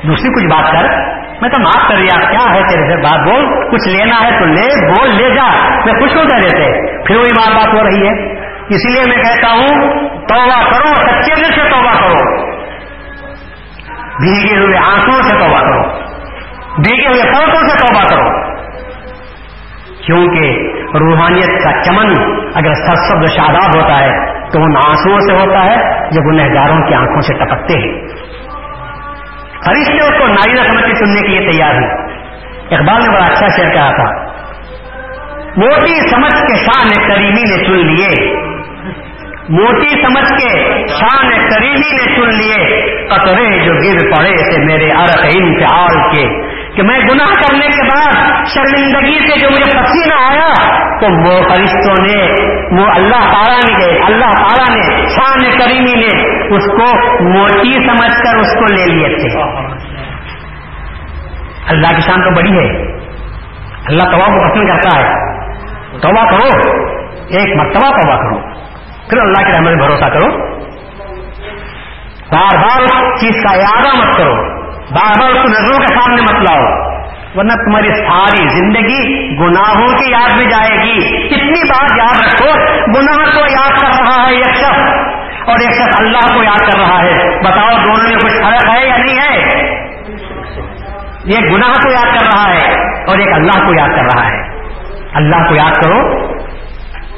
دوسری 0.07 0.34
کچھ 0.34 0.45
بات 0.45 0.72
کر۔ 0.72 1.14
میں 1.45 1.53
تو 1.53 1.62
معاف 1.62 1.88
کر 1.88 1.97
دیا۔ 1.97 2.30
کیا 2.30 2.55
ہے 2.55 2.61
تیرے 2.61 2.88
سے 2.88 3.03
بات؟ 3.03 3.20
بول، 3.20 3.70
کچھ 3.70 3.88
لینا 3.88 4.16
ہے 4.24 4.38
تو 4.38 4.45
لے، 4.45 4.86
بول، 4.86 5.11
لے 5.11 5.34
جا۔ 5.34 5.68
میں 5.84 5.92
خوش 5.92 6.16
ہو 6.16 6.24
جائے 6.24 6.40
دیتے 6.42 6.97
پھر 7.07 7.16
وہی 7.16 7.32
بات 7.32 7.57
بات 7.57 7.74
ہو 7.74 7.84
رہی 7.84 8.07
ہے۔ 8.07 8.32
اسی 8.68 8.92
لیے 8.92 9.03
میں 9.09 9.16
کہتا 9.16 9.53
ہوں، 9.53 9.90
توبہ 10.09 10.70
کرو، 10.70 10.95
سچے 10.95 11.34
دل 11.34 11.53
سے 11.55 11.70
توبہ 11.70 11.92
کرو۔ 11.92 12.47
بھیگے 14.20 14.59
ہوئے 14.59 14.78
آنکھوں 14.78 15.22
سے 15.22 15.36
توبہ 15.36 15.61
کرو۔ 15.61 15.82
بھیگے 16.76 17.09
ہوئے 17.09 17.22
پوٹوں 17.22 17.68
سے 17.68 17.78
توبہ 17.78 18.03
کرو۔ 18.03 18.55
کیونکہ 20.07 20.59
روحانیت 20.97 21.64
کا 21.64 21.82
چمن 21.82 22.12
اگر 22.55 22.74
سرسب 22.74 23.26
شاداب 23.36 23.82
ہوتا 23.82 23.99
ہے، 23.99 24.34
تو 24.51 24.62
ان 24.62 24.76
آنسو 24.76 25.20
سے 25.20 25.47
ہوتا 25.47 25.64
ہے 25.64 25.76
جب 26.11 26.22
انہیں 26.26 26.55
گاروں 26.55 26.88
کی 26.88 26.95
آنکھوں 26.95 27.20
سے 27.20 27.34
ٹپکتے 27.34 27.78
ہیں۔ 27.78 28.24
فرشتے 29.67 30.03
اس 30.03 30.19
کو 30.19 30.27
نائرہ 30.27 30.71
سمجھ 30.71 30.85
کے 30.85 30.95
سننے 30.95 31.21
کے 31.21 31.29
لیے 31.29 31.51
تیار 31.51 31.75
ہیں۔ 31.75 31.91
اقبال 32.71 33.03
نے 33.03 33.09
بڑا 33.09 33.25
اچھا 33.25 33.47
شعر 33.47 33.75
کہا 33.75 33.91
تھا۔ 33.91 34.35
موٹی 35.57 36.09
سمجھ 36.11 36.41
کے 36.41 36.55
شان 36.55 37.09
کریمی 37.09 37.43
نے 37.43 37.65
چن 37.65 37.87
لیے۔ 37.87 38.35
موٹی 39.49 39.91
سمجھ 39.91 40.43
کے 40.43 40.87
شان 40.87 41.31
کریمی 41.31 41.97
نے 41.97 42.17
چن 42.17 42.29
لیے۔ 42.29 42.81
قطرے 43.07 43.65
جو 43.65 43.73
گر 43.73 44.17
پڑے 44.17 44.51
تھے 44.51 44.65
میرے 44.65 44.89
ارق 44.91 45.27
انفعال 45.35 46.15
کے۔ 46.15 46.55
کہ 46.77 46.83
میں 46.83 46.99
گناہ 46.99 47.27
کرنے 47.27 47.66
کے 47.66 47.83
بعد 47.83 48.12
شرمندگی 48.47 49.18
سے 49.18 49.39
جو 49.41 49.51
مجھے 49.51 49.79
پسینہ 49.83 50.14
آیا، 50.14 50.53
تو 51.01 51.27
وہ 51.27 51.49
فرشتوں 51.49 52.03
نے، 52.03 52.22
وہ 52.81 52.91
اللہ 52.95 53.33
تعالیٰ 53.33 53.79
نے 53.79 53.99
اللہ 54.07 54.31
تعالیٰ 54.37 54.77
نے، 54.77 55.07
شان 55.07 55.59
کریمی 55.59 56.01
نے 56.01 56.39
اس 56.57 56.66
کو 56.66 56.97
موٹی 57.29 57.72
سمجھ 57.72 58.11
کر 58.11 58.37
اس 58.37 58.53
کو 58.53 58.75
لے 58.75 58.93
لیے 58.93 59.16
تھے۔ 59.16 59.43
اللہ 61.68 61.95
کی 61.95 62.01
شان 62.01 62.22
تو 62.22 62.31
بڑی 62.31 62.59
ہے۔ 62.59 62.95
اللہ 63.87 64.03
تباہ 64.03 64.27
کو 64.27 64.49
پسند 64.49 64.68
کرتا 64.68 65.01
ہے۔ 65.01 65.35
توبہ 65.99 66.31
کرو۔ 66.31 66.70
ایک 67.11 67.57
مرتبہ 67.57 67.91
توبہ 67.91 68.16
کرو۔ 68.16 68.55
پھر 69.11 69.18
اللہ 69.18 69.47
کے 69.47 69.59
رحمت 69.59 69.72
بھروسہ 69.72 70.05
کرو۔ 70.05 70.55
بار 72.33 72.57
بار 72.57 72.83
اس 72.83 73.20
چیز 73.20 73.43
کا 73.43 73.53
ارادہ 73.53 73.97
مت 73.97 74.16
کرو۔ 74.16 74.54
بار 74.91 75.20
بار 75.20 75.30
اس 75.30 75.43
کو 75.43 75.49
نظروں 75.49 75.78
کے 75.78 75.87
سامنے 75.87 76.22
مت 76.22 76.51
لاؤ، 76.51 76.64
ورنہ 77.35 77.53
تمہاری 77.53 77.89
ساری 77.89 78.49
زندگی 78.49 79.28
گناہوں 79.39 79.99
کی 79.99 80.11
یاد 80.11 80.37
میں 80.37 80.45
جائے 80.45 80.85
گی۔ 80.85 81.28
کتنی 81.28 81.68
بات 81.68 81.93
یاد 81.99 82.26
رکھو، 82.26 82.51
گناہ 82.87 83.35
کو 83.35 83.41
یاد 83.41 83.70
کر 83.70 83.89
رہا 83.89 84.26
ہے 84.26 84.35
ایک 84.35 84.55
شخص، 84.57 84.80
اور 85.49 85.59
ایک 85.61 85.72
شخص 85.72 86.01
اللہ 86.01 86.37
کو 86.37 86.43
یاد 86.43 86.70
کر 86.70 86.78
رہا 86.78 87.03
ہے۔ 87.03 87.39
بتاؤ 87.39 87.68
دونوں 87.70 88.09
میں 88.09 88.16
کچھ 88.16 88.32
فرق 88.32 88.68
ہے 88.68 88.87
یا 88.87 88.97
نہیں 88.97 89.18
ہے؟ 89.18 89.64
یہ 91.24 91.39
گناہ 91.39 91.72
کو 91.72 91.91
یاد 91.91 92.18
کر 92.18 92.26
رہا 92.35 92.55
ہے 92.55 92.74
اور 93.07 93.18
ایک 93.18 93.32
اللہ 93.32 93.66
کو 93.66 93.74
یاد 93.74 93.89
کر 93.89 94.05
رہا 94.14 94.28
ہے۔ 94.28 94.43
اللہ 95.14 95.49
کو 95.49 95.55
یاد 95.55 95.82
کرو 95.85 96.24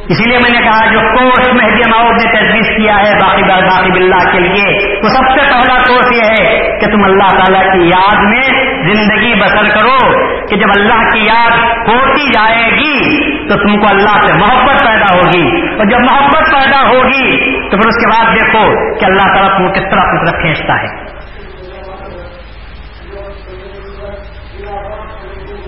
اسی 0.09 0.28
لیے 0.28 0.38
میں 0.38 0.61
نے 0.61 0.64
کہا 0.64 0.92
جو 0.92 1.00
کورس 1.00 1.48
مہدی 1.48 1.90
ماؤد 1.90 2.24
نے 2.24 2.32
تجویز 2.32 2.76
کیا 2.76 2.96
ہے 2.96 3.14
باقی 3.22 3.42
باقی 3.42 3.90
بلّہ 3.90 4.32
کے 4.32 4.38
لیے، 4.38 4.94
تو 5.00 5.09
سب 5.09 5.40
سے 5.40 5.46
پہلا 5.46 5.82
کورس 5.88 6.12
یہ 6.12 6.22
ہے 6.22 6.78
کہ 6.78 6.86
تم 6.86 7.04
اللہ 7.04 7.28
تعالیٰ 7.28 7.72
کی 7.72 7.86
یاد 7.86 8.16
میں 8.16 8.48
زندگی 8.94 9.34
بسر 9.40 9.78
کرو 9.78 10.26
کہ 10.46 10.57
جب 10.57 10.68
اللہ 10.76 11.09
کی 11.09 11.18
یاد 11.18 11.50
ہوتی 11.88 12.28
جائے 12.28 12.70
گی، 12.70 13.20
تو 13.48 13.54
تم 13.54 13.80
کو 13.80 13.86
اللہ 13.90 14.26
سے 14.26 14.38
محبت 14.38 14.80
پیدا 14.80 15.14
ہوگی۔ 15.14 15.76
اور 15.76 15.86
جب 15.86 16.00
محبت 16.00 16.52
پیدا 16.52 16.88
ہوگی، 16.88 17.61
تو 17.70 17.76
پھر 17.76 17.88
اس 17.88 17.96
کے 17.96 18.07
بعد 18.07 18.34
دیکھو 18.34 18.94
کہ 18.98 19.04
اللہ 19.04 19.34
تعالیٰ 19.34 19.59
تم 19.59 19.72
کس 19.72 19.90
طرح 19.90 20.00
اپنی 20.00 20.30
طرف 20.30 20.40
کھینچتا 20.40 20.82
ہے۔ 20.82 21.16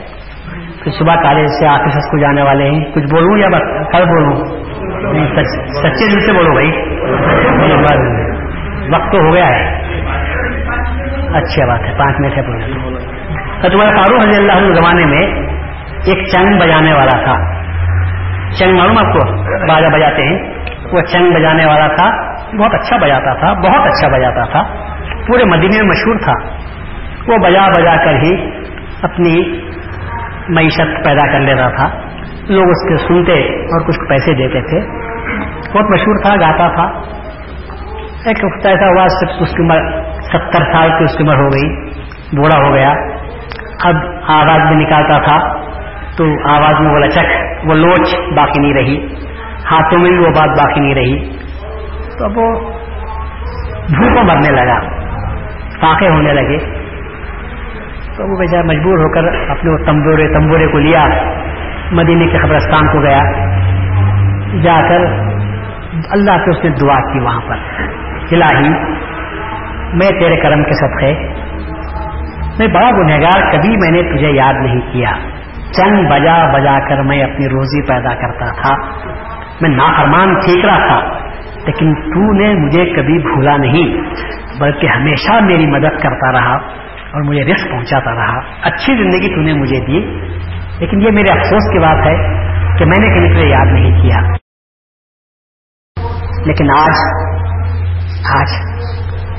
صبح 0.90 1.14
کالج 1.14 1.46
سے 1.46 1.66
آفس 1.66 1.94
کو 1.94 2.18
جانے 2.20 2.42
والے 2.42 2.70
ہیں۔ 2.70 2.84
کچھ 2.84 3.04
بولوں 3.04 3.38
یا 3.38 3.48
کل 3.92 4.04
بولوں۔ 4.04 4.36
سچے 5.82 6.14
دل 6.14 6.20
سے 6.20 6.32
بولو 6.32 6.52
بھائی۔ 6.52 6.70
وقت 8.94 9.12
تو 9.12 9.18
ہو 9.18 9.34
گیا 9.34 9.46
ہے۔ 9.46 9.80
اچھی 11.34 11.66
بات 11.66 11.80
ہے، 11.80 11.98
پانچ 11.98 12.20
منٹ 12.20 12.36
ہے 12.36 12.42
پورا 12.42 12.58
تو 13.62 13.68
تمہارے 13.68 13.96
فاروق 13.96 14.26
رضی 14.26 14.36
اللہ 14.36 14.52
عنہ 14.52 14.74
زمانے 14.74 15.06
میں 15.06 15.26
ایک 16.04 16.26
چنگ 16.32 16.58
بجانے 16.58 16.92
والا 16.92 17.24
تھا۔ 17.24 17.64
چنگ 18.58 18.76
معلوم 18.76 18.98
آپ 18.98 19.12
کو؟ 19.12 19.18
باجا 19.68 19.88
بجاتے 19.88 20.22
ہیں۔ 20.22 20.54
وہ 20.92 21.00
چنگ 21.00 21.32
بجانے 21.32 21.66
والا 21.66 21.86
تھا۔ 21.86 22.34
بہت 22.56 22.74
اچھا 22.74 22.96
بجاتا 22.96 23.34
تھا، 23.34 23.52
بہت 23.52 23.86
اچھا 23.86 24.08
بجاتا 24.08 24.44
تھا۔ 24.44 24.62
پورے 25.26 25.44
مدینے 25.44 25.82
میں 25.82 25.88
مشہور 25.88 26.16
تھا۔ 26.24 26.32
وہ 27.28 27.36
بجا 27.36 27.68
بجا 27.78 27.96
کر 28.04 28.14
ہی 28.14 28.50
اپنی 29.02 29.60
معیشت 30.48 31.04
پیدا 31.04 31.32
کر 31.32 31.40
لیتا 31.40 31.68
تھا۔ 31.68 31.88
لوگ 32.48 32.68
اس 32.68 32.88
کے 32.88 32.96
سنتے 32.96 33.62
اور 33.62 33.80
کچھ 33.86 34.08
پیسے 34.08 34.34
دیتے 34.34 34.60
تھے۔ 34.60 34.80
بہت 35.72 35.90
مشہور 35.90 36.16
تھا، 36.22 36.34
گاتا 36.34 36.68
تھا۔ 36.74 36.84
ایک 38.26 38.44
ہفتہ 38.44 38.68
ایسا 38.68 38.86
ہوا، 38.86 39.06
صرف 39.08 39.30
اس 39.40 39.50
کی 39.50 39.62
عمر 39.62 40.02
ستر 40.20 40.72
سال 40.72 40.88
کی 40.88 41.04
اس 41.04 41.16
کی 41.16 41.24
عمر 41.24 41.34
ہو 41.34 41.46
گئی، 41.46 41.90
بوڑھا 42.36 42.68
ہو 42.68 42.74
گیا۔ 42.74 42.90
اب 43.84 43.94
آواز 44.28 44.68
بھی 44.68 44.84
نکالتا 44.84 45.18
تھا، 45.18 45.54
تو 46.16 46.48
آواز 46.48 46.80
میں 46.80 46.92
وہ 46.92 46.98
لچک 46.98 47.24
وہ 47.64 47.74
لوچ 47.74 48.14
باقی 48.36 48.60
نہیں 48.60 48.74
رہی۔ 48.74 49.06
ہاتھوں 49.70 49.98
میں 49.98 50.10
بھی 50.10 50.18
وہ 50.18 50.30
بات 50.30 50.48
باقی 50.48 50.80
نہیں 50.80 50.94
رہی۔ 50.94 51.30
تو 52.18 52.24
اب 52.24 52.38
وہ 52.38 52.60
بھوکوں 53.96 54.24
مرنے 54.24 54.50
لگا 54.50 54.80
پاکے 55.80 56.08
ہونے 56.08 56.32
لگے۔ 56.32 56.83
تو 58.16 58.32
وہ 58.32 58.38
بیچارہ 58.38 58.62
مجبور 58.62 58.98
ہو 58.98 59.12
کر 59.12 59.50
اپنے 59.50 59.70
وہ 59.70 59.86
تمبورے 59.86 60.28
تمبورے 60.28 60.66
کو 60.66 60.78
لیا، 60.78 61.04
مدینے 61.92 62.26
کے 62.26 62.38
قبرستان 62.38 62.92
کو 62.92 63.00
گیا۔ 63.02 63.20
جا 64.62 64.88
کر 64.88 65.00
اللہ 66.10 66.30
سے 66.30 66.50
اس 66.50 66.64
نے 66.64 66.70
دعا 66.70 67.12
کی 67.12 67.20
وہاں 67.20 67.40
پر۔ 67.40 67.56
الہی، 68.32 68.68
میں 69.92 70.20
تیرے 70.20 70.36
کرم 70.36 70.64
کے 70.64 70.72
صدقے۔ 70.72 71.14
میں 72.58 72.66
بڑا 72.66 72.90
گنہگار، 72.90 73.52
کبھی 73.52 73.68
میں 73.68 73.90
نے 73.90 74.16
تجھے 74.16 74.30
یاد 74.30 74.54
نہیں 74.54 74.80
کیا۔ 74.80 75.10
چنگ 75.72 76.08
بجا 76.08 76.52
بجا 76.52 76.78
کر 76.88 77.02
میں 77.02 77.22
اپنی 77.22 77.48
روزی 77.48 77.86
پیدا 77.88 78.14
کرتا 78.14 78.46
تھا۔ 78.46 78.74
میں 79.60 79.70
نافرمان 79.70 80.34
ٹھیک 80.34 80.64
رہا 80.64 80.78
تھا، 80.78 81.18
لیکن 81.66 81.94
تو 81.94 82.32
نے 82.32 82.54
مجھے 82.54 82.84
کبھی 82.84 83.18
بھولا 83.18 83.56
نہیں، 83.56 83.96
بلکہ 84.60 84.86
ہمیشہ 84.86 85.44
میری 85.44 85.66
مدد 85.66 86.02
کرتا 86.02 86.32
رہا۔ 86.32 86.83
اور 87.14 87.22
مجھے 87.22 87.44
رسک 87.44 87.70
پہنچاتا 87.70 88.14
رہا۔ 88.14 88.38
اچھی 88.62 89.02
زندگی 89.02 89.34
تو 89.34 89.40
نے 89.40 89.52
مجھے 89.52 89.80
دی، 89.80 90.00
لیکن 90.80 91.02
یہ 91.02 91.10
میرے 91.10 91.40
افسوس 91.40 91.72
کی 91.72 91.78
بات 91.78 92.06
ہے 92.06 92.16
کہ 92.78 92.84
میں 92.84 93.00
نے 93.00 93.16
کبھی 93.16 93.30
تجھے 93.30 93.48
یاد 93.48 93.66
نہیں 93.66 94.02
کیا۔ 94.02 94.20
لیکن 96.46 96.70
آج 96.70 96.96
آج 98.36 98.48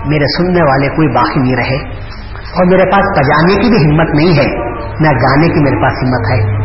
میرے 0.07 0.26
سننے 0.38 0.63
والے 0.63 0.89
کوئی 0.89 1.07
باقی 1.07 1.41
نہیں 1.41 1.55
رہے 1.55 1.97
اور 2.34 2.65
میرے 2.65 2.86
پاس 2.86 3.19
بجانے 3.19 3.53
کی 3.53 3.69
بھی 3.69 3.91
ہمت 3.91 4.09
نہیں 4.15 4.38
ہے۔ 4.38 4.65
نہ 4.86 5.07
گانے 5.07 5.47
کی 5.47 5.59
میرے 5.59 5.82
پاس 5.82 5.93
ہمت 6.03 6.32
ہے۔ 6.32 6.55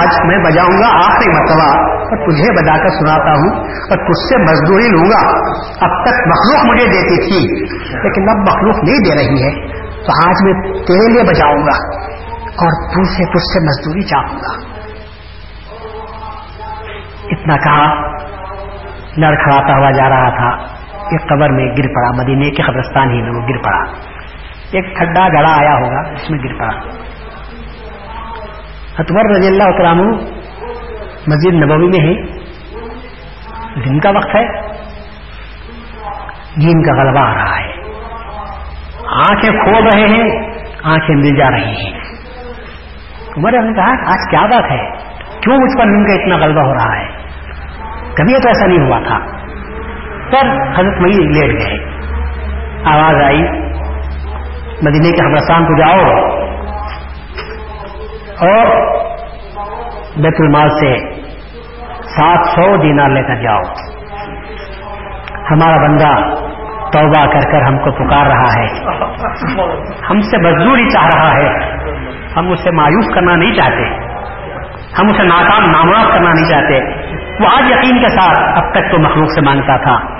آج 0.00 0.26
میں 0.26 0.38
بجاؤں 0.38 0.78
گا 0.78 1.06
آخری 1.06 1.28
مرتبہ 1.28 1.78
اور 1.88 2.30
تجھے 2.30 2.62
بجا 2.62 2.76
کر 2.78 2.88
سناتا 2.88 3.32
ہوں 3.32 3.60
اور 3.70 3.96
تجھ 3.96 4.28
سے 4.28 4.42
مزدوری 4.42 4.88
لوں 4.88 5.10
گا۔ 5.10 5.28
اب 5.80 6.04
تک 6.04 6.28
مخلوق 6.28 6.72
مجھے 6.72 6.84
دیتی 6.84 7.16
تھی، 7.16 7.64
لیکن 8.02 8.28
اب 8.28 8.36
مخلوق 8.36 8.76
نہیں 8.76 8.98
دے 8.98 9.14
رہی 9.14 9.42
ہے۔ 9.42 9.78
تو 9.98 10.28
آج 10.28 10.34
میں 10.42 10.72
تیرے 10.72 11.12
لیے 11.12 11.22
بجاؤں 11.22 11.58
گا 11.58 12.04
اور 12.48 12.88
تجھ 12.88 13.10
سے 13.10 13.24
تجھ 13.24 13.52
سے 13.52 13.60
مزدوری 13.60 14.02
چاہوں 14.02 14.36
گا۔ 14.36 14.78
اتنا 17.30 17.56
کہا 17.56 18.18
لڑکھڑاتا 19.16 19.78
ہوا 19.78 19.90
جا 19.90 20.08
رہا 20.08 20.28
تھا۔ 20.28 20.74
ایک 20.94 21.22
قبر 21.28 21.48
میں 21.50 21.66
گر 21.66 21.94
پڑا، 21.94 22.22
مدینے 22.22 22.50
کے 22.50 22.62
قبرستان 22.62 23.10
ہی 23.10 23.22
میں 23.22 23.30
وہ 23.30 23.48
گر 23.48 23.56
پڑا۔ 23.64 24.07
ایک 24.72 24.96
کھڈا 24.96 25.28
گڑا 25.28 25.50
آیا 25.60 25.74
ہوگا، 25.74 26.10
اس 26.12 26.30
میں 26.30 26.38
گر 26.38 26.58
پڑا 26.58 26.80
اکبر 28.98 29.30
رضی 29.30 29.46
اللہ 29.46 29.78
کرام 29.78 29.98
مسجد 31.26 31.54
نبوی 31.54 31.86
میں 31.86 32.08
ہے 32.08 32.38
دن 33.84 34.00
کا 34.00 34.10
وقت 34.10 34.34
ہے۔ 34.34 34.68
جین 36.56 36.82
کا 36.82 37.02
غلبہ 37.02 37.20
آ 37.20 37.34
رہا 37.34 37.58
ہے۔ 37.58 37.72
آنکھیں 39.08 39.64
کھول 39.64 39.82
رہے 39.82 40.08
ہیں، 40.08 40.52
آنکھیں 40.82 41.16
مل 41.16 41.36
جا 41.36 41.50
رہی 41.50 41.84
ہیں۔ 41.84 42.00
عمر 43.36 43.52
نے 43.52 43.72
کہا، 43.72 43.90
آج 43.90 44.30
کیا 44.30 44.40
بات 44.40 44.70
ہے؟ 44.70 44.90
کیوں 45.40 45.56
مجھ 45.58 45.78
پر 45.78 45.86
نیند 45.86 46.06
کا 46.06 46.12
اتنا 46.12 46.46
غلبہ 46.46 46.60
ہو 46.60 46.74
رہا 46.74 47.00
ہے؟ 47.00 47.08
کبھی 48.14 48.40
تو 48.42 48.48
ایسا 48.48 48.66
نہیں 48.66 48.86
ہوا 48.86 48.98
تھا۔ 48.98 49.18
پر 50.30 50.70
حضرت 50.80 51.00
مئی 51.00 51.12
لیٹ 51.12 51.66
گئے۔ 51.66 51.84
آواز 52.84 53.22
آئی۔ 53.24 53.67
مدینے 54.82 55.10
کے 55.10 55.26
حمرستان 55.26 55.64
کو 55.64 55.78
جاؤ۔ 55.78 56.28
اور 58.40 58.66
بیت 60.16 60.34
المال 60.38 60.68
سے 60.68 60.98
سات 62.02 62.46
سو 62.46 62.76
دینار 62.76 63.08
لے 63.08 63.22
کر 63.22 63.34
جاؤ۔ 63.34 63.60
ہمارا 65.50 65.76
بندہ 65.76 66.34
توبہ 66.92 67.26
کر 67.26 67.52
کر 67.52 67.62
ہم 67.62 67.78
کو 67.78 67.90
پکار 67.92 68.26
رہا 68.26 68.60
ہے۔ 68.60 68.66
ہم 70.10 70.20
سے 70.20 70.38
مزدوری 70.38 70.90
چاہ 70.90 71.08
رہا 71.14 71.34
ہے۔ 71.34 71.72
ہم 72.36 72.52
اسے 72.52 72.70
مایوس 72.70 73.14
کرنا 73.14 73.36
نہیں 73.36 73.54
چاہتے۔ 73.54 74.08
ہم 74.98 75.06
اسے 75.06 75.22
ناکام، 75.22 75.70
نامراد 75.70 76.14
کرنا 76.14 76.32
نہیں 76.32 76.50
چاہتے۔ 76.50 76.80
وہ 77.40 77.48
آج 77.56 77.70
یقین 77.70 78.00
کے 78.00 78.08
ساتھ 78.08 78.40
اب 78.40 78.70
تک 78.70 78.92
تو 78.92 78.98
مخلوق 78.98 79.28
سے 79.28 79.40
مانگتا 79.40 79.76
تھا۔ 79.76 80.17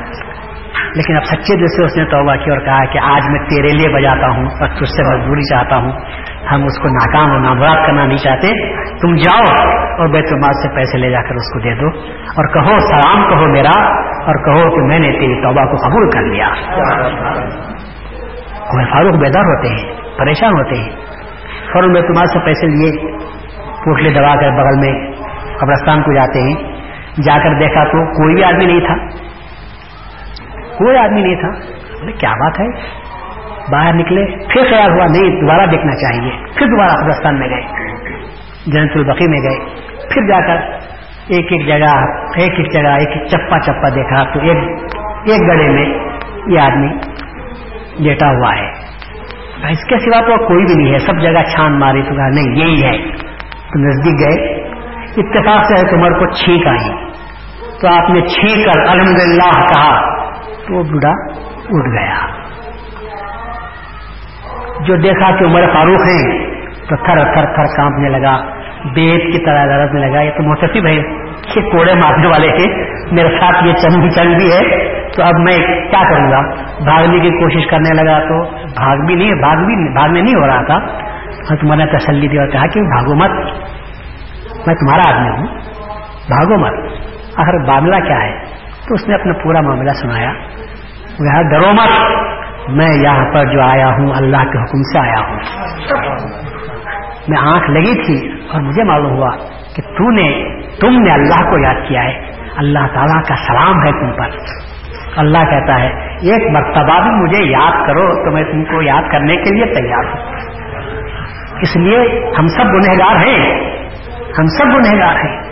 لیکن 0.96 1.16
اب 1.16 1.24
سچے 1.24 1.60
دل 1.60 1.66
سے 1.66 1.84
اس 1.84 1.96
نے 1.96 2.04
توبہ 2.04 2.44
کی 2.44 2.50
اور 2.50 2.58
کہا 2.58 2.84
کہ 2.84 2.98
آج 2.98 3.22
میں 3.30 3.40
تیرے 3.48 3.68
لیے 3.68 3.88
بجاتا 3.88 4.28
ہوں 4.28 4.44
اور 4.44 4.68
تجھ 4.68 4.88
سے 4.88 5.16
مزدوری 5.16 5.40
چاہتا 5.40 5.76
ہوں۔ 5.76 5.92
ہم 6.52 6.64
اس 6.64 6.78
کو 6.82 6.88
ناکام 6.88 7.30
اور 7.30 7.40
نامراد 7.40 7.86
کرنا 7.86 8.06
نہیں 8.06 8.18
چاہتے۔ 8.18 8.46
تم 9.00 9.14
جاؤ 9.14 9.42
اور 9.72 10.08
بیت 10.08 10.24
المال 10.30 10.52
سے 10.52 10.74
پیسے 10.74 10.98
لے 10.98 11.10
جا 11.10 11.22
کر 11.22 11.34
اس 11.34 11.52
کو 11.52 11.58
دے 11.60 11.74
دو 11.74 11.86
اور 12.08 12.48
کہو 12.54 12.78
سلام 12.80 13.28
کہو 13.28 13.52
میرا 13.52 13.80
اور 13.98 14.34
کہو 14.44 14.70
کہ 14.70 14.80
میں 14.80 14.98
نے 14.98 15.12
تیری 15.12 15.42
توبہ 15.42 15.64
کو 15.64 15.76
قبول 15.76 16.10
کر 16.10 16.22
لیا۔ 16.22 16.48
فاروق 18.90 19.14
بیدار 19.14 19.44
ہوتے 19.44 19.68
ہیں، 19.68 20.18
پریشان 20.18 20.50
ہوتے 20.52 20.80
ہیں۔ 20.80 20.90
فوراً 21.72 21.92
بیت 21.92 22.04
المال 22.04 22.26
سے 22.26 22.38
پیسے 22.44 22.66
لیے 22.66 23.18
پوٹلے 23.62 24.10
دبا 24.10 24.34
کر 24.34 24.50
بغل 24.50 24.78
میں 24.78 25.12
قبرستان 25.60 26.02
کو 26.02 26.12
جاتے 26.12 26.40
ہیں۔ 26.40 26.78
جا 27.24 27.38
کر 27.42 27.58
دیکھا 27.58 27.84
تو 27.84 28.22
کوئی 28.22 28.34
بھی 28.34 28.44
آدمی 28.44 28.66
نہیں 28.66 28.80
تھا۔ 28.80 29.27
کوئی 30.78 30.98
آدمی 30.98 31.22
نہیں 31.22 31.36
تھا۔ 31.36 31.70
کیا 32.20 32.30
بات 32.30 32.60
ہے؟ 32.60 32.68
باہر 33.70 33.92
نکلے، 33.94 34.24
پھر 34.24 34.62
خیال 34.70 34.90
ہوا، 34.92 35.06
نہیں، 35.06 35.40
دوبارہ 35.40 35.66
دیکھنا 35.66 35.92
چاہیے۔ 35.92 36.30
پھر 36.58 36.66
دوبارہ 36.66 36.90
قبرستان 36.90 37.38
میں 37.38 37.48
گئے۔ 37.48 37.62
جنت 38.66 38.90
البقی 38.94 39.28
میں 39.28 39.38
گئے۔ 39.38 39.64
پھر 40.12 40.22
جا 40.28 40.46
کر 40.46 40.62
ایک 41.28 41.46
ایک 41.50 41.66
جگہ، 41.66 41.96
ایک 42.36 42.52
ایک 42.58 42.72
جگہ، 42.72 42.88
ایک 42.88 43.08
ایک 43.08 43.26
چپا 43.26 43.60
چپا 43.60 43.88
دیکھا۔ 43.88 44.24
تو 44.24 44.40
ایک 44.40 44.56
ایک 45.24 45.40
گڑے 45.40 45.68
میں 45.68 45.98
یہ 46.46 46.60
آدمی 46.60 46.92
لیٹا 47.98 48.26
ہوا 48.26 48.56
ہے۔ 48.56 48.70
اس 49.72 49.84
کے 49.84 49.98
سوا 49.98 50.20
تو 50.20 50.46
کوئی 50.46 50.64
بھی 50.64 50.82
نہیں 50.82 50.92
ہے۔ 50.92 50.98
سب 50.98 51.20
جگہ 51.20 51.42
چھان 51.42 51.78
ماری، 51.78 52.02
تو 52.02 52.14
کہا، 52.14 52.28
نہیں، 52.28 52.56
یہی 52.56 52.84
ہے۔ 52.84 53.12
تو 53.46 53.88
نزدیک 53.88 54.28
گئے۔ 54.28 54.58
اتفاق 55.16 55.64
سے 55.64 55.96
عمر 55.96 56.10
کو 56.10 56.30
چھینک 56.32 56.66
آئی 56.66 57.12
تو 57.80 57.88
آپ 57.88 58.10
نے 58.10 58.20
چھینک 58.20 58.64
کر 58.64 58.80
الحمد 58.80 59.18
للہ 59.18 59.50
کہا۔ 59.50 60.17
تو 60.68 60.74
وہ 60.74 60.82
بوڑھا 60.82 61.10
اٹھ 61.58 61.88
گیا۔ 61.98 62.48
جو 64.86 64.96
دیکھا 64.96 65.36
کہ 65.36 65.44
عمر 65.44 65.60
فاروق 65.74 66.00
ہیں، 66.00 66.54
تو 66.88 66.96
تھر 66.96 67.34
تھر 67.34 67.54
تھر 67.54 67.64
کانپنے 67.76 68.08
لگا۔ 68.08 68.40
بیت 68.94 69.32
کی 69.32 69.44
طرح 69.44 69.64
لڑنے 69.64 70.10
لگا۔ 70.10 70.20
یہ 70.20 70.30
تو 70.30 70.42
محتسب 70.42 70.86
ہے 70.86 70.94
یہ 70.94 71.70
کوڑے 71.70 71.94
مارنے 71.94 72.26
والے 72.26 72.48
ہیں 72.48 72.84
میرے 73.12 73.28
ساتھ 73.28 73.64
یہ 73.64 73.72
چند 73.72 74.02
بھی 74.02 74.10
چند 74.10 74.34
بھی 74.34 74.52
ہے۔ 74.52 74.88
تو 75.16 75.22
اب 75.22 75.34
میں 75.34 75.56
کیا 75.90 76.10
کروں 76.10 76.30
گا؟ 76.30 76.40
بھاگنے 76.84 77.18
کی 77.18 77.30
کوشش 77.30 77.70
کرنے 77.70 78.02
لگا 78.02 78.18
تو 78.18 78.42
بھاگ 78.52 79.06
بھی 79.06 79.14
نہیں، 79.14 79.34
بھاگ 79.34 79.56
بھی 79.56 79.92
بھاگنے 79.92 80.20
نہیں 80.20 80.34
ہو 80.34 80.46
رہا 80.46 80.62
تھا۔ 80.62 80.74
اور 81.38 81.56
تمہارے 81.56 81.98
تسلی 81.98 82.28
دی 82.28 82.38
اور 82.38 82.48
کہا 82.48 82.66
کہ 82.66 82.80
بھاگو 82.80 83.14
مت۔ 83.14 83.30
میں 84.66 84.74
تمہارا 84.74 85.16
آدمی 85.16 85.30
ہوں، 85.30 85.46
بھاگو 86.28 86.58
مت۔ 86.58 86.92
آخر 87.36 87.66
معاملہ 87.66 87.96
کیا 87.96 88.20
ہے؟ 88.20 88.47
تو 88.88 88.94
اس 88.94 89.08
نے 89.08 89.14
اپنا 89.14 89.32
پورا 89.32 89.60
معاملہ 89.60 89.90
سنایا۔ 89.90 90.30
وہ 91.18 91.42
ڈرو 91.42 91.72
مت، 91.72 91.88
میں 92.68 93.02
یہاں 93.02 93.32
پر 93.32 93.44
جو 93.44 93.62
آیا 93.62 93.86
ہوں، 93.86 94.10
اللہ 94.16 94.36
کے 94.36 94.62
حکم 94.62 94.82
سے 94.82 94.98
آیا 94.98 95.20
ہوں۔ 95.20 95.38
میں 97.28 97.38
آنکھ 97.40 97.70
لگی 97.70 97.94
تھی 97.94 98.42
اور 98.48 98.60
مجھے 98.60 98.84
معلوم 98.84 99.12
ہوا 99.12 99.30
کہ 99.76 99.82
تو 99.82 100.10
نے 100.10 100.44
تم 100.80 101.02
نے 101.02 101.12
اللہ 101.12 101.50
کو 101.50 101.58
یاد 101.58 101.88
کیا 101.88 102.04
ہے۔ 102.04 102.20
اللہ 102.56 102.78
تعالیٰ 102.94 103.22
کا 103.22 103.34
سلام 103.36 103.86
ہے 103.86 103.92
تم 103.92 104.12
پر۔ 104.12 104.28
اللہ 105.16 105.38
کہتا 105.38 105.80
ہے، 105.80 105.88
ایک 106.14 106.52
مرتبہ 106.52 107.00
بھی 107.00 107.22
مجھے 107.22 107.50
یاد 107.50 107.86
کرو 107.86 108.24
تو 108.24 108.34
میں 108.34 108.42
تم 108.42 108.64
کو 108.64 108.82
یاد 108.82 109.02
کرنے 109.12 109.36
کے 109.36 109.54
لیے 109.54 109.66
تیار 109.74 110.04
ہوں۔ 110.04 110.32
اس 111.60 111.76
لیے 111.76 112.30
ہم 112.38 112.46
سب 112.46 112.64
گنہگار 112.64 113.16
ہیں۔ 113.16 113.60
ہم 114.38 114.46
سب 114.46 114.64
گنہگار 114.64 115.16
ہیں۔ 115.16 115.42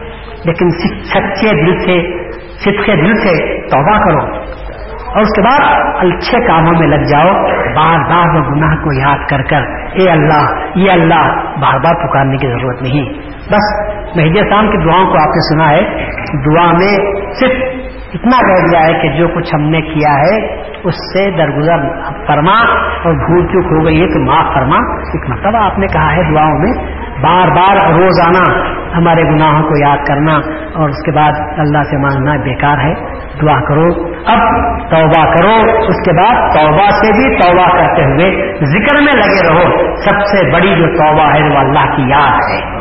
لیکن 0.44 0.68
سچے 1.02 1.66
دل 1.66 1.78
سے 1.78 2.15
صدقے 2.66 2.96
دل 2.96 3.14
سے 3.14 3.58
توبہ 3.66 3.98
کرو 4.04 4.46
اور 5.06 5.22
اس 5.22 5.28
کے 5.36 5.42
بعد 5.42 5.60
اچھے 5.98 6.46
کاموں 6.46 6.72
میں 6.78 6.88
لگ 6.88 7.04
جاؤ، 7.04 7.32
بار 7.74 7.98
بار 7.98 8.34
وہ 8.34 8.40
گناہ 8.50 8.74
کو 8.74 9.00
یاد 9.00 9.18
کر 9.30 9.42
کر، 9.42 9.62
اے 9.92 10.10
اللہ، 10.10 10.54
یہ 10.74 10.92
اللہ، 10.92 11.36
بار 11.60 11.78
بار 11.78 12.08
پکارنے 12.08 12.36
کی 12.36 12.46
ضرورت 12.46 12.82
نہیں۔ 12.82 13.12
بس 13.22 13.96
مہدی 14.16 14.50
شام 14.50 14.70
کی 14.70 14.78
دعاؤں 14.84 15.06
کو 15.06 15.18
آپ 15.18 15.28
نے 15.28 15.54
سنا 15.54 15.70
ہے، 15.70 16.06
دعا 16.46 16.72
میں 16.72 17.22
صرف 17.40 17.82
اتنا 18.14 18.38
کہہ 18.46 18.66
دیا 18.70 18.80
ہے 18.80 18.92
کہ 18.92 19.18
جو 19.18 19.28
کچھ 19.28 19.54
ہم 19.54 19.60
نے 19.60 19.80
کیا 19.80 20.14
ہے، 20.14 20.62
اس 20.84 20.94
سے 20.94 21.30
درگزر 21.30 21.88
فرما 22.26 22.60
اور 23.04 23.12
بھول 23.12 23.46
چوک 23.46 23.72
ہو 23.72 23.84
گئی 23.84 24.02
ہے 24.02 24.06
تو 24.06 24.24
معاف 24.24 24.54
فرما۔ 24.54 24.76
ایک 25.00 25.30
مرتبہ 25.30 25.64
آپ 25.64 25.78
نے 25.78 25.86
کہا 25.86 26.16
ہے 26.16 26.34
دعاؤں 26.34 26.58
میں 26.58 27.05
بار 27.22 27.48
بار 27.48 27.90
روزانہ 27.90 28.66
ہمارے 28.96 29.22
گناہوں 29.22 29.62
کو 29.62 29.88
یاد 29.88 29.98
کرنا 30.06 30.32
اور 30.74 30.88
اس 30.88 31.02
کے 31.04 31.12
بعد 31.12 31.32
اللہ 31.58 31.82
سے 31.82 31.96
مانگنا 31.96 32.36
بیکار 32.44 32.78
ہے۔ 32.78 32.94
دعا 33.42 33.60
کرو۔ 33.60 33.86
اب 34.26 34.38
توبہ 34.90 35.24
کرو۔ 35.24 35.70
اس 35.78 36.04
کے 36.04 36.22
بعد 36.22 36.34
توبہ 36.34 36.88
سے 36.90 37.12
بھی 37.12 37.36
توبہ 37.36 37.66
کرتے 37.78 38.04
ہوئے 38.04 38.54
ذکر 38.64 38.94
میں 38.94 39.12
لگے 39.12 39.48
رہو۔ 39.48 39.94
سب 39.96 40.24
سے 40.26 40.52
بڑی 40.52 40.74
جو 40.74 40.86
توبہ 40.86 41.34
ہے 41.34 41.48
وہ 41.48 41.58
اللہ 41.58 41.96
کی 41.96 42.02
یاد 42.02 42.32
ہے۔ 42.32 42.76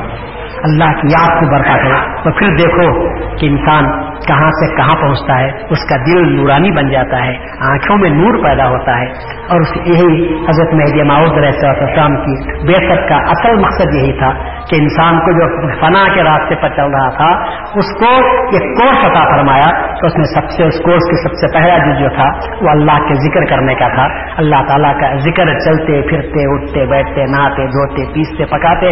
اللہ 0.66 1.02
کی 1.02 1.08
یاد 1.08 1.40
کو 1.40 1.56
برپا 1.56 1.78
کرو 1.78 2.24
تو 2.24 2.40
پھر 2.40 2.48
دیکھو 2.56 3.10
کہ 3.38 3.46
انسان 3.46 3.86
کہاں 4.28 4.50
سے 4.52 4.76
کہاں 4.76 5.02
پہنچتا 5.02 5.40
ہے، 5.40 5.50
اس 5.70 5.90
کا 5.90 5.96
دل 5.96 6.36
نورانی 6.36 6.72
بن 6.72 6.90
جاتا 6.90 7.26
ہے، 7.26 7.34
آنکھوں 7.72 7.98
میں 7.98 8.10
نور 8.10 8.44
پیدا 8.44 8.70
ہوتا 8.70 9.00
ہے۔ 9.00 9.06
اور 9.50 9.62
اس 9.62 9.78
یہی 9.78 10.36
حضرت 10.50 10.74
مہدی 10.74 11.04
ماؤد 11.04 11.32
السلام 11.32 12.16
کی 12.16 12.66
بے 12.68 12.88
کا 13.10 13.16
اصل 13.16 13.56
مقصد 13.60 13.96
یہی 13.96 14.12
تھا 14.12 14.55
کہ 14.70 14.76
انسان 14.82 15.20
کو 15.20 15.32
جو 15.32 15.72
فنا 15.80 16.14
کے 16.14 16.24
راستے 16.24 16.56
پر 16.56 16.70
چل 16.70 16.84
رہا 16.84 17.10
تھا، 17.10 17.32
اس 17.76 18.00
کو 18.00 18.26
ایک 18.26 18.62
کورس 18.62 19.12
عطا 19.12 19.38
فرمایا 19.38 19.96
تو 19.96 20.06
اس 20.06 20.16
نے 20.16 20.24
سب 20.24 20.50
سے 20.50 20.64
اس 20.64 20.74
کورس 20.86 21.10
کی 21.10 21.28
سب 21.28 21.34
سے 21.34 21.58
پہلا 21.58 21.78
جو 21.78 22.00
جو 22.00 22.10
تھا، 22.10 22.56
وہ 22.62 22.70
اللہ 22.70 22.92
کے 22.92 23.14
ذکر 23.14 23.46
کرنے 23.46 23.76
کا 23.76 23.88
تھا۔ 23.88 24.08
اللہ 24.38 24.68
تعالیٰ 24.68 25.00
کا 25.00 25.16
ذکر 25.16 25.60
چلتے، 25.60 26.10
پھرتے، 26.10 26.54
اٹھتے، 26.54 26.86
بیٹھتے، 26.86 27.26
نہاتے، 27.26 27.68
دھوتے، 27.68 28.14
پیستے، 28.14 28.46
پکاتے، 28.46 28.92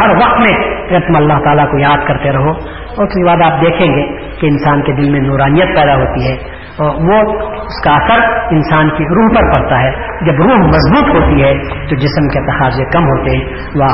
ہر 0.00 0.10
وقت 0.10 0.38
میں 0.38 1.00
تم 1.00 1.16
اللہ 1.16 1.44
تعالیٰ 1.44 1.64
کو 1.70 1.78
یاد 1.78 2.08
کرتے 2.08 2.32
رہو۔ 2.32 2.50
اور 2.98 3.06
اس 3.06 3.14
کے 3.14 3.26
بعد 3.26 3.52
آپ 3.52 3.60
دیکھیں 3.60 3.96
گے 3.96 4.06
کہ 4.40 4.46
انسان 4.46 4.82
کے 4.82 4.92
دل 4.92 5.10
میں 5.10 5.20
نورانیت 5.20 5.76
پیدا 5.76 5.94
ہوتی 5.96 6.32
ہے۔ 6.32 6.59
وہ 6.84 7.42
اس 7.60 7.84
کا 7.84 7.94
اثر 7.94 8.20
انسان 8.50 8.88
کی 8.88 9.04
روح 9.04 9.40
پر 9.40 9.52
پڑتا 9.52 9.80
ہے۔ 9.80 9.90
جب 10.20 10.32
روح 10.32 10.68
مضبوط 10.68 11.16
ہوتی 11.16 11.42
ہے، 11.42 11.54
تو 11.88 11.96
جسم 11.96 12.28
کے 12.28 12.52
تقاضے 12.52 12.84
کم 12.84 13.04
ہوتے 13.04 13.36
ہیں۔ 13.36 13.44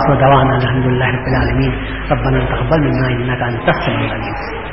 وہ 0.08 0.14
دوان 0.14 0.50
الحمد 0.50 0.86
للہ 0.86 1.04
رب 1.04 1.26
العالمین۔ 1.26 1.72
ربنا 2.10 2.56
تقبل 2.56 2.80
منا 2.80 3.06
انك 3.06 3.42
انت 3.42 3.68
السميع 3.68 4.08
العليم 4.10 4.66